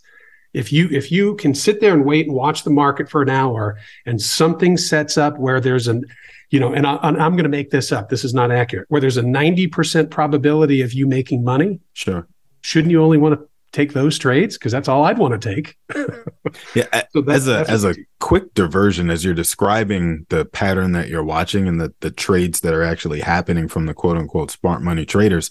If 0.53 0.71
you 0.73 0.89
if 0.91 1.11
you 1.11 1.35
can 1.37 1.55
sit 1.55 1.81
there 1.81 1.95
and 1.95 2.05
wait 2.05 2.27
and 2.27 2.35
watch 2.35 2.65
the 2.65 2.71
market 2.71 3.09
for 3.09 3.23
an 3.23 3.31
hour 3.31 3.79
and 4.05 4.21
something 4.21 4.77
sets 4.77 5.17
up 5.17 5.39
where 5.39 5.61
there's 5.61 5.89
an 5.89 6.05
you 6.51 6.61
know 6.61 6.75
and 6.75 6.87
I, 6.87 6.99
am 7.03 7.33
going 7.33 7.45
to 7.45 7.49
make 7.49 7.71
this 7.71 7.91
up. 7.91 8.11
This 8.11 8.23
is 8.23 8.35
not 8.35 8.51
accurate. 8.51 8.87
Where 8.91 9.01
there's 9.01 9.17
a 9.17 9.23
90% 9.23 10.11
probability 10.11 10.83
of 10.83 10.93
you 10.93 11.07
making 11.07 11.43
money. 11.43 11.81
Sure. 11.95 12.29
Shouldn't 12.61 12.91
you 12.91 13.03
only 13.03 13.17
want 13.17 13.41
to 13.41 13.49
take 13.73 13.95
those 13.95 14.19
trades 14.19 14.57
because 14.57 14.71
that's 14.71 14.89
all 14.89 15.05
I'd 15.05 15.19
want 15.19 15.41
to 15.41 15.55
take. 15.55 15.77
yeah, 16.75 17.03
so 17.11 17.23
as 17.29 17.49
a 17.49 17.69
as 17.69 17.85
a 17.85 17.95
quick 18.21 18.55
diversion, 18.55 19.11
as 19.11 19.25
you're 19.25 19.35
describing 19.35 20.27
the 20.29 20.45
pattern 20.45 20.93
that 20.93 21.09
you're 21.09 21.25
watching 21.25 21.67
and 21.67 21.81
the 21.81 21.93
the 22.01 22.11
trades 22.11 22.61
that 22.61 22.75
are 22.75 22.83
actually 22.83 23.21
happening 23.21 23.69
from 23.69 23.87
the 23.87 23.95
quote 23.95 24.17
unquote 24.17 24.51
smart 24.51 24.83
money 24.83 25.05
traders, 25.05 25.51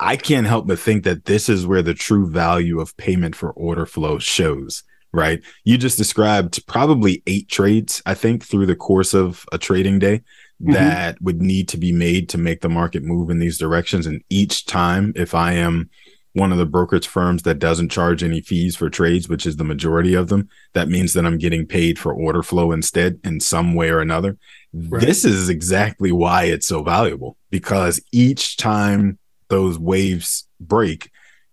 I 0.00 0.16
can't 0.16 0.46
help 0.46 0.66
but 0.66 0.78
think 0.78 1.04
that 1.04 1.24
this 1.24 1.48
is 1.48 1.66
where 1.66 1.82
the 1.82 1.94
true 1.94 2.28
value 2.28 2.80
of 2.80 2.96
payment 2.96 3.36
for 3.36 3.52
order 3.52 3.86
flow 3.86 4.18
shows. 4.18 4.82
Right, 5.12 5.40
you 5.62 5.78
just 5.78 5.96
described 5.96 6.66
probably 6.66 7.22
eight 7.28 7.48
trades, 7.48 8.02
I 8.04 8.14
think, 8.14 8.44
through 8.44 8.66
the 8.66 8.74
course 8.74 9.14
of 9.14 9.46
a 9.52 9.58
trading 9.58 10.00
day 10.00 10.22
mm-hmm. 10.60 10.72
that 10.72 11.22
would 11.22 11.40
need 11.40 11.68
to 11.68 11.76
be 11.76 11.92
made 11.92 12.28
to 12.30 12.38
make 12.38 12.62
the 12.62 12.68
market 12.68 13.04
move 13.04 13.30
in 13.30 13.38
these 13.38 13.56
directions. 13.56 14.08
And 14.08 14.24
each 14.28 14.66
time, 14.66 15.12
if 15.14 15.32
I 15.32 15.52
am 15.52 15.88
one 16.34 16.52
of 16.52 16.58
the 16.58 16.66
brokerage 16.66 17.06
firms 17.06 17.44
that 17.44 17.60
doesn't 17.60 17.90
charge 17.90 18.22
any 18.22 18.40
fees 18.40 18.76
for 18.76 18.90
trades, 18.90 19.28
which 19.28 19.46
is 19.46 19.56
the 19.56 19.64
majority 19.64 20.14
of 20.14 20.28
them, 20.28 20.48
that 20.72 20.88
means 20.88 21.14
that 21.14 21.24
I'm 21.24 21.38
getting 21.38 21.64
paid 21.64 21.98
for 21.98 22.12
order 22.12 22.42
flow 22.42 22.72
instead 22.72 23.20
in 23.24 23.40
some 23.40 23.74
way 23.74 23.88
or 23.88 24.00
another. 24.00 24.36
Right. 24.72 25.00
This 25.00 25.24
is 25.24 25.48
exactly 25.48 26.10
why 26.10 26.44
it's 26.44 26.66
so 26.66 26.82
valuable 26.82 27.36
because 27.50 28.00
each 28.12 28.56
time 28.56 29.18
those 29.48 29.78
waves 29.78 30.48
break 30.58 31.10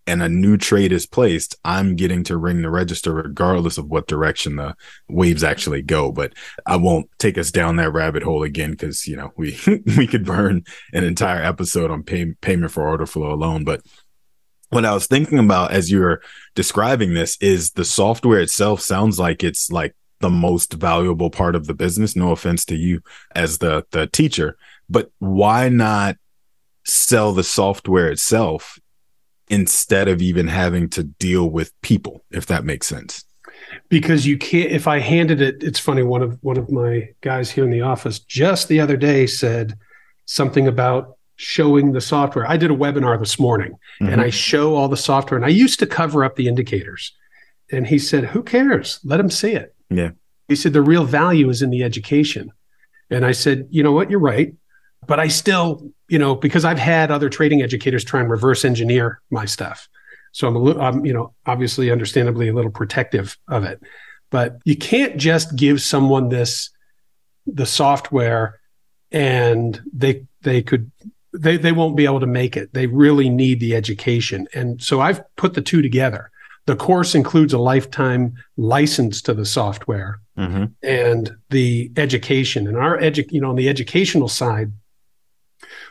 and 0.08 0.24
a 0.24 0.30
new 0.30 0.58
trade 0.58 0.91
is 0.91 1.06
placed, 1.06 1.56
I'm 1.63 1.96
getting 1.96 2.24
to 2.24 2.38
ring 2.38 2.63
the 2.63 2.72
register 2.72 3.13
regardless 3.13 3.78
of 3.78 3.86
what 3.86 4.08
direction 4.08 4.56
the 4.56 4.76
waves 5.08 5.44
actually 5.44 5.84
go. 5.84 6.12
But 6.12 6.34
I 6.65 6.78
won't 6.78 7.08
take 7.20 7.38
us 7.38 7.52
down 7.52 7.76
that 7.76 7.94
rabbit 7.94 8.24
hole 8.24 8.41
again 8.41 8.72
because 8.72 9.08
you 9.08 9.15
know 9.15 9.32
we 9.38 9.60
we 9.96 10.08
could 10.08 10.26
burn 10.26 10.63
an 10.91 11.04
entire 11.04 11.44
episode 11.44 11.91
on 11.91 12.02
pay, 12.02 12.34
payment 12.41 12.72
for 12.72 12.88
order 12.88 13.06
flow 13.06 13.32
alone. 13.32 13.63
But 13.63 13.82
what 14.72 14.86
I 14.86 14.94
was 14.94 15.06
thinking 15.06 15.38
about 15.38 15.72
as 15.72 15.92
you 15.92 16.00
were 16.00 16.22
describing 16.56 17.14
this 17.14 17.38
is 17.42 17.72
the 17.72 17.86
software 17.86 18.40
itself 18.40 18.82
sounds 18.82 19.20
like 19.20 19.44
it's 19.44 19.72
like 19.72 19.96
the 20.22 20.30
most 20.30 20.74
valuable 20.74 21.30
part 21.30 21.56
of 21.56 21.68
the 21.68 21.74
business. 21.74 22.16
No 22.16 22.32
offense 22.32 22.66
to 22.66 22.76
you 22.76 23.02
as 23.36 23.58
the 23.60 23.86
the 23.92 24.08
teacher, 24.08 24.58
but 24.90 25.12
why 25.20 25.70
not 25.70 26.18
sell 26.86 27.34
the 27.34 27.44
software 27.44 28.10
itself 28.10 28.80
instead 29.50 30.08
of 30.08 30.22
even 30.22 30.48
having 30.48 30.90
to 30.90 31.04
deal 31.04 31.50
with 31.50 31.74
people, 31.82 32.24
if 32.32 32.46
that 32.46 32.64
makes 32.64 32.88
sense? 32.88 33.26
Because 33.90 34.26
you 34.26 34.38
can't. 34.38 34.72
If 34.72 34.88
I 34.88 35.00
handed 35.00 35.42
it, 35.42 35.64
it's 35.64 35.80
funny. 35.80 36.04
One 36.04 36.24
of 36.24 36.38
one 36.42 36.58
of 36.58 36.72
my 36.72 37.10
guys 37.20 37.52
here 37.52 37.66
in 37.66 37.72
the 37.72 37.82
office 37.82 38.20
just 38.20 38.70
the 38.70 38.80
other 38.80 38.96
day 38.96 39.28
said 39.28 39.78
something 40.26 40.68
about 40.68 41.18
showing 41.41 41.91
the 41.91 42.01
software. 42.01 42.47
I 42.47 42.56
did 42.56 42.69
a 42.69 42.75
webinar 42.75 43.19
this 43.19 43.39
morning 43.39 43.71
mm-hmm. 43.99 44.13
and 44.13 44.21
I 44.21 44.30
show 44.30 44.75
all 44.75 44.88
the 44.88 44.95
software 44.95 45.38
and 45.38 45.45
I 45.45 45.49
used 45.49 45.80
to 45.80 45.88
cover 45.88 46.23
up 46.23 46.36
the 46.36 46.47
indicators. 46.47 47.13
And 47.71 47.88
he 47.88 47.97
said, 47.97 48.25
Who 48.25 48.43
cares? 48.43 48.99
Let 49.04 49.17
them 49.17 49.32
see 49.32 49.54
it. 49.54 49.75
Yeah. 49.89 50.12
He 50.47 50.56
said, 50.56 50.73
The 50.73 50.84
real 50.84 51.04
value 51.04 51.49
is 51.49 51.63
in 51.63 51.71
the 51.71 51.84
education. 51.84 52.51
And 53.10 53.25
I 53.25 53.32
said, 53.32 53.67
You 53.71 53.82
know 53.82 53.91
what? 53.91 54.12
You're 54.12 54.19
right. 54.19 54.54
But 55.08 55.19
I 55.19 55.30
still, 55.30 55.89
you 56.08 56.19
know, 56.19 56.36
because 56.36 56.63
I've 56.63 56.77
had 56.77 57.10
other 57.10 57.27
trading 57.27 57.63
educators 57.63 58.04
try 58.04 58.19
and 58.19 58.30
reverse 58.30 58.63
engineer 58.63 59.19
my 59.32 59.45
stuff. 59.45 59.89
So 60.34 60.47
I'm 60.47 60.56
a 60.56 60.60
little, 60.60 60.82
I'm, 60.82 61.06
you 61.06 61.13
know, 61.13 61.34
obviously, 61.47 61.89
understandably, 61.89 62.49
a 62.49 62.54
little 62.54 62.71
protective 62.71 63.36
of 63.47 63.63
it. 63.63 63.82
But 64.30 64.60
you 64.63 64.77
can't 64.77 65.17
just 65.17 65.56
give 65.56 65.82
someone 65.82 66.30
this, 66.30 66.69
the 67.47 67.65
software, 67.65 68.60
and 69.12 69.82
they 69.91 70.27
they 70.41 70.62
could 70.62 70.91
they, 71.34 71.58
they 71.58 71.72
won't 71.72 71.96
be 71.96 72.06
able 72.06 72.20
to 72.20 72.28
make 72.28 72.58
it. 72.58 72.74
They 72.74 72.88
really 72.88 73.30
need 73.30 73.60
the 73.60 73.76
education. 73.76 74.48
And 74.54 74.82
so 74.82 75.00
I've 75.02 75.24
put 75.36 75.54
the 75.54 75.62
two 75.62 75.82
together. 75.82 76.32
The 76.65 76.76
course 76.76 77.15
includes 77.15 77.54
a 77.54 77.58
lifetime 77.58 78.36
license 78.58 79.21
to 79.23 79.34
the 79.34 79.46
software 79.46 80.19
mm-hmm. 80.38 80.65
and 80.84 81.36
the 81.50 81.92
education. 81.98 82.67
And 82.67 82.77
our 82.77 82.98
edu- 83.00 83.32
you 83.32 83.42
know, 83.42 83.50
on 83.50 83.56
the 83.56 83.69
educational 83.69 84.27
side, 84.27 84.71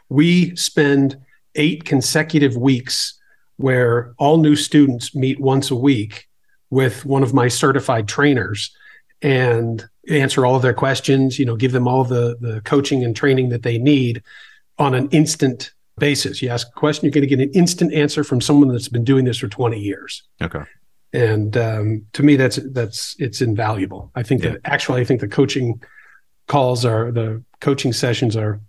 we 0.08 0.54
spend 0.56 1.16
eight 1.56 1.84
consecutive 1.84 2.56
weeks 2.56 3.18
where 3.56 4.14
all 4.18 4.38
new 4.38 4.56
students 4.56 5.14
meet 5.14 5.40
once 5.40 5.70
a 5.70 5.76
week 5.76 6.28
with 6.70 7.04
one 7.04 7.22
of 7.22 7.34
my 7.34 7.48
certified 7.48 8.08
trainers 8.08 8.74
and 9.22 9.84
answer 10.08 10.46
all 10.46 10.56
of 10.56 10.62
their 10.62 10.72
questions, 10.72 11.38
you 11.38 11.44
know, 11.44 11.56
give 11.56 11.72
them 11.72 11.86
all 11.86 12.04
the 12.04 12.36
the 12.40 12.60
coaching 12.62 13.04
and 13.04 13.14
training 13.14 13.50
that 13.50 13.62
they 13.62 13.76
need 13.76 14.22
on 14.80 14.94
an 14.94 15.08
instant 15.10 15.72
basis. 15.98 16.42
You 16.42 16.48
ask 16.48 16.66
a 16.66 16.72
question, 16.72 17.04
you're 17.04 17.12
going 17.12 17.28
to 17.28 17.28
get 17.28 17.40
an 17.40 17.52
instant 17.52 17.92
answer 17.92 18.24
from 18.24 18.40
someone 18.40 18.68
that's 18.68 18.88
been 18.88 19.04
doing 19.04 19.26
this 19.26 19.38
for 19.38 19.46
20 19.46 19.78
years. 19.78 20.24
Okay. 20.42 20.62
And 21.12 21.56
um, 21.56 22.06
to 22.14 22.22
me, 22.22 22.36
that's 22.36 22.58
that's 22.70 23.16
it's 23.18 23.40
invaluable. 23.40 24.10
I 24.14 24.22
think 24.22 24.42
yeah. 24.42 24.52
that 24.52 24.60
actually, 24.64 25.00
I 25.00 25.04
think 25.04 25.20
the 25.20 25.28
coaching 25.28 25.82
calls 26.46 26.84
are 26.84 27.10
the 27.10 27.42
coaching 27.60 27.92
sessions 27.92 28.36
are 28.36 28.60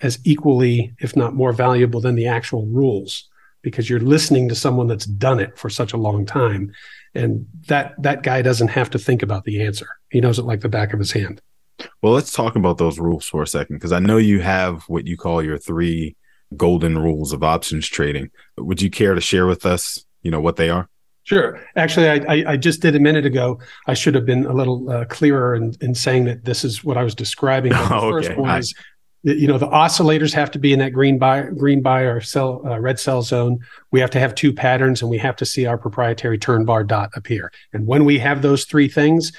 as 0.00 0.18
equally, 0.24 0.94
if 1.00 1.16
not 1.16 1.34
more 1.34 1.52
valuable 1.52 2.00
than 2.00 2.14
the 2.14 2.26
actual 2.26 2.66
rules 2.66 3.28
because 3.62 3.88
you're 3.88 4.00
listening 4.00 4.48
to 4.48 4.54
someone 4.54 4.88
that's 4.88 5.06
done 5.06 5.38
it 5.38 5.56
for 5.56 5.70
such 5.70 5.92
a 5.92 5.96
long 5.96 6.26
time. 6.26 6.72
And 7.14 7.46
that 7.68 7.94
that 7.98 8.22
guy 8.22 8.42
doesn't 8.42 8.68
have 8.68 8.90
to 8.90 8.98
think 8.98 9.22
about 9.22 9.44
the 9.44 9.64
answer. 9.64 9.88
He 10.10 10.20
knows 10.20 10.38
it 10.38 10.44
like 10.44 10.60
the 10.60 10.68
back 10.68 10.92
of 10.92 10.98
his 10.98 11.12
hand. 11.12 11.40
Well, 12.02 12.12
let's 12.12 12.32
talk 12.32 12.56
about 12.56 12.78
those 12.78 12.98
rules 12.98 13.26
for 13.26 13.42
a 13.42 13.46
second 13.46 13.76
because 13.76 13.92
I 13.92 13.98
know 13.98 14.16
you 14.16 14.40
have 14.40 14.82
what 14.84 15.06
you 15.06 15.16
call 15.16 15.42
your 15.42 15.58
three 15.58 16.16
golden 16.56 16.98
rules 16.98 17.32
of 17.32 17.42
options 17.42 17.88
trading. 17.88 18.30
Would 18.58 18.82
you 18.82 18.90
care 18.90 19.14
to 19.14 19.20
share 19.20 19.46
with 19.46 19.64
us, 19.66 20.04
you 20.22 20.30
know, 20.30 20.40
what 20.40 20.56
they 20.56 20.70
are? 20.70 20.88
Sure. 21.24 21.64
Actually, 21.76 22.08
I, 22.08 22.34
I, 22.34 22.52
I 22.52 22.56
just 22.56 22.82
did 22.82 22.96
a 22.96 23.00
minute 23.00 23.24
ago. 23.24 23.60
I 23.86 23.94
should 23.94 24.14
have 24.14 24.26
been 24.26 24.44
a 24.44 24.52
little 24.52 24.90
uh, 24.90 25.04
clearer 25.04 25.54
in, 25.54 25.72
in 25.80 25.94
saying 25.94 26.24
that 26.24 26.44
this 26.44 26.64
is 26.64 26.82
what 26.82 26.96
I 26.96 27.04
was 27.04 27.14
describing. 27.14 27.72
The 27.82 27.94
oh, 27.94 28.10
first 28.10 28.36
one 28.36 28.58
is, 28.58 28.74
you 29.22 29.46
know, 29.46 29.56
the 29.56 29.68
oscillators 29.68 30.34
have 30.34 30.50
to 30.50 30.58
be 30.58 30.72
in 30.72 30.80
that 30.80 30.90
green 30.90 31.18
buy, 31.18 31.42
green 31.42 31.80
buy 31.80 32.00
or 32.02 32.20
sell, 32.20 32.66
uh, 32.66 32.80
red 32.80 32.98
sell 32.98 33.22
zone. 33.22 33.60
We 33.92 34.00
have 34.00 34.10
to 34.10 34.18
have 34.18 34.34
two 34.34 34.52
patterns, 34.52 35.00
and 35.00 35.08
we 35.10 35.18
have 35.18 35.36
to 35.36 35.46
see 35.46 35.64
our 35.64 35.78
proprietary 35.78 36.38
turn 36.38 36.64
bar 36.64 36.82
dot 36.82 37.10
appear. 37.14 37.52
And 37.72 37.86
when 37.86 38.04
we 38.04 38.18
have 38.18 38.42
those 38.42 38.64
three 38.64 38.88
things, 38.88 39.30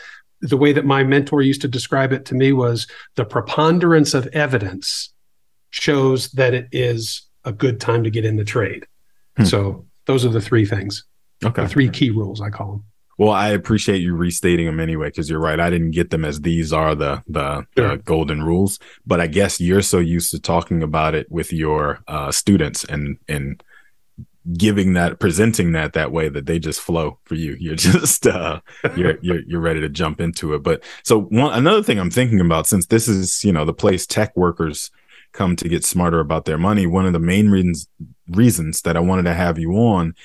the 0.44 0.58
way 0.58 0.74
that 0.74 0.86
my 0.86 1.04
mentor 1.04 1.42
used 1.42 1.62
to 1.62 1.68
describe 1.68 2.12
it 2.12 2.26
to 2.26 2.36
me 2.36 2.52
was 2.52 2.86
the 3.16 3.26
preponderance 3.26 4.14
of 4.14 4.28
evidence 4.28 5.14
shows 5.70 6.30
that 6.32 6.54
it 6.54 6.68
is 6.72 7.24
a 7.46 7.54
good 7.54 7.80
time 7.80 8.04
to 8.04 8.10
get 8.10 8.26
in 8.26 8.36
the 8.36 8.44
trade. 8.44 8.86
Hmm. 9.38 9.46
So 9.46 9.86
those 10.06 10.26
are 10.26 10.30
the 10.30 10.42
three 10.42 10.66
things. 10.66 11.06
Okay. 11.44 11.64
The 11.64 11.70
three 11.70 11.90
key 11.90 12.10
rules 12.10 12.42
I 12.42 12.50
call 12.50 12.72
them. 12.72 12.84
Well, 13.18 13.32
I 13.32 13.50
appreciate 13.50 14.02
you 14.02 14.16
restating 14.16 14.66
them 14.66 14.80
anyway, 14.80 15.08
because 15.08 15.30
you're 15.30 15.40
right. 15.40 15.60
I 15.60 15.70
didn't 15.70 15.92
get 15.92 16.10
them 16.10 16.26
as 16.26 16.42
these 16.42 16.74
are 16.74 16.96
the 16.96 17.24
the, 17.28 17.66
sure. 17.78 17.90
the, 17.90 17.98
golden 17.98 18.44
rules, 18.44 18.80
but 19.06 19.22
I 19.22 19.28
guess 19.28 19.62
you're 19.62 19.84
so 19.84 20.00
used 20.00 20.32
to 20.32 20.40
talking 20.40 20.82
about 20.82 21.14
it 21.14 21.32
with 21.32 21.54
your 21.54 22.04
uh, 22.08 22.32
students 22.32 22.84
and 22.86 23.18
and 23.28 23.64
giving 24.52 24.94
that 24.94 25.20
presenting 25.20 25.72
that 25.72 25.94
that 25.94 26.12
way 26.12 26.28
that 26.30 26.46
they 26.46 26.60
just 26.60 26.82
flow 26.82 27.20
for 27.24 27.36
you. 27.36 27.56
You're 27.60 27.76
just 27.78 28.28
uh, 28.28 28.62
you're 28.96 29.18
you're 29.22 29.42
you're 29.48 29.62
ready 29.62 29.82
to 29.82 29.90
jump 29.90 30.20
into 30.20 30.54
it. 30.54 30.64
But 30.64 30.84
so 31.04 31.22
one 31.22 31.54
another 31.54 31.84
thing 31.84 32.00
I'm 32.00 32.12
thinking 32.12 32.42
about 32.42 32.68
since 32.68 32.86
this 32.88 33.08
is 33.08 33.44
you 33.44 33.52
know 33.52 33.66
the 33.66 33.74
place 33.74 34.06
tech 34.06 34.36
workers 34.36 34.92
come 35.32 35.56
to 35.56 35.68
get 35.68 35.84
smarter 35.84 36.20
about 36.20 36.46
their 36.46 36.58
money. 36.58 36.86
One 36.86 37.06
of 37.06 37.14
the 37.14 37.20
main 37.20 37.50
reasons 37.50 37.88
reasons 38.30 38.82
that 38.82 38.98
I 38.98 39.02
wanted 39.02 39.24
to 39.24 39.34
have 39.34 39.60
you 39.60 39.74
on 39.74 40.16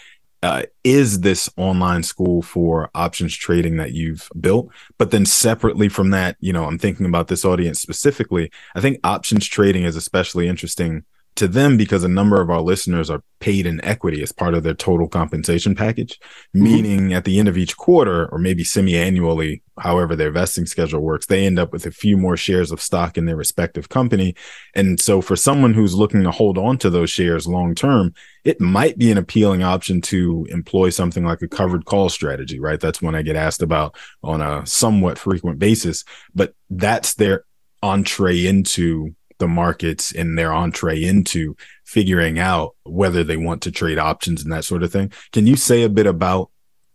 uh, 0.42 0.62
is 0.84 1.20
this 1.20 1.50
online 1.56 2.02
school 2.02 2.42
for 2.42 2.90
options 2.94 3.34
trading 3.34 3.76
that 3.78 3.92
you've 3.92 4.28
built. 4.40 4.68
But 4.96 5.10
then 5.10 5.26
separately 5.26 5.88
from 5.88 6.10
that, 6.10 6.36
you 6.40 6.52
know, 6.52 6.64
I'm 6.64 6.78
thinking 6.78 7.06
about 7.06 7.28
this 7.28 7.44
audience 7.44 7.80
specifically. 7.80 8.50
I 8.74 8.80
think 8.80 9.00
options 9.02 9.46
trading 9.46 9.84
is 9.84 9.96
especially 9.96 10.46
interesting 10.46 11.04
to 11.38 11.48
them 11.48 11.76
because 11.76 12.04
a 12.04 12.08
number 12.08 12.40
of 12.40 12.50
our 12.50 12.60
listeners 12.60 13.10
are 13.10 13.22
paid 13.40 13.66
in 13.66 13.84
equity 13.84 14.22
as 14.22 14.32
part 14.32 14.54
of 14.54 14.62
their 14.62 14.74
total 14.74 15.08
compensation 15.08 15.74
package, 15.74 16.18
mm-hmm. 16.18 16.62
meaning 16.62 17.12
at 17.14 17.24
the 17.24 17.38
end 17.38 17.48
of 17.48 17.56
each 17.56 17.76
quarter 17.76 18.26
or 18.26 18.38
maybe 18.38 18.64
semi-annually, 18.64 19.62
however 19.78 20.14
their 20.16 20.30
vesting 20.30 20.66
schedule 20.66 21.00
works, 21.00 21.26
they 21.26 21.46
end 21.46 21.58
up 21.58 21.72
with 21.72 21.86
a 21.86 21.90
few 21.90 22.16
more 22.16 22.36
shares 22.36 22.70
of 22.70 22.80
stock 22.80 23.16
in 23.16 23.26
their 23.26 23.36
respective 23.36 23.88
company. 23.88 24.34
And 24.74 25.00
so 25.00 25.20
for 25.20 25.36
someone 25.36 25.74
who's 25.74 25.94
looking 25.94 26.22
to 26.24 26.30
hold 26.30 26.58
on 26.58 26.78
to 26.78 26.90
those 26.90 27.10
shares 27.10 27.46
long 27.46 27.74
term, 27.74 28.12
it 28.44 28.60
might 28.60 28.98
be 28.98 29.10
an 29.10 29.18
appealing 29.18 29.62
option 29.62 30.00
to 30.02 30.46
employ 30.50 30.90
something 30.90 31.24
like 31.24 31.42
a 31.42 31.48
covered 31.48 31.84
call 31.84 32.08
strategy, 32.08 32.58
right? 32.58 32.80
That's 32.80 33.00
one 33.00 33.14
I 33.14 33.22
get 33.22 33.36
asked 33.36 33.62
about 33.62 33.96
on 34.22 34.40
a 34.40 34.66
somewhat 34.66 35.18
frequent 35.18 35.58
basis, 35.58 36.04
but 36.34 36.54
that's 36.70 37.14
their 37.14 37.44
entree 37.82 38.46
into 38.46 39.14
the 39.38 39.48
markets 39.48 40.10
in 40.10 40.34
their 40.34 40.52
entree 40.52 41.02
into 41.02 41.56
figuring 41.84 42.38
out 42.38 42.74
whether 42.84 43.24
they 43.24 43.36
want 43.36 43.62
to 43.62 43.70
trade 43.70 43.98
options 43.98 44.42
and 44.42 44.52
that 44.52 44.64
sort 44.64 44.82
of 44.82 44.92
thing. 44.92 45.12
Can 45.32 45.46
you 45.46 45.56
say 45.56 45.82
a 45.82 45.88
bit 45.88 46.06
about 46.06 46.50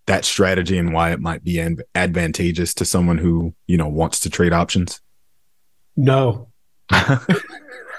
that 0.06 0.26
strategy 0.26 0.78
and 0.78 0.94
why 0.94 1.12
it 1.12 1.20
might 1.20 1.44
be 1.44 1.60
advantageous 1.96 2.74
to 2.76 2.86
someone 2.86 3.18
who, 3.18 3.54
you 3.68 3.78
know, 3.78 3.88
wants 3.88 4.20
to 4.22 4.30
trade 4.30 4.54
options? 4.54 5.02
No. 5.96 6.50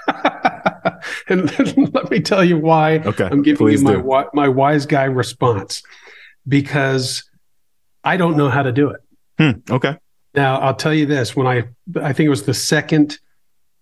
and 1.27 1.93
let 1.93 2.09
me 2.11 2.19
tell 2.19 2.43
you 2.43 2.57
why 2.57 2.99
okay, 2.99 3.25
I'm 3.25 3.41
giving 3.41 3.67
you 3.67 3.81
my 3.81 3.95
do. 3.95 4.29
my 4.33 4.47
wise 4.47 4.85
guy 4.85 5.05
response 5.05 5.83
because 6.47 7.23
I 8.03 8.17
don't 8.17 8.37
know 8.37 8.49
how 8.49 8.63
to 8.63 8.71
do 8.71 8.89
it. 8.89 9.01
Hmm, 9.37 9.73
okay. 9.73 9.97
Now 10.33 10.59
I'll 10.59 10.75
tell 10.75 10.93
you 10.93 11.05
this: 11.05 11.35
when 11.35 11.47
I 11.47 11.63
I 12.01 12.13
think 12.13 12.27
it 12.27 12.29
was 12.29 12.43
the 12.43 12.53
second 12.53 13.17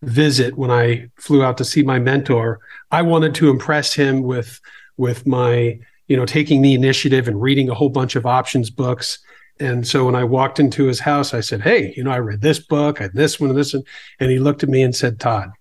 visit 0.03 0.57
when 0.57 0.71
I 0.71 1.09
flew 1.17 1.43
out 1.43 1.57
to 1.57 1.65
see 1.65 1.83
my 1.83 1.99
mentor, 1.99 2.59
I 2.91 3.01
wanted 3.01 3.35
to 3.35 3.49
impress 3.49 3.93
him 3.93 4.23
with 4.23 4.59
with 4.97 5.25
my, 5.25 5.79
you 6.07 6.15
know, 6.15 6.25
taking 6.25 6.61
the 6.61 6.73
initiative 6.73 7.27
and 7.27 7.41
reading 7.41 7.69
a 7.69 7.73
whole 7.73 7.89
bunch 7.89 8.15
of 8.15 8.25
options 8.25 8.69
books. 8.69 9.19
And 9.59 9.87
so 9.87 10.05
when 10.05 10.15
I 10.15 10.23
walked 10.23 10.59
into 10.59 10.85
his 10.85 10.99
house, 10.99 11.33
I 11.33 11.39
said, 11.39 11.61
Hey, 11.61 11.93
you 11.97 12.03
know, 12.03 12.11
I 12.11 12.19
read 12.19 12.41
this 12.41 12.59
book, 12.59 13.01
I 13.01 13.07
this 13.07 13.39
one 13.39 13.49
and 13.49 13.57
this 13.57 13.73
one. 13.73 13.83
And 14.19 14.29
he 14.29 14.39
looked 14.39 14.63
at 14.63 14.69
me 14.69 14.83
and 14.83 14.95
said, 14.95 15.19
Todd, 15.19 15.51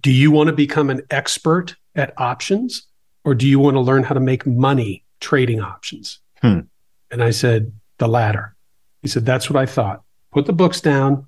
do 0.00 0.12
you 0.12 0.30
want 0.30 0.48
to 0.48 0.52
become 0.52 0.90
an 0.90 1.02
expert 1.10 1.76
at 1.94 2.12
options 2.18 2.86
or 3.24 3.34
do 3.34 3.46
you 3.46 3.58
want 3.58 3.74
to 3.74 3.80
learn 3.80 4.04
how 4.04 4.14
to 4.14 4.20
make 4.20 4.46
money 4.46 5.04
trading 5.20 5.60
options? 5.60 6.20
Hmm. 6.40 6.60
And 7.10 7.22
I 7.22 7.30
said, 7.30 7.72
the 7.98 8.08
latter. 8.08 8.54
He 9.02 9.08
said, 9.08 9.26
that's 9.26 9.50
what 9.50 9.60
I 9.60 9.66
thought. 9.66 10.02
Put 10.32 10.46
the 10.46 10.52
books 10.52 10.80
down, 10.80 11.26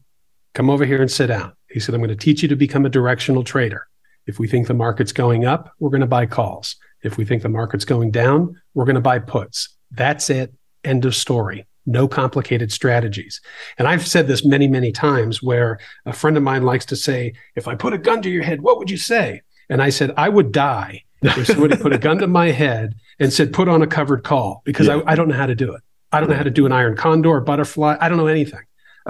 come 0.55 0.71
over 0.71 0.85
here 0.85 1.01
and 1.01 1.11
sit 1.11 1.29
down. 1.29 1.53
He 1.71 1.81
said, 1.81 1.95
I'm 1.95 2.01
going 2.01 2.11
to 2.11 2.17
teach 2.17 2.43
you 2.43 2.49
to 2.49 2.57
become 2.57 2.85
a 2.85 2.91
directional 2.91 3.45
trader. 3.45 3.87
If 4.27 4.39
we 4.39 4.49
think 4.49 4.67
the 4.67 4.75
market's 4.75 5.13
going 5.13 5.45
up, 5.45 5.73
we're 5.79 5.91
going 5.91 6.01
to 6.01 6.07
buy 6.07 6.27
calls. 6.27 6.77
If 7.03 7.17
we 7.17 7.25
think 7.25 7.43
the 7.43 7.49
market's 7.49 7.85
going 7.85 8.11
down, 8.11 8.61
we're 8.75 8.85
going 8.85 8.97
to 8.97 9.01
buy 9.01 9.19
puts. 9.19 9.71
That's 9.91 10.31
it. 10.31 10.55
End 10.85 11.05
of 11.05 11.15
story. 11.15 11.67
No 11.87 12.07
complicated 12.07 12.71
strategies. 12.71 13.41
And 13.79 13.89
I've 13.89 14.07
said 14.07 14.27
this 14.27 14.45
many, 14.45 14.69
many 14.69 14.93
times 14.93 15.43
where 15.43 15.79
a 16.05 16.13
friend 16.13 16.37
of 16.37 16.43
mine 16.43 16.63
likes 16.63 16.85
to 16.87 16.97
say, 16.97 17.35
if 17.57 17.67
I 17.67 17.75
put 17.75 17.93
a 17.93 17.99
gun 17.99 18.21
to 18.23 18.31
your 18.31 18.43
head, 18.43 18.61
what 18.61 18.79
would 18.79 18.91
you 18.91 18.99
say? 18.99 19.43
And 19.69 19.81
I 19.81 19.91
said, 19.91 20.13
I 20.17 20.29
would 20.29 20.53
die 20.53 21.05
if 21.23 21.47
somebody 21.47 21.77
put 21.77 21.93
a 21.93 21.99
gun 21.99 22.19
to 22.19 22.27
my 22.27 22.51
head 22.51 22.95
and 23.19 23.33
said, 23.33 23.53
put 23.53 23.69
on 23.69 23.83
a 23.83 23.87
covered 23.87 24.25
call 24.25 24.63
because 24.65 24.89
yeah. 24.89 25.01
I, 25.07 25.13
I 25.13 25.15
don't 25.15 25.29
know 25.29 25.37
how 25.37 25.47
to 25.47 25.55
do 25.55 25.75
it. 25.75 25.83
I 26.13 26.21
don't 26.21 26.29
know 26.29 26.37
how 26.37 26.43
to 26.43 26.51
do 26.51 26.67
an 26.67 26.73
iron 26.73 26.97
condor 26.97 27.31
or 27.31 27.41
butterfly. 27.41 27.97
I 28.01 28.09
don't 28.09 28.19
know 28.19 28.27
anything 28.27 28.61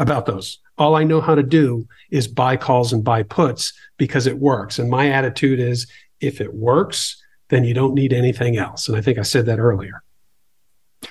about 0.00 0.26
those. 0.26 0.58
All 0.78 0.96
I 0.96 1.04
know 1.04 1.20
how 1.20 1.34
to 1.34 1.42
do 1.42 1.86
is 2.10 2.26
buy 2.26 2.56
calls 2.56 2.92
and 2.92 3.04
buy 3.04 3.22
puts 3.22 3.72
because 3.98 4.26
it 4.26 4.38
works. 4.38 4.78
And 4.78 4.90
my 4.90 5.10
attitude 5.10 5.60
is 5.60 5.86
if 6.20 6.40
it 6.40 6.54
works, 6.54 7.22
then 7.50 7.64
you 7.64 7.74
don't 7.74 7.94
need 7.94 8.12
anything 8.12 8.56
else. 8.56 8.88
And 8.88 8.96
I 8.96 9.02
think 9.02 9.18
I 9.18 9.22
said 9.22 9.46
that 9.46 9.58
earlier. 9.58 10.02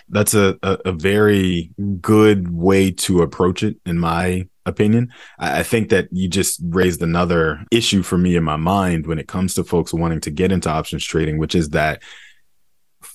That's 0.10 0.34
a, 0.34 0.58
a, 0.64 0.78
a 0.86 0.92
very 0.92 1.72
good 2.02 2.52
way 2.52 2.92
to 2.92 3.22
approach 3.22 3.64
it, 3.64 3.78
in 3.86 4.00
my 4.00 4.48
opinion. 4.66 5.12
I 5.38 5.64
think 5.64 5.90
that 5.90 6.10
you 6.12 6.28
just 6.28 6.60
raised 6.64 7.02
another 7.02 7.64
issue 7.72 8.02
for 8.04 8.18
me 8.18 8.36
in 8.36 8.44
my 8.44 8.56
mind 8.56 9.06
when 9.06 9.20
it 9.20 9.28
comes 9.28 9.54
to 9.56 9.64
folks 9.64 9.94
wanting 9.94 10.22
to 10.22 10.32
get 10.32 10.52
into 10.52 10.70
options 10.70 11.06
trading, 11.06 11.38
which 11.38 11.56
is 11.56 11.70
that 11.70 12.02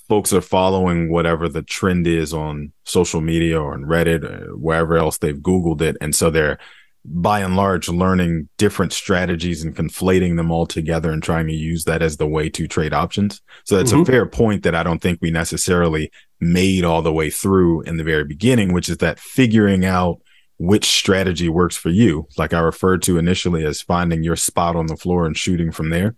folks 0.09 0.33
are 0.33 0.41
following 0.41 1.11
whatever 1.11 1.49
the 1.49 1.63
trend 1.63 2.07
is 2.07 2.35
on 2.35 2.73
social 2.85 3.21
media 3.21 3.61
or 3.61 3.75
on 3.75 3.85
Reddit, 3.85 4.25
or 4.25 4.57
wherever 4.57 4.97
else 4.97 5.19
they've 5.19 5.37
Googled 5.37 5.81
it. 5.81 5.97
And 6.01 6.15
so 6.15 6.31
they're 6.31 6.59
by 7.07 7.41
and 7.41 7.55
large 7.55 7.89
learning 7.89 8.49
different 8.57 8.93
strategies 8.93 9.63
and 9.63 9.77
conflating 9.77 10.37
them 10.37 10.51
all 10.51 10.67
together 10.67 11.11
and 11.11 11.23
trying 11.23 11.47
to 11.47 11.53
use 11.53 11.85
that 11.85 12.01
as 12.01 12.17
the 12.17 12.27
way 12.27 12.49
to 12.49 12.67
trade 12.67 12.95
options. 12.95 13.43
So 13.65 13.77
that's 13.77 13.93
mm-hmm. 13.93 14.03
a 14.03 14.07
fair 14.07 14.27
point 14.27 14.63
that 14.63 14.75
I 14.75 14.83
don't 14.83 15.01
think 15.03 15.19
we 15.21 15.31
necessarily 15.31 16.11
made 16.41 16.85
all 16.85 17.03
the 17.03 17.13
way 17.13 17.29
through 17.29 17.83
in 17.83 17.99
the 17.99 18.05
very 18.05 18.25
beginning, 18.25 18.73
which 18.73 18.89
is 18.89 18.99
that 18.99 19.21
figuring 19.21 19.85
out 19.85 20.21
which 20.57 20.87
strategy 20.87 21.49
works 21.49 21.77
for 21.77 21.91
you, 21.91 22.27
like 22.39 22.55
I 22.55 22.61
referred 22.61 23.03
to 23.03 23.19
initially 23.19 23.67
as 23.67 23.83
finding 23.83 24.23
your 24.23 24.37
spot 24.37 24.77
on 24.77 24.87
the 24.87 24.97
floor 24.97 25.27
and 25.27 25.37
shooting 25.37 25.73
from 25.73 25.91
there 25.91 26.15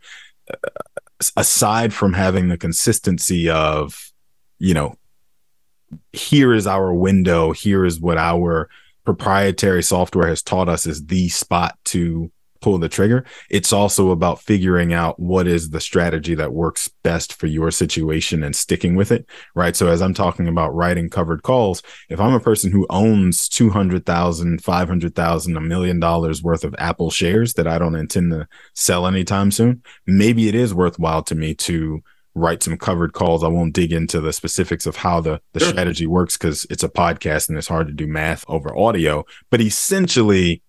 aside 1.36 1.92
from 1.92 2.12
having 2.12 2.48
the 2.48 2.58
consistency 2.58 3.48
of, 3.48 4.12
you 4.58 4.74
know, 4.74 4.96
here 6.12 6.52
is 6.52 6.66
our 6.66 6.92
window, 6.92 7.52
here 7.52 7.84
is 7.84 8.00
what 8.00 8.18
our 8.18 8.68
proprietary 9.04 9.82
software 9.82 10.28
has 10.28 10.42
taught 10.42 10.68
us 10.68 10.86
is 10.86 11.06
the 11.06 11.28
spot 11.28 11.78
to 11.84 12.30
pull 12.66 12.78
the 12.78 12.88
trigger. 12.88 13.24
It's 13.48 13.72
also 13.72 14.10
about 14.10 14.42
figuring 14.42 14.92
out 14.92 15.20
what 15.20 15.46
is 15.46 15.70
the 15.70 15.80
strategy 15.80 16.34
that 16.34 16.52
works 16.52 16.90
best 17.04 17.34
for 17.34 17.46
your 17.46 17.70
situation 17.70 18.42
and 18.42 18.56
sticking 18.56 18.96
with 18.96 19.12
it. 19.12 19.24
Right. 19.54 19.76
So 19.76 19.86
as 19.86 20.02
I'm 20.02 20.14
talking 20.14 20.48
about 20.48 20.74
writing 20.74 21.08
covered 21.08 21.44
calls, 21.44 21.80
if 22.08 22.18
I'm 22.18 22.34
a 22.34 22.40
person 22.40 22.72
who 22.72 22.84
owns 22.90 23.48
200,000, 23.48 24.64
500,000, 24.64 25.56
a 25.56 25.60
million 25.60 26.00
dollars 26.00 26.42
worth 26.42 26.64
of 26.64 26.74
Apple 26.76 27.08
shares 27.08 27.54
that 27.54 27.68
I 27.68 27.78
don't 27.78 27.94
intend 27.94 28.32
to 28.32 28.48
sell 28.74 29.06
anytime 29.06 29.52
soon, 29.52 29.84
maybe 30.04 30.48
it 30.48 30.56
is 30.56 30.74
worthwhile 30.74 31.22
to 31.22 31.36
me 31.36 31.54
to 31.54 32.02
write 32.34 32.64
some 32.64 32.76
covered 32.76 33.12
calls. 33.12 33.44
I 33.44 33.48
won't 33.48 33.74
dig 33.74 33.92
into 33.92 34.20
the 34.20 34.32
specifics 34.32 34.86
of 34.86 34.96
how 34.96 35.20
the, 35.20 35.40
the 35.52 35.60
sure. 35.60 35.68
strategy 35.68 36.08
works 36.08 36.36
because 36.36 36.66
it's 36.68 36.82
a 36.82 36.88
podcast 36.88 37.48
and 37.48 37.56
it's 37.56 37.68
hard 37.68 37.86
to 37.86 37.92
do 37.92 38.08
math 38.08 38.44
over 38.48 38.76
audio. 38.76 39.24
But 39.50 39.60
essentially, 39.60 40.62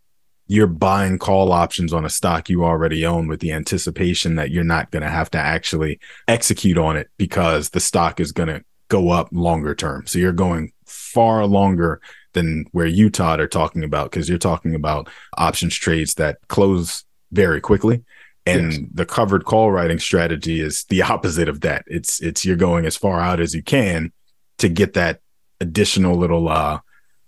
you're 0.48 0.68
buying 0.68 1.20
call 1.20 1.52
options 1.52 1.94
on 1.94 2.06
a 2.06 2.10
stock 2.10 2.50
you 2.50 2.64
already 2.64 3.06
own 3.06 3.28
with 3.28 3.40
the 3.40 3.52
anticipation 3.52 4.36
that 4.36 4.50
you're 4.50 4.64
not 4.64 4.92
going 4.92 5.04
to 5.04 5.10
have 5.10 5.30
to 5.32 5.38
actually 5.38 6.00
execute 6.28 6.78
on 6.78 6.96
it 6.96 7.10
because 7.18 7.70
the 7.70 7.80
stock 7.80 8.20
is 8.20 8.32
going 8.32 8.48
to 8.48 8.64
go 8.88 9.10
up 9.10 9.28
longer 9.32 9.76
term. 9.76 10.08
So 10.08 10.20
you're 10.20 10.32
going 10.32 10.72
far 10.86 11.46
longer 11.46 12.02
than 12.34 12.66
where 12.72 12.86
you 12.86 13.10
Todd 13.10 13.40
are 13.40 13.48
talking 13.48 13.84
about 13.84 14.12
because 14.12 14.30
you're 14.30 14.38
talking 14.38 14.76
about 14.76 15.10
options 15.38 15.76
trades 15.76 16.14
that 16.16 16.38
close 16.48 17.04
very 17.32 17.60
quickly 17.60 18.04
and 18.48 18.72
yes. 18.72 18.82
the 18.94 19.06
covered 19.06 19.44
call 19.46 19.72
writing 19.72 20.00
strategy 20.00 20.62
is 20.62 20.86
the 20.86 21.02
opposite 21.02 21.50
of 21.50 21.62
that 21.62 21.84
it's 21.88 22.22
it's 22.22 22.46
you're 22.46 22.56
going 22.56 22.86
as 22.86 22.96
far 22.96 23.20
out 23.20 23.40
as 23.40 23.54
you 23.54 23.62
can 23.62 24.12
to 24.58 24.70
get 24.70 24.94
that 24.94 25.20
additional 25.60 26.16
little 26.16 26.48
uh 26.48 26.80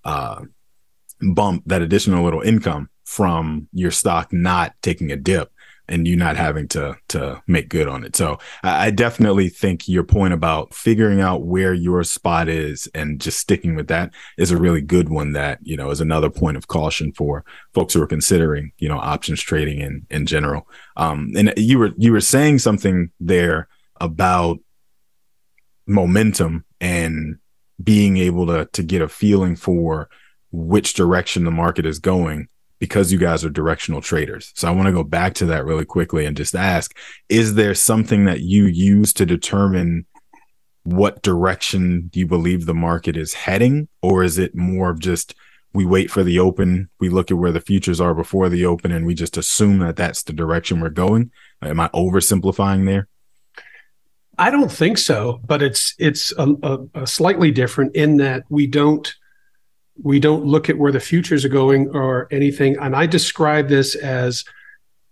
uh 0.06 0.42
bump 1.34 1.64
that 1.66 1.82
additional 1.82 2.24
little 2.24 2.42
income 2.42 2.90
from 3.10 3.68
your 3.74 3.90
stock 3.90 4.32
not 4.32 4.76
taking 4.84 5.12
a 5.12 5.16
dip 5.16 5.52
and 5.88 6.08
you 6.08 6.16
not 6.16 6.38
having 6.38 6.68
to 6.68 6.96
to 7.08 7.42
make 7.48 7.68
good 7.68 7.88
on 7.88 8.04
it. 8.04 8.16
So 8.16 8.38
I 8.62 8.92
definitely 8.92 9.50
think 9.50 9.90
your 9.90 10.04
point 10.04 10.36
about 10.36 10.76
figuring 10.76 11.20
out 11.20 11.42
where 11.42 11.74
your 11.74 12.04
spot 12.04 12.48
is 12.48 12.88
and 12.94 13.20
just 13.20 13.40
sticking 13.40 13.74
with 13.74 13.88
that 13.88 14.14
is 14.38 14.52
a 14.52 14.58
really 14.58 14.82
good 14.82 15.10
one 15.10 15.34
that, 15.34 15.58
you 15.64 15.76
know, 15.76 15.90
is 15.90 16.02
another 16.02 16.30
point 16.30 16.56
of 16.56 16.68
caution 16.68 17.12
for 17.12 17.44
folks 17.74 17.96
who 17.96 18.02
are 18.04 18.08
considering, 18.08 18.74
you 18.78 18.88
know, 18.88 19.00
options 19.00 19.42
trading 19.42 19.80
in 19.80 20.06
in 20.12 20.28
general. 20.28 20.68
Um 20.96 21.32
and 21.36 21.52
you 21.58 21.80
were 21.80 21.94
you 21.98 22.12
were 22.12 22.22
saying 22.22 22.60
something 22.60 23.10
there 23.20 23.68
about 24.00 24.60
momentum 25.88 26.64
and 26.80 27.40
being 27.84 28.18
able 28.18 28.46
to 28.46 28.70
to 28.74 28.84
get 28.84 29.02
a 29.02 29.10
feeling 29.10 29.56
for 29.56 30.10
which 30.52 30.94
direction 30.94 31.44
the 31.44 31.52
market 31.52 31.88
is 31.88 31.98
going 31.98 32.48
because 32.80 33.12
you 33.12 33.18
guys 33.18 33.44
are 33.44 33.50
directional 33.50 34.02
traders. 34.02 34.52
So 34.56 34.68
I 34.68 34.72
want 34.72 34.88
to 34.88 34.94
go 34.94 35.04
back 35.04 35.34
to 35.36 35.46
that 35.48 35.66
really 35.66 35.86
quickly 35.86 36.26
and 36.26 36.36
just 36.36 36.56
ask 36.56 36.98
is 37.28 37.56
there 37.56 37.76
something 37.76 38.26
that 38.26 38.42
you 38.42 38.66
use 38.66 39.14
to 39.14 39.26
determine 39.26 40.06
what 40.84 41.22
direction 41.22 42.10
you 42.14 42.26
believe 42.26 42.66
the 42.66 42.74
market 42.74 43.18
is 43.18 43.34
heading? 43.34 43.88
Or 44.02 44.24
is 44.24 44.38
it 44.38 44.56
more 44.56 44.90
of 44.90 45.00
just 45.00 45.36
we 45.74 45.86
wait 45.86 46.10
for 46.10 46.24
the 46.24 46.40
open, 46.40 46.90
we 47.00 47.10
look 47.10 47.30
at 47.30 47.38
where 47.38 47.52
the 47.52 47.62
futures 47.62 48.02
are 48.02 48.16
before 48.16 48.50
the 48.50 48.66
open, 48.66 48.92
and 48.92 49.06
we 49.06 49.14
just 49.14 49.38
assume 49.38 49.80
that 49.80 49.96
that's 49.96 50.24
the 50.24 50.34
direction 50.34 50.80
we're 50.80 50.90
going? 50.90 51.32
Am 51.62 51.80
I 51.80 51.90
oversimplifying 51.90 52.86
there? 52.86 53.08
I 54.40 54.50
don't 54.50 54.72
think 54.72 54.98
so, 54.98 55.42
but 55.46 55.62
it's 55.62 55.94
it's 56.00 56.32
a, 56.38 56.56
a, 56.64 57.02
a 57.02 57.08
slightly 57.08 57.52
different 57.52 57.96
in 57.96 58.18
that 58.18 58.46
we 58.50 58.68
don't 58.68 59.14
we 60.02 60.20
don't 60.20 60.46
look 60.46 60.70
at 60.70 60.78
where 60.78 60.92
the 60.92 61.00
futures 61.00 61.44
are 61.46 61.50
going 61.50 61.90
or 61.90 62.28
anything. 62.32 62.78
And 62.78 62.96
i 62.96 63.06
describe 63.06 63.68
this 63.68 63.96
as 63.96 64.46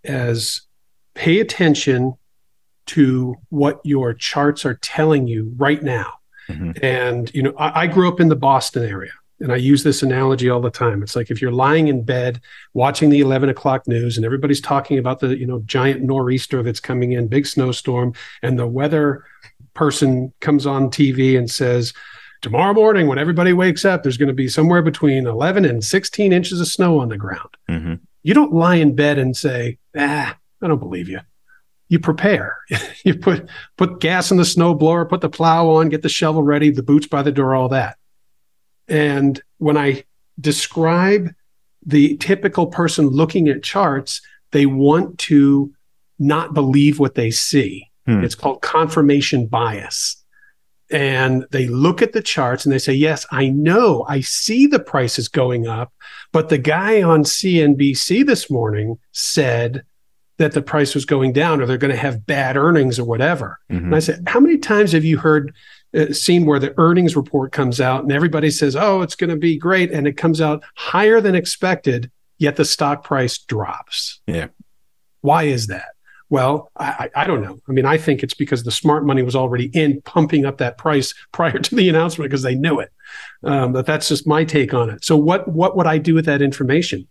as 0.03 0.61
pay 1.15 1.39
attention 1.39 2.13
to 2.88 3.35
what 3.49 3.81
your 3.83 4.13
charts 4.13 4.65
are 4.65 4.75
telling 4.75 5.27
you 5.27 5.53
right 5.57 5.81
now. 5.81 6.13
Mm-hmm. 6.49 6.71
and 6.81 7.29
you 7.33 7.43
know 7.43 7.53
I, 7.57 7.81
I, 7.81 7.88
grew 7.88 8.07
up 8.07 8.21
in 8.21 8.29
the 8.29 8.35
boston 8.38 8.85
area 8.85 9.11
and 9.41 9.51
i 9.51 9.57
use 9.57 9.83
this 9.83 10.01
analogy 10.01 10.49
all 10.49 10.61
the 10.61 10.69
time. 10.69 11.03
It's 11.03 11.13
like 11.13 11.29
if 11.29 11.41
you're 11.41 11.51
lying 11.51 11.89
in 11.89 12.03
bed 12.03 12.39
watching 12.73 13.09
the 13.09 13.19
11 13.19 13.49
o'clock 13.49 13.85
news 13.85 14.15
and 14.15 14.25
everybody's 14.25 14.61
talking 14.61 14.97
about 14.97 15.19
the 15.19 15.38
you 15.38 15.45
know 15.45 15.59
giant 15.65 16.03
nor'easter 16.03 16.63
that's 16.63 16.79
coming 16.79 17.11
in 17.11 17.27
big 17.27 17.45
snowstorm 17.45 18.13
and 18.41 18.57
the 18.57 18.65
weather 18.65 19.25
person 19.73 20.31
comes 20.39 20.65
on 20.65 20.89
tv 20.89 21.38
and 21.38 21.51
says 21.51 21.93
tomorrow 22.41 22.73
morning 22.73 23.07
when 23.07 23.17
everybody 23.17 23.53
wakes 23.53 23.85
up 23.85 24.03
there's 24.03 24.17
going 24.17 24.27
to 24.27 24.33
be 24.33 24.47
somewhere 24.47 24.81
between 24.81 25.27
11 25.27 25.65
and 25.65 25.83
16 25.83 26.33
inches 26.33 26.61
of 26.61 26.67
snow 26.67 26.99
on 26.99 27.09
the 27.09 27.17
ground. 27.17 27.49
Mm-hmm. 27.69 27.95
you 28.23 28.33
don't 28.33 28.53
lie 28.53 28.75
in 28.75 28.95
bed 28.95 29.17
and 29.17 29.35
say 29.35 29.77
ah 29.97 30.38
i 30.61 30.67
don't 30.67 30.79
believe 30.79 31.09
you. 31.09 31.19
You 31.89 31.99
prepare. 31.99 32.57
You 33.05 33.15
put 33.15 33.47
put 33.77 34.01
gas 34.01 34.31
in 34.31 34.38
the 34.38 34.43
snow 34.43 34.73
blower 34.73 35.05
put 35.05 35.21
the 35.21 35.29
plow 35.29 35.69
on 35.69 35.89
get 35.89 36.01
the 36.01 36.09
shovel 36.09 36.43
ready 36.43 36.71
the 36.71 36.83
boots 36.83 37.07
by 37.07 37.21
the 37.21 37.31
door 37.31 37.55
all 37.55 37.69
that. 37.69 37.97
And 38.88 39.41
when 39.57 39.77
i 39.77 40.03
describe 40.39 41.29
the 41.85 42.17
typical 42.17 42.67
person 42.67 43.07
looking 43.07 43.47
at 43.47 43.63
charts 43.63 44.21
they 44.51 44.65
want 44.65 45.17
to 45.19 45.73
not 46.19 46.53
believe 46.53 46.99
what 46.99 47.15
they 47.15 47.31
see. 47.31 47.89
Hmm. 48.05 48.23
it's 48.23 48.35
called 48.35 48.61
confirmation 48.61 49.47
bias 49.47 50.23
and 50.89 51.45
they 51.51 51.67
look 51.67 52.01
at 52.01 52.13
the 52.13 52.21
charts 52.21 52.65
and 52.65 52.73
they 52.73 52.79
say, 52.79 52.93
Yes, 52.93 53.25
I 53.31 53.49
know, 53.49 54.05
I 54.07 54.21
see 54.21 54.67
the 54.67 54.79
prices 54.79 55.27
going 55.27 55.67
up, 55.67 55.93
but 56.31 56.49
the 56.49 56.57
guy 56.57 57.01
on 57.01 57.23
CNBC 57.23 58.25
this 58.25 58.49
morning 58.49 58.97
said 59.11 59.83
that 60.38 60.53
the 60.53 60.61
price 60.61 60.93
was 60.93 61.05
going 61.05 61.33
down 61.33 61.61
or 61.61 61.65
they're 61.65 61.77
going 61.77 61.93
to 61.93 61.99
have 61.99 62.25
bad 62.25 62.57
earnings 62.57 62.99
or 62.99 63.05
whatever. 63.05 63.59
Mm-hmm. 63.71 63.85
And 63.85 63.95
I 63.95 63.99
said, 63.99 64.23
How 64.27 64.39
many 64.39 64.57
times 64.57 64.91
have 64.93 65.05
you 65.05 65.17
heard? 65.17 65.53
Uh, 65.95 66.11
seen 66.11 66.45
where 66.45 66.59
the 66.59 66.77
earnings 66.77 67.15
report 67.15 67.53
comes 67.53 67.79
out 67.79 68.03
and 68.03 68.11
everybody 68.11 68.51
says, 68.51 68.75
"Oh, 68.75 69.01
it's 69.01 69.15
going 69.15 69.29
to 69.29 69.38
be 69.38 69.57
great," 69.57 69.89
and 69.89 70.05
it 70.05 70.17
comes 70.17 70.41
out 70.41 70.61
higher 70.75 71.21
than 71.21 71.33
expected, 71.33 72.11
yet 72.38 72.57
the 72.57 72.65
stock 72.65 73.05
price 73.05 73.38
drops. 73.38 74.19
Yeah, 74.27 74.47
why 75.21 75.43
is 75.43 75.67
that? 75.67 75.95
Well, 76.30 76.71
I, 76.78 77.09
I, 77.15 77.25
don't 77.25 77.41
know. 77.41 77.57
I 77.69 77.71
mean, 77.71 77.86
I 77.86 77.97
think 77.97 78.21
it's 78.21 78.34
because 78.34 78.63
the 78.63 78.71
smart 78.71 79.05
money 79.05 79.21
was 79.21 79.36
already 79.36 79.69
in 79.73 80.01
pumping 80.01 80.45
up 80.45 80.57
that 80.57 80.78
price 80.78 81.13
prior 81.32 81.57
to 81.57 81.75
the 81.75 81.89
announcement 81.89 82.30
because 82.30 82.43
they 82.43 82.55
knew 82.55 82.80
it. 82.80 82.91
Um, 83.43 83.71
but 83.71 83.86
that's 83.86 84.09
just 84.09 84.28
my 84.28 84.43
take 84.43 84.73
on 84.73 84.89
it. 84.89 85.05
So, 85.05 85.15
what 85.15 85.47
what 85.47 85.78
would 85.78 85.88
I 85.88 85.97
do 85.97 86.13
with 86.13 86.25
that 86.25 86.41
information? 86.41 87.07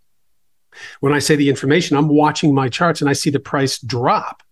When 1.01 1.15
I 1.15 1.21
say 1.21 1.37
the 1.37 1.49
information, 1.49 1.97
I'm 1.97 2.09
watching 2.09 2.55
my 2.55 2.69
charts 2.69 3.01
and 3.01 3.09
I 3.09 3.15
see 3.15 3.31
the 3.31 3.41
price 3.41 3.79
drop 3.79 4.43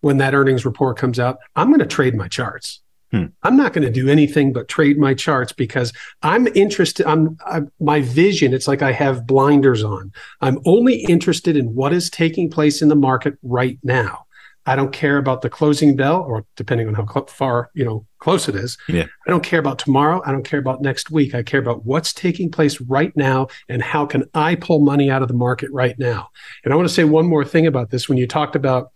when 0.00 0.18
that 0.18 0.34
earnings 0.34 0.64
report 0.64 0.96
comes 0.96 1.18
out. 1.18 1.38
I'm 1.56 1.68
going 1.68 1.80
to 1.80 1.86
trade 1.86 2.14
my 2.14 2.28
charts. 2.28 2.81
Hmm. 3.12 3.26
I'm 3.42 3.56
not 3.56 3.74
going 3.74 3.84
to 3.84 3.92
do 3.92 4.08
anything 4.08 4.52
but 4.52 4.68
trade 4.68 4.98
my 4.98 5.12
charts 5.12 5.52
because 5.52 5.92
I'm 6.22 6.46
interested. 6.48 7.06
I'm, 7.06 7.36
I'm, 7.46 7.70
my 7.78 8.00
vision. 8.00 8.54
It's 8.54 8.66
like 8.66 8.80
I 8.80 8.92
have 8.92 9.26
blinders 9.26 9.84
on. 9.84 10.12
I'm 10.40 10.58
only 10.64 11.04
interested 11.04 11.56
in 11.56 11.74
what 11.74 11.92
is 11.92 12.08
taking 12.08 12.50
place 12.50 12.80
in 12.80 12.88
the 12.88 12.96
market 12.96 13.34
right 13.42 13.78
now. 13.82 14.24
I 14.64 14.76
don't 14.76 14.92
care 14.92 15.18
about 15.18 15.42
the 15.42 15.50
closing 15.50 15.96
bell, 15.96 16.22
or 16.22 16.46
depending 16.54 16.86
on 16.86 16.94
how 16.94 17.06
cl- 17.06 17.26
far 17.26 17.70
you 17.74 17.84
know 17.84 18.06
close 18.20 18.48
it 18.48 18.54
is. 18.54 18.78
Yeah. 18.88 19.06
I 19.26 19.30
don't 19.30 19.42
care 19.42 19.58
about 19.58 19.80
tomorrow. 19.80 20.22
I 20.24 20.30
don't 20.30 20.44
care 20.44 20.60
about 20.60 20.80
next 20.80 21.10
week. 21.10 21.34
I 21.34 21.42
care 21.42 21.60
about 21.60 21.84
what's 21.84 22.12
taking 22.12 22.50
place 22.50 22.80
right 22.80 23.14
now 23.16 23.48
and 23.68 23.82
how 23.82 24.06
can 24.06 24.24
I 24.34 24.54
pull 24.54 24.78
money 24.78 25.10
out 25.10 25.22
of 25.22 25.28
the 25.28 25.34
market 25.34 25.68
right 25.72 25.98
now. 25.98 26.28
And 26.64 26.72
I 26.72 26.76
want 26.76 26.88
to 26.88 26.94
say 26.94 27.02
one 27.02 27.26
more 27.26 27.44
thing 27.44 27.66
about 27.66 27.90
this. 27.90 28.08
When 28.08 28.18
you 28.18 28.28
talked 28.28 28.54
about 28.54 28.92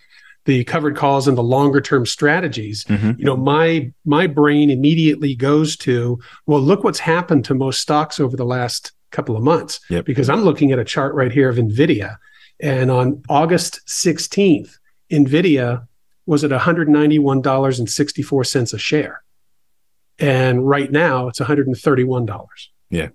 the 0.47 0.65
covered 0.65 0.97
calls 0.97 1.29
and 1.29 1.37
the 1.37 1.43
longer 1.43 1.79
term 1.81 2.07
strategies 2.07 2.85
mm-hmm. 2.85 3.13
you 3.19 3.25
know 3.25 3.37
my 3.37 3.93
my 4.05 4.27
brain 4.27 4.71
immediately 4.71 5.35
goes 5.35 5.77
to 5.77 6.19
well 6.47 6.61
look 6.61 6.85
what's 6.85 6.99
happened 6.99 7.45
to 7.45 7.55
most 7.55 7.81
stocks 7.81 8.19
over 8.19 8.37
the 8.37 8.45
last 8.45 8.93
couple 9.11 9.37
of 9.37 9.43
months. 9.43 9.81
Yep. 9.91 10.05
because 10.05 10.31
i'm 10.31 10.43
looking 10.43 10.73
at 10.73 10.79
a 10.79 10.85
chart 10.85 11.15
right 11.15 11.33
here 11.33 11.49
of 11.49 11.57
nvidia. 11.57 12.19
And 12.61 12.91
on 12.91 13.23
august 13.29 13.81
16th 13.87 14.79
nvidia 15.13 15.87
was 16.25 16.43
at 16.43 16.51
$191.64 16.51 18.75
a 18.75 18.79
share. 18.79 19.23
And 20.19 20.67
right 20.67 20.91
now 20.91 21.29
it's 21.29 21.39
$131 21.39 22.27
yeah. 22.91 23.09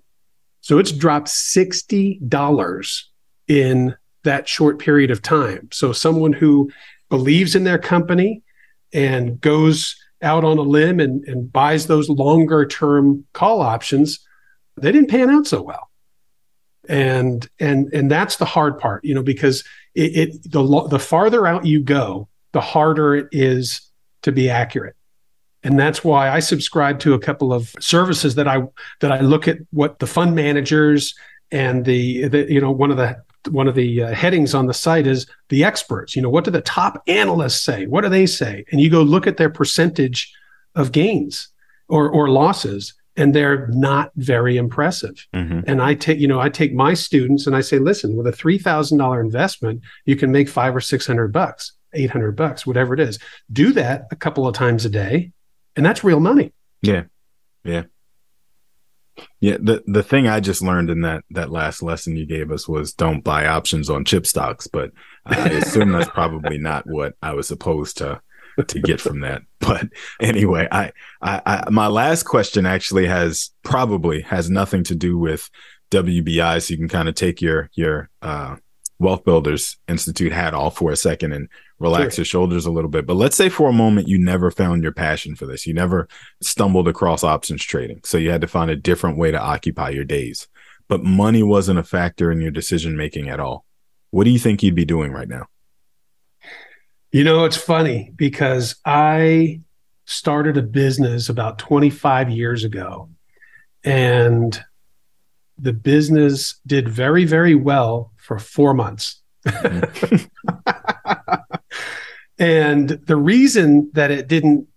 So 0.60 0.78
it's 0.78 0.92
dropped 0.92 1.28
$60 1.28 3.02
in 3.48 3.96
that 4.24 4.48
short 4.48 4.78
period 4.78 5.10
of 5.10 5.22
time. 5.22 5.68
So 5.72 5.92
someone 5.92 6.32
who 6.32 6.70
believes 7.12 7.54
in 7.54 7.64
their 7.64 7.78
company 7.78 8.42
and 8.92 9.38
goes 9.38 9.96
out 10.22 10.44
on 10.44 10.56
a 10.56 10.62
limb 10.62 10.98
and, 10.98 11.22
and 11.28 11.52
buys 11.52 11.86
those 11.86 12.08
longer 12.08 12.64
term 12.64 13.26
call 13.34 13.60
options, 13.60 14.20
they 14.78 14.90
didn't 14.90 15.10
pan 15.10 15.28
out 15.28 15.46
so 15.46 15.60
well. 15.60 15.90
And 16.88 17.46
and 17.60 17.92
and 17.92 18.10
that's 18.10 18.36
the 18.36 18.46
hard 18.46 18.78
part, 18.78 19.04
you 19.04 19.14
know, 19.14 19.22
because 19.22 19.62
it, 19.94 20.16
it 20.16 20.50
the 20.50 20.88
the 20.88 20.98
farther 20.98 21.46
out 21.46 21.66
you 21.66 21.80
go, 21.80 22.28
the 22.52 22.62
harder 22.62 23.14
it 23.14 23.28
is 23.30 23.82
to 24.22 24.32
be 24.32 24.48
accurate 24.48 24.96
and 25.62 25.78
that's 25.78 26.02
why 26.02 26.30
I 26.30 26.40
subscribe 26.40 26.98
to 27.00 27.14
a 27.14 27.18
couple 27.18 27.52
of 27.52 27.74
services 27.78 28.34
that 28.36 28.48
I 28.48 28.62
that 29.00 29.12
I 29.12 29.20
look 29.20 29.46
at 29.46 29.58
what 29.70 29.98
the 29.98 30.06
fund 30.06 30.34
managers 30.34 31.14
and 31.50 31.84
the, 31.84 32.28
the 32.28 32.52
you 32.52 32.60
know 32.60 32.72
one 32.72 32.90
of 32.90 32.96
the 32.96 33.22
one 33.50 33.68
of 33.68 33.74
the 33.74 34.02
uh, 34.02 34.14
headings 34.14 34.54
on 34.54 34.66
the 34.66 34.74
site 34.74 35.06
is 35.06 35.26
the 35.48 35.64
experts. 35.64 36.14
You 36.14 36.22
know, 36.22 36.30
what 36.30 36.44
do 36.44 36.50
the 36.50 36.60
top 36.60 37.02
analysts 37.06 37.62
say? 37.62 37.86
What 37.86 38.02
do 38.02 38.08
they 38.08 38.26
say? 38.26 38.64
And 38.70 38.80
you 38.80 38.90
go 38.90 39.02
look 39.02 39.26
at 39.26 39.36
their 39.36 39.50
percentage 39.50 40.32
of 40.74 40.92
gains 40.92 41.48
or 41.88 42.08
or 42.08 42.28
losses, 42.28 42.94
and 43.16 43.34
they're 43.34 43.66
not 43.68 44.10
very 44.16 44.56
impressive. 44.56 45.26
Mm-hmm. 45.34 45.60
And 45.66 45.82
I 45.82 45.94
take, 45.94 46.18
you 46.18 46.28
know, 46.28 46.40
I 46.40 46.48
take 46.48 46.72
my 46.72 46.94
students 46.94 47.46
and 47.46 47.54
I 47.54 47.60
say, 47.60 47.78
listen, 47.78 48.16
with 48.16 48.26
a 48.26 48.32
three 48.32 48.58
thousand 48.58 48.98
dollar 48.98 49.20
investment, 49.20 49.82
you 50.06 50.16
can 50.16 50.32
make 50.32 50.48
five 50.48 50.74
or 50.74 50.80
six 50.80 51.06
hundred 51.06 51.32
bucks, 51.32 51.72
eight 51.92 52.10
hundred 52.10 52.36
bucks, 52.36 52.66
whatever 52.66 52.94
it 52.94 53.00
is. 53.00 53.18
Do 53.52 53.72
that 53.72 54.06
a 54.10 54.16
couple 54.16 54.46
of 54.46 54.54
times 54.54 54.84
a 54.84 54.90
day, 54.90 55.32
and 55.76 55.84
that's 55.84 56.04
real 56.04 56.20
money. 56.20 56.52
Yeah, 56.80 57.04
yeah. 57.64 57.84
Yeah, 59.40 59.56
the 59.60 59.82
the 59.86 60.02
thing 60.02 60.26
I 60.26 60.40
just 60.40 60.62
learned 60.62 60.90
in 60.90 61.02
that 61.02 61.24
that 61.30 61.50
last 61.50 61.82
lesson 61.82 62.16
you 62.16 62.26
gave 62.26 62.50
us 62.50 62.66
was 62.66 62.92
don't 62.92 63.22
buy 63.22 63.46
options 63.46 63.90
on 63.90 64.04
chip 64.04 64.26
stocks, 64.26 64.66
but 64.66 64.90
I 65.26 65.48
assume 65.50 65.92
that's 65.92 66.10
probably 66.14 66.58
not 66.58 66.86
what 66.86 67.14
I 67.22 67.34
was 67.34 67.48
supposed 67.48 67.98
to 67.98 68.20
to 68.66 68.80
get 68.80 69.00
from 69.00 69.20
that. 69.20 69.42
But 69.60 69.88
anyway, 70.20 70.66
I, 70.70 70.92
I, 71.20 71.42
I 71.46 71.70
my 71.70 71.86
last 71.86 72.24
question 72.24 72.66
actually 72.66 73.06
has 73.06 73.50
probably 73.62 74.22
has 74.22 74.50
nothing 74.50 74.84
to 74.84 74.94
do 74.94 75.18
with 75.18 75.48
WBI, 75.90 76.62
so 76.62 76.72
you 76.72 76.78
can 76.78 76.88
kind 76.88 77.08
of 77.08 77.14
take 77.14 77.40
your 77.40 77.70
your 77.74 78.10
uh, 78.22 78.56
Wealth 79.02 79.24
Builders 79.24 79.76
Institute 79.88 80.32
hat 80.32 80.54
off 80.54 80.76
for 80.76 80.90
a 80.90 80.96
second 80.96 81.32
and 81.32 81.48
relax 81.78 82.14
sure. 82.14 82.22
your 82.22 82.26
shoulders 82.26 82.64
a 82.64 82.70
little 82.70 82.90
bit. 82.90 83.06
But 83.06 83.16
let's 83.16 83.36
say 83.36 83.48
for 83.48 83.68
a 83.68 83.72
moment 83.72 84.08
you 84.08 84.18
never 84.18 84.50
found 84.50 84.82
your 84.82 84.92
passion 84.92 85.34
for 85.34 85.46
this. 85.46 85.66
You 85.66 85.74
never 85.74 86.08
stumbled 86.40 86.88
across 86.88 87.24
options 87.24 87.64
trading. 87.64 88.00
So 88.04 88.16
you 88.18 88.30
had 88.30 88.40
to 88.40 88.48
find 88.48 88.70
a 88.70 88.76
different 88.76 89.18
way 89.18 89.30
to 89.30 89.40
occupy 89.40 89.90
your 89.90 90.04
days. 90.04 90.48
But 90.88 91.04
money 91.04 91.42
wasn't 91.42 91.78
a 91.78 91.84
factor 91.84 92.30
in 92.30 92.40
your 92.40 92.50
decision 92.50 92.96
making 92.96 93.28
at 93.28 93.40
all. 93.40 93.64
What 94.10 94.24
do 94.24 94.30
you 94.30 94.38
think 94.38 94.62
you'd 94.62 94.74
be 94.74 94.84
doing 94.84 95.12
right 95.12 95.28
now? 95.28 95.46
You 97.10 97.24
know, 97.24 97.44
it's 97.44 97.56
funny 97.56 98.12
because 98.16 98.76
I 98.84 99.60
started 100.04 100.56
a 100.56 100.62
business 100.62 101.28
about 101.28 101.58
25 101.58 102.30
years 102.30 102.64
ago 102.64 103.08
and 103.84 104.62
the 105.58 105.72
business 105.72 106.60
did 106.66 106.88
very, 106.88 107.24
very 107.24 107.54
well 107.54 108.11
for 108.22 108.38
four 108.38 108.72
months. 108.74 109.20
Mm-hmm. 109.46 110.24
and 112.38 112.88
the 112.88 113.16
reason 113.16 113.90
that 113.94 114.10
it 114.10 114.28
didn't 114.28 114.68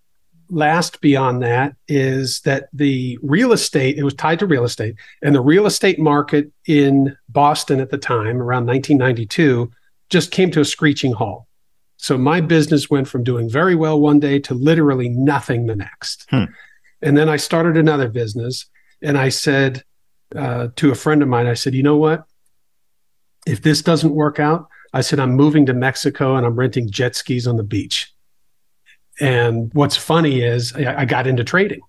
last 0.49 1.01
beyond 1.01 1.41
that 1.41 1.75
is 1.87 2.41
that 2.41 2.69
the 2.73 3.17
real 3.21 3.51
estate, 3.51 3.97
it 3.97 4.03
was 4.03 4.13
tied 4.13 4.39
to 4.39 4.45
real 4.45 4.63
estate, 4.63 4.95
and 5.21 5.33
the 5.33 5.41
real 5.41 5.65
estate 5.65 5.99
market 5.99 6.51
in 6.67 7.15
Boston 7.29 7.79
at 7.79 7.89
the 7.89 7.97
time, 7.97 8.41
around 8.41 8.65
1992, 8.65 9.71
just 10.09 10.31
came 10.31 10.51
to 10.51 10.61
a 10.61 10.65
screeching 10.65 11.13
halt. 11.13 11.45
So 11.97 12.17
my 12.17 12.41
business 12.41 12.89
went 12.89 13.07
from 13.07 13.23
doing 13.23 13.49
very 13.49 13.75
well 13.75 13.99
one 13.99 14.19
day 14.19 14.39
to 14.39 14.53
literally 14.53 15.09
nothing 15.09 15.65
the 15.65 15.75
next. 15.75 16.25
Hmm. 16.29 16.45
And 17.01 17.17
then 17.17 17.29
I 17.29 17.37
started 17.37 17.77
another 17.77 18.09
business 18.09 18.65
and 19.01 19.17
I 19.17 19.29
said 19.29 19.83
uh, 20.35 20.69
to 20.75 20.91
a 20.91 20.95
friend 20.95 21.21
of 21.21 21.29
mine, 21.29 21.47
I 21.47 21.53
said, 21.53 21.73
you 21.73 21.83
know 21.83 21.97
what? 21.97 22.25
If 23.45 23.61
this 23.61 23.81
doesn't 23.81 24.13
work 24.13 24.39
out, 24.39 24.67
I 24.93 25.01
said, 25.01 25.19
I'm 25.19 25.35
moving 25.35 25.65
to 25.67 25.73
Mexico 25.73 26.35
and 26.35 26.45
I'm 26.45 26.55
renting 26.55 26.89
jet 26.89 27.15
skis 27.15 27.47
on 27.47 27.57
the 27.57 27.63
beach. 27.63 28.13
And 29.19 29.73
what's 29.73 29.97
funny 29.97 30.41
is 30.41 30.73
I, 30.73 31.01
I 31.01 31.05
got 31.05 31.27
into 31.27 31.43
trading. 31.43 31.81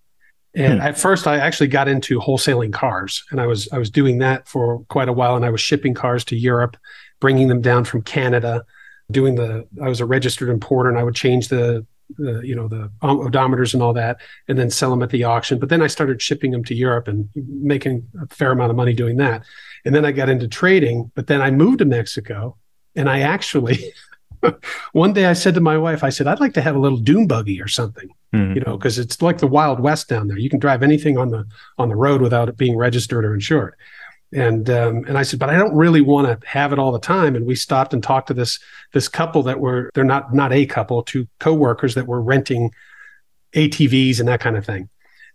And 0.55 0.81
hmm. 0.81 0.87
at 0.87 0.99
first 0.99 1.27
I 1.27 1.39
actually 1.39 1.69
got 1.69 1.89
into 1.89 2.19
wholesaling 2.19 2.73
cars 2.73 3.23
and 3.31 3.41
I 3.41 3.47
was 3.47 3.69
I 3.73 3.79
was 3.79 3.91
doing 3.91 4.19
that 4.19 4.49
for 4.49 4.85
quite 4.89 5.09
a 5.09 5.13
while 5.13 5.37
and 5.37 5.45
I 5.45 5.51
was 5.51 5.61
shipping 5.61 5.95
cars 5.95 6.25
to 6.27 6.37
Europe, 6.37 6.77
bringing 7.21 7.49
them 7.49 7.61
down 7.61 7.85
from 7.85 8.03
Canada, 8.03 8.65
doing 9.11 9.35
the 9.35 9.67
I 9.83 9.89
was 9.89 10.01
a 10.01 10.07
registered 10.07 10.49
importer 10.49 10.89
and 10.89 10.99
I 10.99 11.05
would 11.05 11.15
change 11.15 11.49
the 11.49 11.87
the 12.19 12.41
you 12.45 12.55
know 12.55 12.69
the 12.69 12.91
odometers 13.03 13.75
and 13.75 13.83
all 13.83 13.93
that 13.93 14.19
and 14.49 14.59
then 14.59 14.71
sell 14.71 14.91
them 14.91 15.03
at 15.03 15.11
the 15.11 15.25
auction 15.25 15.59
but 15.59 15.69
then 15.69 15.83
i 15.83 15.89
started 15.89 16.23
shipping 16.23 16.53
them 16.53 16.63
to 16.63 16.75
europe 16.75 17.09
and 17.09 17.29
making 17.35 18.07
a 18.23 18.33
fair 18.33 18.53
amount 18.53 18.71
of 18.71 18.77
money 18.77 18.93
doing 18.93 19.17
that 19.17 19.43
and 19.87 19.95
then 19.95 20.05
i 20.05 20.13
got 20.13 20.29
into 20.29 20.47
trading 20.47 21.11
but 21.15 21.27
then 21.27 21.41
i 21.41 21.51
moved 21.51 21.79
to 21.79 21.87
mexico 21.87 22.55
and 22.97 23.11
I 23.11 23.21
actually, 23.21 23.93
one 24.93 25.13
day 25.13 25.27
I 25.27 25.35
said 25.35 25.55
to 25.55 25.61
my 25.61 25.77
wife, 25.77 26.03
I 26.03 26.09
said, 26.09 26.27
I'd 26.27 26.41
like 26.41 26.55
to 26.55 26.63
have 26.63 26.75
a 26.75 26.79
little 26.79 26.99
dune 26.99 27.27
buggy 27.27 27.61
or 27.61 27.69
something, 27.69 28.09
mm-hmm. 28.35 28.55
you 28.55 28.61
know, 28.63 28.77
because 28.77 28.99
it's 28.99 29.21
like 29.23 29.39
the 29.39 29.47
Wild 29.47 29.79
West 29.79 30.09
down 30.09 30.29
there. 30.29 30.39
You 30.39 30.51
can 30.51 30.59
drive 30.59 30.83
anything 30.83 31.19
on 31.19 31.29
the 31.29 31.47
on 31.79 31.91
the 31.91 31.97
road 31.97 32.23
without 32.23 32.49
it 32.49 32.57
being 32.57 32.77
registered 32.77 33.25
or 33.25 33.35
insured. 33.35 33.75
And 34.33 34.69
um, 34.71 35.05
and 35.07 35.17
I 35.17 35.23
said, 35.23 35.39
but 35.39 35.51
I 35.51 35.57
don't 35.57 35.75
really 35.75 36.01
want 36.01 36.27
to 36.41 36.49
have 36.49 36.73
it 36.73 36.79
all 36.79 36.91
the 36.91 36.99
time. 36.99 37.37
And 37.37 37.47
we 37.47 37.55
stopped 37.55 37.95
and 37.95 38.03
talked 38.03 38.29
to 38.29 38.35
this 38.35 38.59
this 38.93 39.09
couple 39.09 39.43
that 39.45 39.61
were 39.61 39.91
they're 39.95 40.05
not 40.05 40.35
not 40.35 40.53
a 40.53 40.67
couple, 40.67 41.03
two 41.03 41.29
coworkers 41.39 41.95
that 41.95 42.09
were 42.09 42.21
renting 42.21 42.73
ATVs 43.53 44.19
and 44.19 44.29
that 44.29 44.41
kind 44.41 44.57
of 44.57 44.67
thing. 44.67 44.89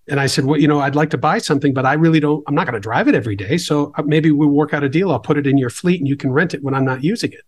And 0.10 0.20
I 0.20 0.26
said, 0.26 0.46
well, 0.46 0.60
you 0.60 0.68
know, 0.68 0.80
I'd 0.80 0.96
like 0.96 1.12
to 1.12 1.18
buy 1.18 1.38
something, 1.38 1.74
but 1.74 1.86
I 1.86 1.94
really 1.94 2.20
don't, 2.20 2.44
I'm 2.48 2.56
not 2.56 2.66
going 2.66 2.74
to 2.74 2.80
drive 2.80 3.08
it 3.08 3.16
every 3.16 3.36
day. 3.36 3.58
So 3.58 3.94
uh, 3.98 4.04
maybe 4.04 4.32
we'll 4.32 4.50
work 4.50 4.74
out 4.74 4.84
a 4.84 4.90
deal. 4.90 5.12
I'll 5.12 5.20
put 5.20 5.38
it 5.38 5.46
in 5.46 5.58
your 5.58 5.70
fleet 5.70 6.00
and 6.00 6.08
you 6.08 6.16
can 6.16 6.32
rent 6.32 6.54
it 6.54 6.64
when 6.64 6.74
I'm 6.74 6.86
not 6.86 7.04
using 7.04 7.32
it. 7.32 7.42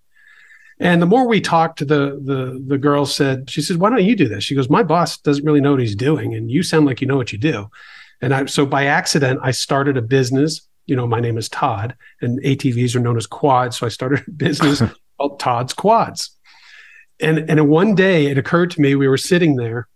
And 0.80 1.02
the 1.02 1.06
more 1.06 1.28
we 1.28 1.40
talked, 1.40 1.80
the 1.80 2.20
the 2.24 2.62
the 2.66 2.78
girl 2.78 3.06
said, 3.06 3.50
she 3.50 3.62
says, 3.62 3.78
"Why 3.78 3.90
don't 3.90 4.04
you 4.04 4.16
do 4.16 4.28
this?" 4.28 4.44
She 4.44 4.56
goes, 4.56 4.70
"My 4.70 4.84
boss 4.84 5.18
doesn't 5.18 5.46
really 5.46 5.62
know 5.62 5.72
what 5.72 5.80
he's 5.80 5.96
doing, 5.96 6.34
and 6.34 6.50
you 6.50 6.64
sound 6.64 6.86
like 6.86 7.00
you 7.00 7.08
know 7.08 7.16
what 7.16 7.32
you 7.32 7.38
do." 7.38 7.70
And 8.22 8.34
I 8.34 8.46
so 8.46 8.66
by 8.66 8.86
accident, 8.86 9.40
I 9.44 9.52
started 9.52 9.98
a 9.98 10.02
business. 10.02 10.68
You 10.86 10.96
know, 10.96 11.08
my 11.08 11.20
name 11.20 11.38
is 11.38 11.48
Todd, 11.48 11.96
and 12.22 12.42
ATVs 12.42 12.96
are 12.96 13.00
known 13.00 13.18
as 13.18 13.28
quads. 13.28 13.78
So 13.78 13.86
I 13.86 13.90
started 13.90 14.28
a 14.28 14.32
business 14.32 14.82
called 15.18 15.40
Todd's 15.40 15.74
Quads. 15.74 16.36
And 17.20 17.50
and 17.50 17.70
one 17.70 17.96
day 17.96 18.26
it 18.26 18.38
occurred 18.38 18.72
to 18.72 18.82
me 18.82 18.96
we 18.96 19.08
were 19.08 19.18
sitting 19.18 19.56
there 19.56 19.88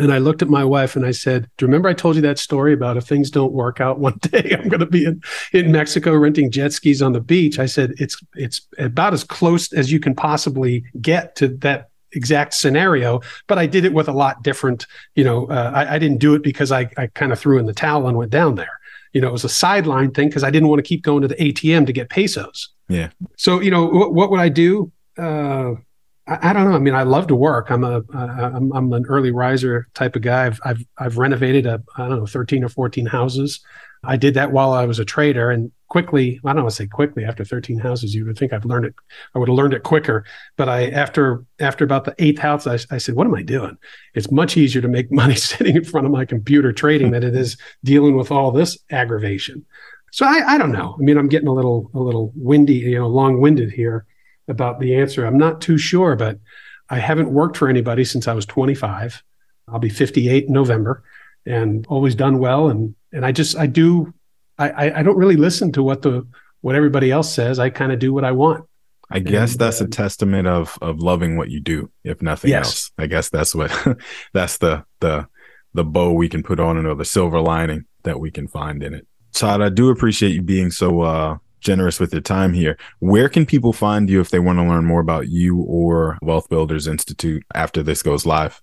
and 0.00 0.12
I 0.12 0.18
looked 0.18 0.42
at 0.42 0.48
my 0.48 0.64
wife 0.64 0.96
and 0.96 1.04
I 1.04 1.10
said, 1.10 1.48
Do 1.56 1.64
you 1.64 1.68
remember 1.68 1.88
I 1.88 1.94
told 1.94 2.16
you 2.16 2.22
that 2.22 2.38
story 2.38 2.72
about 2.72 2.96
if 2.96 3.04
things 3.04 3.30
don't 3.30 3.52
work 3.52 3.80
out 3.80 3.98
one 3.98 4.18
day, 4.20 4.56
I'm 4.58 4.68
going 4.68 4.80
to 4.80 4.86
be 4.86 5.04
in, 5.04 5.22
in 5.52 5.72
Mexico 5.72 6.14
renting 6.14 6.50
jet 6.50 6.72
skis 6.72 7.02
on 7.02 7.12
the 7.12 7.20
beach? 7.20 7.58
I 7.58 7.66
said, 7.66 7.92
It's 7.98 8.16
it's 8.34 8.66
about 8.78 9.12
as 9.12 9.24
close 9.24 9.72
as 9.72 9.92
you 9.92 10.00
can 10.00 10.14
possibly 10.14 10.84
get 11.00 11.36
to 11.36 11.48
that 11.58 11.90
exact 12.12 12.54
scenario, 12.54 13.20
but 13.46 13.58
I 13.58 13.66
did 13.66 13.84
it 13.84 13.92
with 13.92 14.08
a 14.08 14.12
lot 14.12 14.42
different, 14.42 14.86
you 15.14 15.24
know, 15.24 15.46
uh, 15.46 15.72
I, 15.74 15.94
I, 15.94 15.98
didn't 15.98 16.18
do 16.18 16.34
it 16.34 16.42
because 16.42 16.72
I, 16.72 16.90
I 16.96 17.06
kind 17.14 17.30
of 17.30 17.38
threw 17.38 17.56
in 17.58 17.66
the 17.66 17.72
towel 17.72 18.08
and 18.08 18.16
went 18.16 18.32
down 18.32 18.56
there. 18.56 18.80
You 19.12 19.20
know, 19.20 19.28
it 19.28 19.32
was 19.32 19.44
a 19.44 19.48
sideline 19.48 20.10
thing 20.10 20.28
because 20.28 20.44
I 20.44 20.50
didn't 20.50 20.68
want 20.68 20.80
to 20.80 20.88
keep 20.88 21.02
going 21.02 21.22
to 21.22 21.28
the 21.28 21.36
ATM 21.36 21.86
to 21.86 21.92
get 21.92 22.10
pesos. 22.10 22.70
Yeah. 22.88 23.10
So, 23.36 23.60
you 23.60 23.70
know, 23.70 23.86
what, 23.86 24.14
what 24.14 24.30
would 24.30 24.40
I 24.40 24.48
do? 24.48 24.90
Uh, 25.16 25.74
I, 26.30 26.50
I, 26.50 26.52
don't 26.52 26.70
know. 26.70 26.76
I 26.76 26.78
mean, 26.78 26.94
I 26.94 27.02
love 27.02 27.26
to 27.26 27.34
work. 27.34 27.70
I'm 27.70 27.84
a 27.84 28.02
I'm, 28.14 28.72
I'm 28.72 28.92
an 28.92 29.04
early 29.08 29.32
riser 29.32 29.88
type 29.94 30.16
of 30.16 30.22
guy. 30.22 30.46
I've 30.46 30.60
I've 30.64 30.84
I've 30.96 31.18
renovated 31.18 31.66
a 31.66 31.82
I 31.96 32.08
don't 32.08 32.20
know 32.20 32.26
13 32.26 32.64
or 32.64 32.68
14 32.68 33.06
houses. 33.06 33.60
I 34.02 34.16
did 34.16 34.32
that 34.34 34.52
while 34.52 34.72
I 34.72 34.86
was 34.86 34.98
a 34.98 35.04
trader, 35.04 35.50
and 35.50 35.70
quickly. 35.88 36.40
I 36.44 36.52
don't 36.52 36.62
want 36.62 36.70
to 36.70 36.76
say 36.76 36.86
quickly. 36.86 37.24
After 37.24 37.44
13 37.44 37.78
houses, 37.78 38.14
you 38.14 38.24
would 38.24 38.38
think 38.38 38.52
I've 38.52 38.64
learned 38.64 38.86
it. 38.86 38.94
I 39.34 39.38
would 39.38 39.48
have 39.48 39.56
learned 39.56 39.74
it 39.74 39.82
quicker. 39.82 40.24
But 40.56 40.68
I 40.70 40.88
after 40.90 41.44
after 41.58 41.84
about 41.84 42.04
the 42.04 42.14
eighth 42.18 42.38
house, 42.38 42.66
I, 42.66 42.78
I 42.94 42.98
said, 42.98 43.16
"What 43.16 43.26
am 43.26 43.34
I 43.34 43.42
doing? 43.42 43.76
It's 44.14 44.30
much 44.30 44.56
easier 44.56 44.80
to 44.80 44.88
make 44.88 45.12
money 45.12 45.34
sitting 45.34 45.76
in 45.76 45.84
front 45.84 46.06
of 46.06 46.12
my 46.12 46.24
computer 46.24 46.72
trading 46.72 47.10
than 47.10 47.24
it 47.24 47.34
is 47.34 47.58
dealing 47.84 48.16
with 48.16 48.30
all 48.30 48.52
this 48.52 48.78
aggravation." 48.90 49.66
So 50.12 50.26
I, 50.26 50.54
I 50.54 50.58
don't 50.58 50.72
know. 50.72 50.96
I 50.98 51.02
mean, 51.02 51.18
I'm 51.18 51.28
getting 51.28 51.48
a 51.48 51.52
little 51.52 51.90
a 51.92 51.98
little 51.98 52.32
windy, 52.36 52.74
you 52.74 52.98
know, 52.98 53.08
long 53.08 53.40
winded 53.40 53.72
here 53.72 54.06
about 54.50 54.80
the 54.80 54.96
answer. 54.96 55.24
I'm 55.24 55.38
not 55.38 55.60
too 55.60 55.78
sure, 55.78 56.16
but 56.16 56.38
I 56.88 56.98
haven't 56.98 57.30
worked 57.30 57.56
for 57.56 57.68
anybody 57.68 58.04
since 58.04 58.28
I 58.28 58.34
was 58.34 58.44
25. 58.46 59.22
I'll 59.68 59.78
be 59.78 59.88
58 59.88 60.46
in 60.46 60.52
November 60.52 61.04
and 61.46 61.86
always 61.88 62.14
done 62.14 62.38
well. 62.38 62.68
And, 62.68 62.94
and 63.12 63.24
I 63.24 63.32
just, 63.32 63.56
I 63.56 63.66
do, 63.66 64.12
I, 64.58 64.92
I 64.96 65.02
don't 65.02 65.16
really 65.16 65.36
listen 65.36 65.72
to 65.72 65.82
what 65.82 66.02
the, 66.02 66.26
what 66.60 66.74
everybody 66.74 67.10
else 67.10 67.32
says. 67.32 67.58
I 67.58 67.70
kind 67.70 67.92
of 67.92 67.98
do 67.98 68.12
what 68.12 68.24
I 68.24 68.32
want. 68.32 68.66
I 69.10 69.20
guess 69.20 69.52
and, 69.52 69.60
that's 69.60 69.80
uh, 69.80 69.86
a 69.86 69.88
testament 69.88 70.46
of, 70.46 70.76
of 70.82 70.98
loving 70.98 71.36
what 71.36 71.50
you 71.50 71.60
do, 71.60 71.90
if 72.04 72.20
nothing 72.20 72.50
yes. 72.50 72.66
else. 72.66 72.90
I 72.98 73.06
guess 73.06 73.30
that's 73.30 73.54
what, 73.54 73.72
that's 74.34 74.58
the, 74.58 74.84
the, 75.00 75.26
the 75.72 75.84
bow 75.84 76.12
we 76.12 76.28
can 76.28 76.42
put 76.42 76.60
on 76.60 76.76
it 76.76 76.86
or 76.86 76.94
the 76.94 77.04
silver 77.04 77.40
lining 77.40 77.86
that 78.02 78.20
we 78.20 78.30
can 78.30 78.48
find 78.48 78.82
in 78.82 78.94
it. 78.94 79.06
Todd, 79.32 79.62
I 79.62 79.68
do 79.68 79.90
appreciate 79.90 80.32
you 80.32 80.42
being 80.42 80.70
so, 80.70 81.00
uh, 81.02 81.38
generous 81.60 82.00
with 82.00 82.12
your 82.12 82.22
time 82.22 82.52
here. 82.52 82.76
Where 82.98 83.28
can 83.28 83.46
people 83.46 83.72
find 83.72 84.10
you 84.10 84.20
if 84.20 84.30
they 84.30 84.38
want 84.38 84.58
to 84.58 84.64
learn 84.64 84.84
more 84.84 85.00
about 85.00 85.28
you 85.28 85.58
or 85.58 86.18
Wealth 86.22 86.48
Builders 86.48 86.86
Institute 86.86 87.42
after 87.54 87.82
this 87.82 88.02
goes 88.02 88.24
live? 88.26 88.62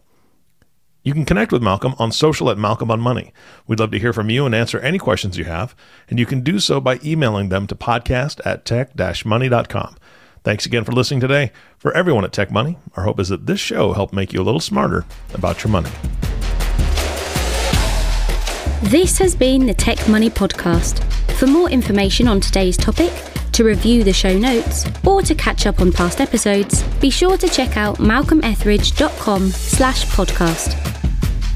You 1.05 1.13
can 1.13 1.25
connect 1.25 1.53
with 1.53 1.63
Malcolm 1.63 1.95
on 2.01 2.11
social 2.11 2.51
at 2.51 2.59
Malcolm 2.59 2.91
on 2.91 2.99
Money. 2.99 3.33
We'd 3.69 3.79
love 3.79 3.93
to 3.93 3.99
hear 3.99 4.13
from 4.13 4.29
you 4.29 4.45
and 4.45 4.55
answer 4.57 4.81
any 4.81 4.99
questions 4.99 5.39
you 5.39 5.45
have, 5.45 5.77
and 6.11 6.19
you 6.19 6.27
can 6.27 6.41
do 6.41 6.59
so 6.59 6.81
by 6.81 6.99
emailing 7.05 7.49
them 7.49 7.69
to 7.69 7.77
podcast 7.77 8.41
at 8.45 8.65
tech-money.com. 8.65 9.97
Thanks 10.43 10.67
again 10.67 10.83
for 10.83 10.91
listening 10.91 11.21
today. 11.21 11.53
For 11.79 11.93
everyone 11.97 12.25
at 12.25 12.33
Tech 12.33 12.51
Money, 12.51 12.79
our 12.97 13.05
hope 13.05 13.21
is 13.21 13.29
that 13.29 13.47
this 13.47 13.61
show 13.61 13.93
helped 13.93 14.15
make 14.15 14.33
you 14.33 14.41
a 14.41 14.45
little 14.45 14.59
smarter 14.59 15.05
about 15.33 15.63
your 15.63 15.71
money. 15.71 15.91
This 18.83 19.19
has 19.19 19.37
been 19.37 19.67
the 19.67 19.75
Tech 19.75 20.09
Money 20.09 20.31
Podcast. 20.31 21.05
For 21.35 21.47
more 21.47 21.71
information 21.71 22.27
on 22.27 22.41
today's 22.41 22.77
topic, 22.77 23.13
to 23.57 23.65
review 23.65 24.05
the 24.05 24.13
show 24.13 24.37
notes, 24.37 24.85
or 25.07 25.23
to 25.23 25.35
catch 25.35 25.65
up 25.67 25.81
on 25.81 25.91
past 25.91 26.21
episodes, 26.21 26.83
be 27.01 27.09
sure 27.09 27.39
to 27.39 27.49
check 27.49 27.79
out 27.79 27.97
malcolmethridge.com 27.97 29.49
slash 29.49 30.05
podcast. 30.07 30.77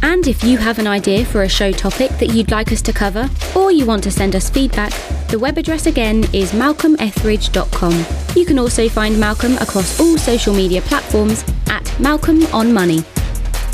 And 0.02 0.26
if 0.26 0.42
you 0.42 0.56
have 0.56 0.78
an 0.78 0.86
idea 0.86 1.26
for 1.26 1.42
a 1.42 1.48
show 1.48 1.72
topic 1.72 2.10
that 2.12 2.28
you'd 2.28 2.50
like 2.50 2.72
us 2.72 2.80
to 2.82 2.92
cover, 2.94 3.28
or 3.54 3.70
you 3.70 3.84
want 3.84 4.02
to 4.04 4.10
send 4.10 4.34
us 4.34 4.48
feedback, 4.48 4.94
the 5.28 5.38
web 5.38 5.58
address 5.58 5.84
again 5.84 6.24
is 6.32 6.52
malcolmethridge.com. 6.52 8.34
You 8.34 8.46
can 8.46 8.58
also 8.58 8.88
find 8.88 9.20
Malcolm 9.20 9.58
across 9.58 10.00
all 10.00 10.16
social 10.16 10.54
media 10.54 10.80
platforms 10.80 11.44
at 11.68 12.00
Malcolm 12.00 12.46
on 12.46 12.72
Money. 12.72 13.04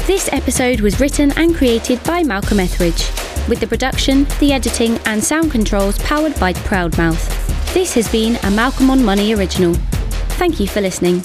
This 0.09 0.29
episode 0.33 0.81
was 0.81 0.99
written 0.99 1.31
and 1.37 1.55
created 1.55 2.03
by 2.03 2.25
Malcolm 2.25 2.59
Ethridge, 2.59 3.05
with 3.49 3.61
the 3.61 3.67
production, 3.67 4.25
the 4.41 4.53
editing, 4.53 4.99
and 5.07 5.23
sound 5.23 5.51
controls 5.51 5.99
powered 5.99 6.39
by 6.41 6.53
Proudmouth. 6.53 7.75
This 7.75 7.95
has 7.95 8.11
been 8.11 8.37
a 8.45 8.51
Malcolm 8.51 8.91
on 8.91 9.05
Money 9.05 9.35
original. 9.35 9.75
Thank 10.39 10.61
you 10.61 10.67
for 10.67 10.81
listening. 10.81 11.25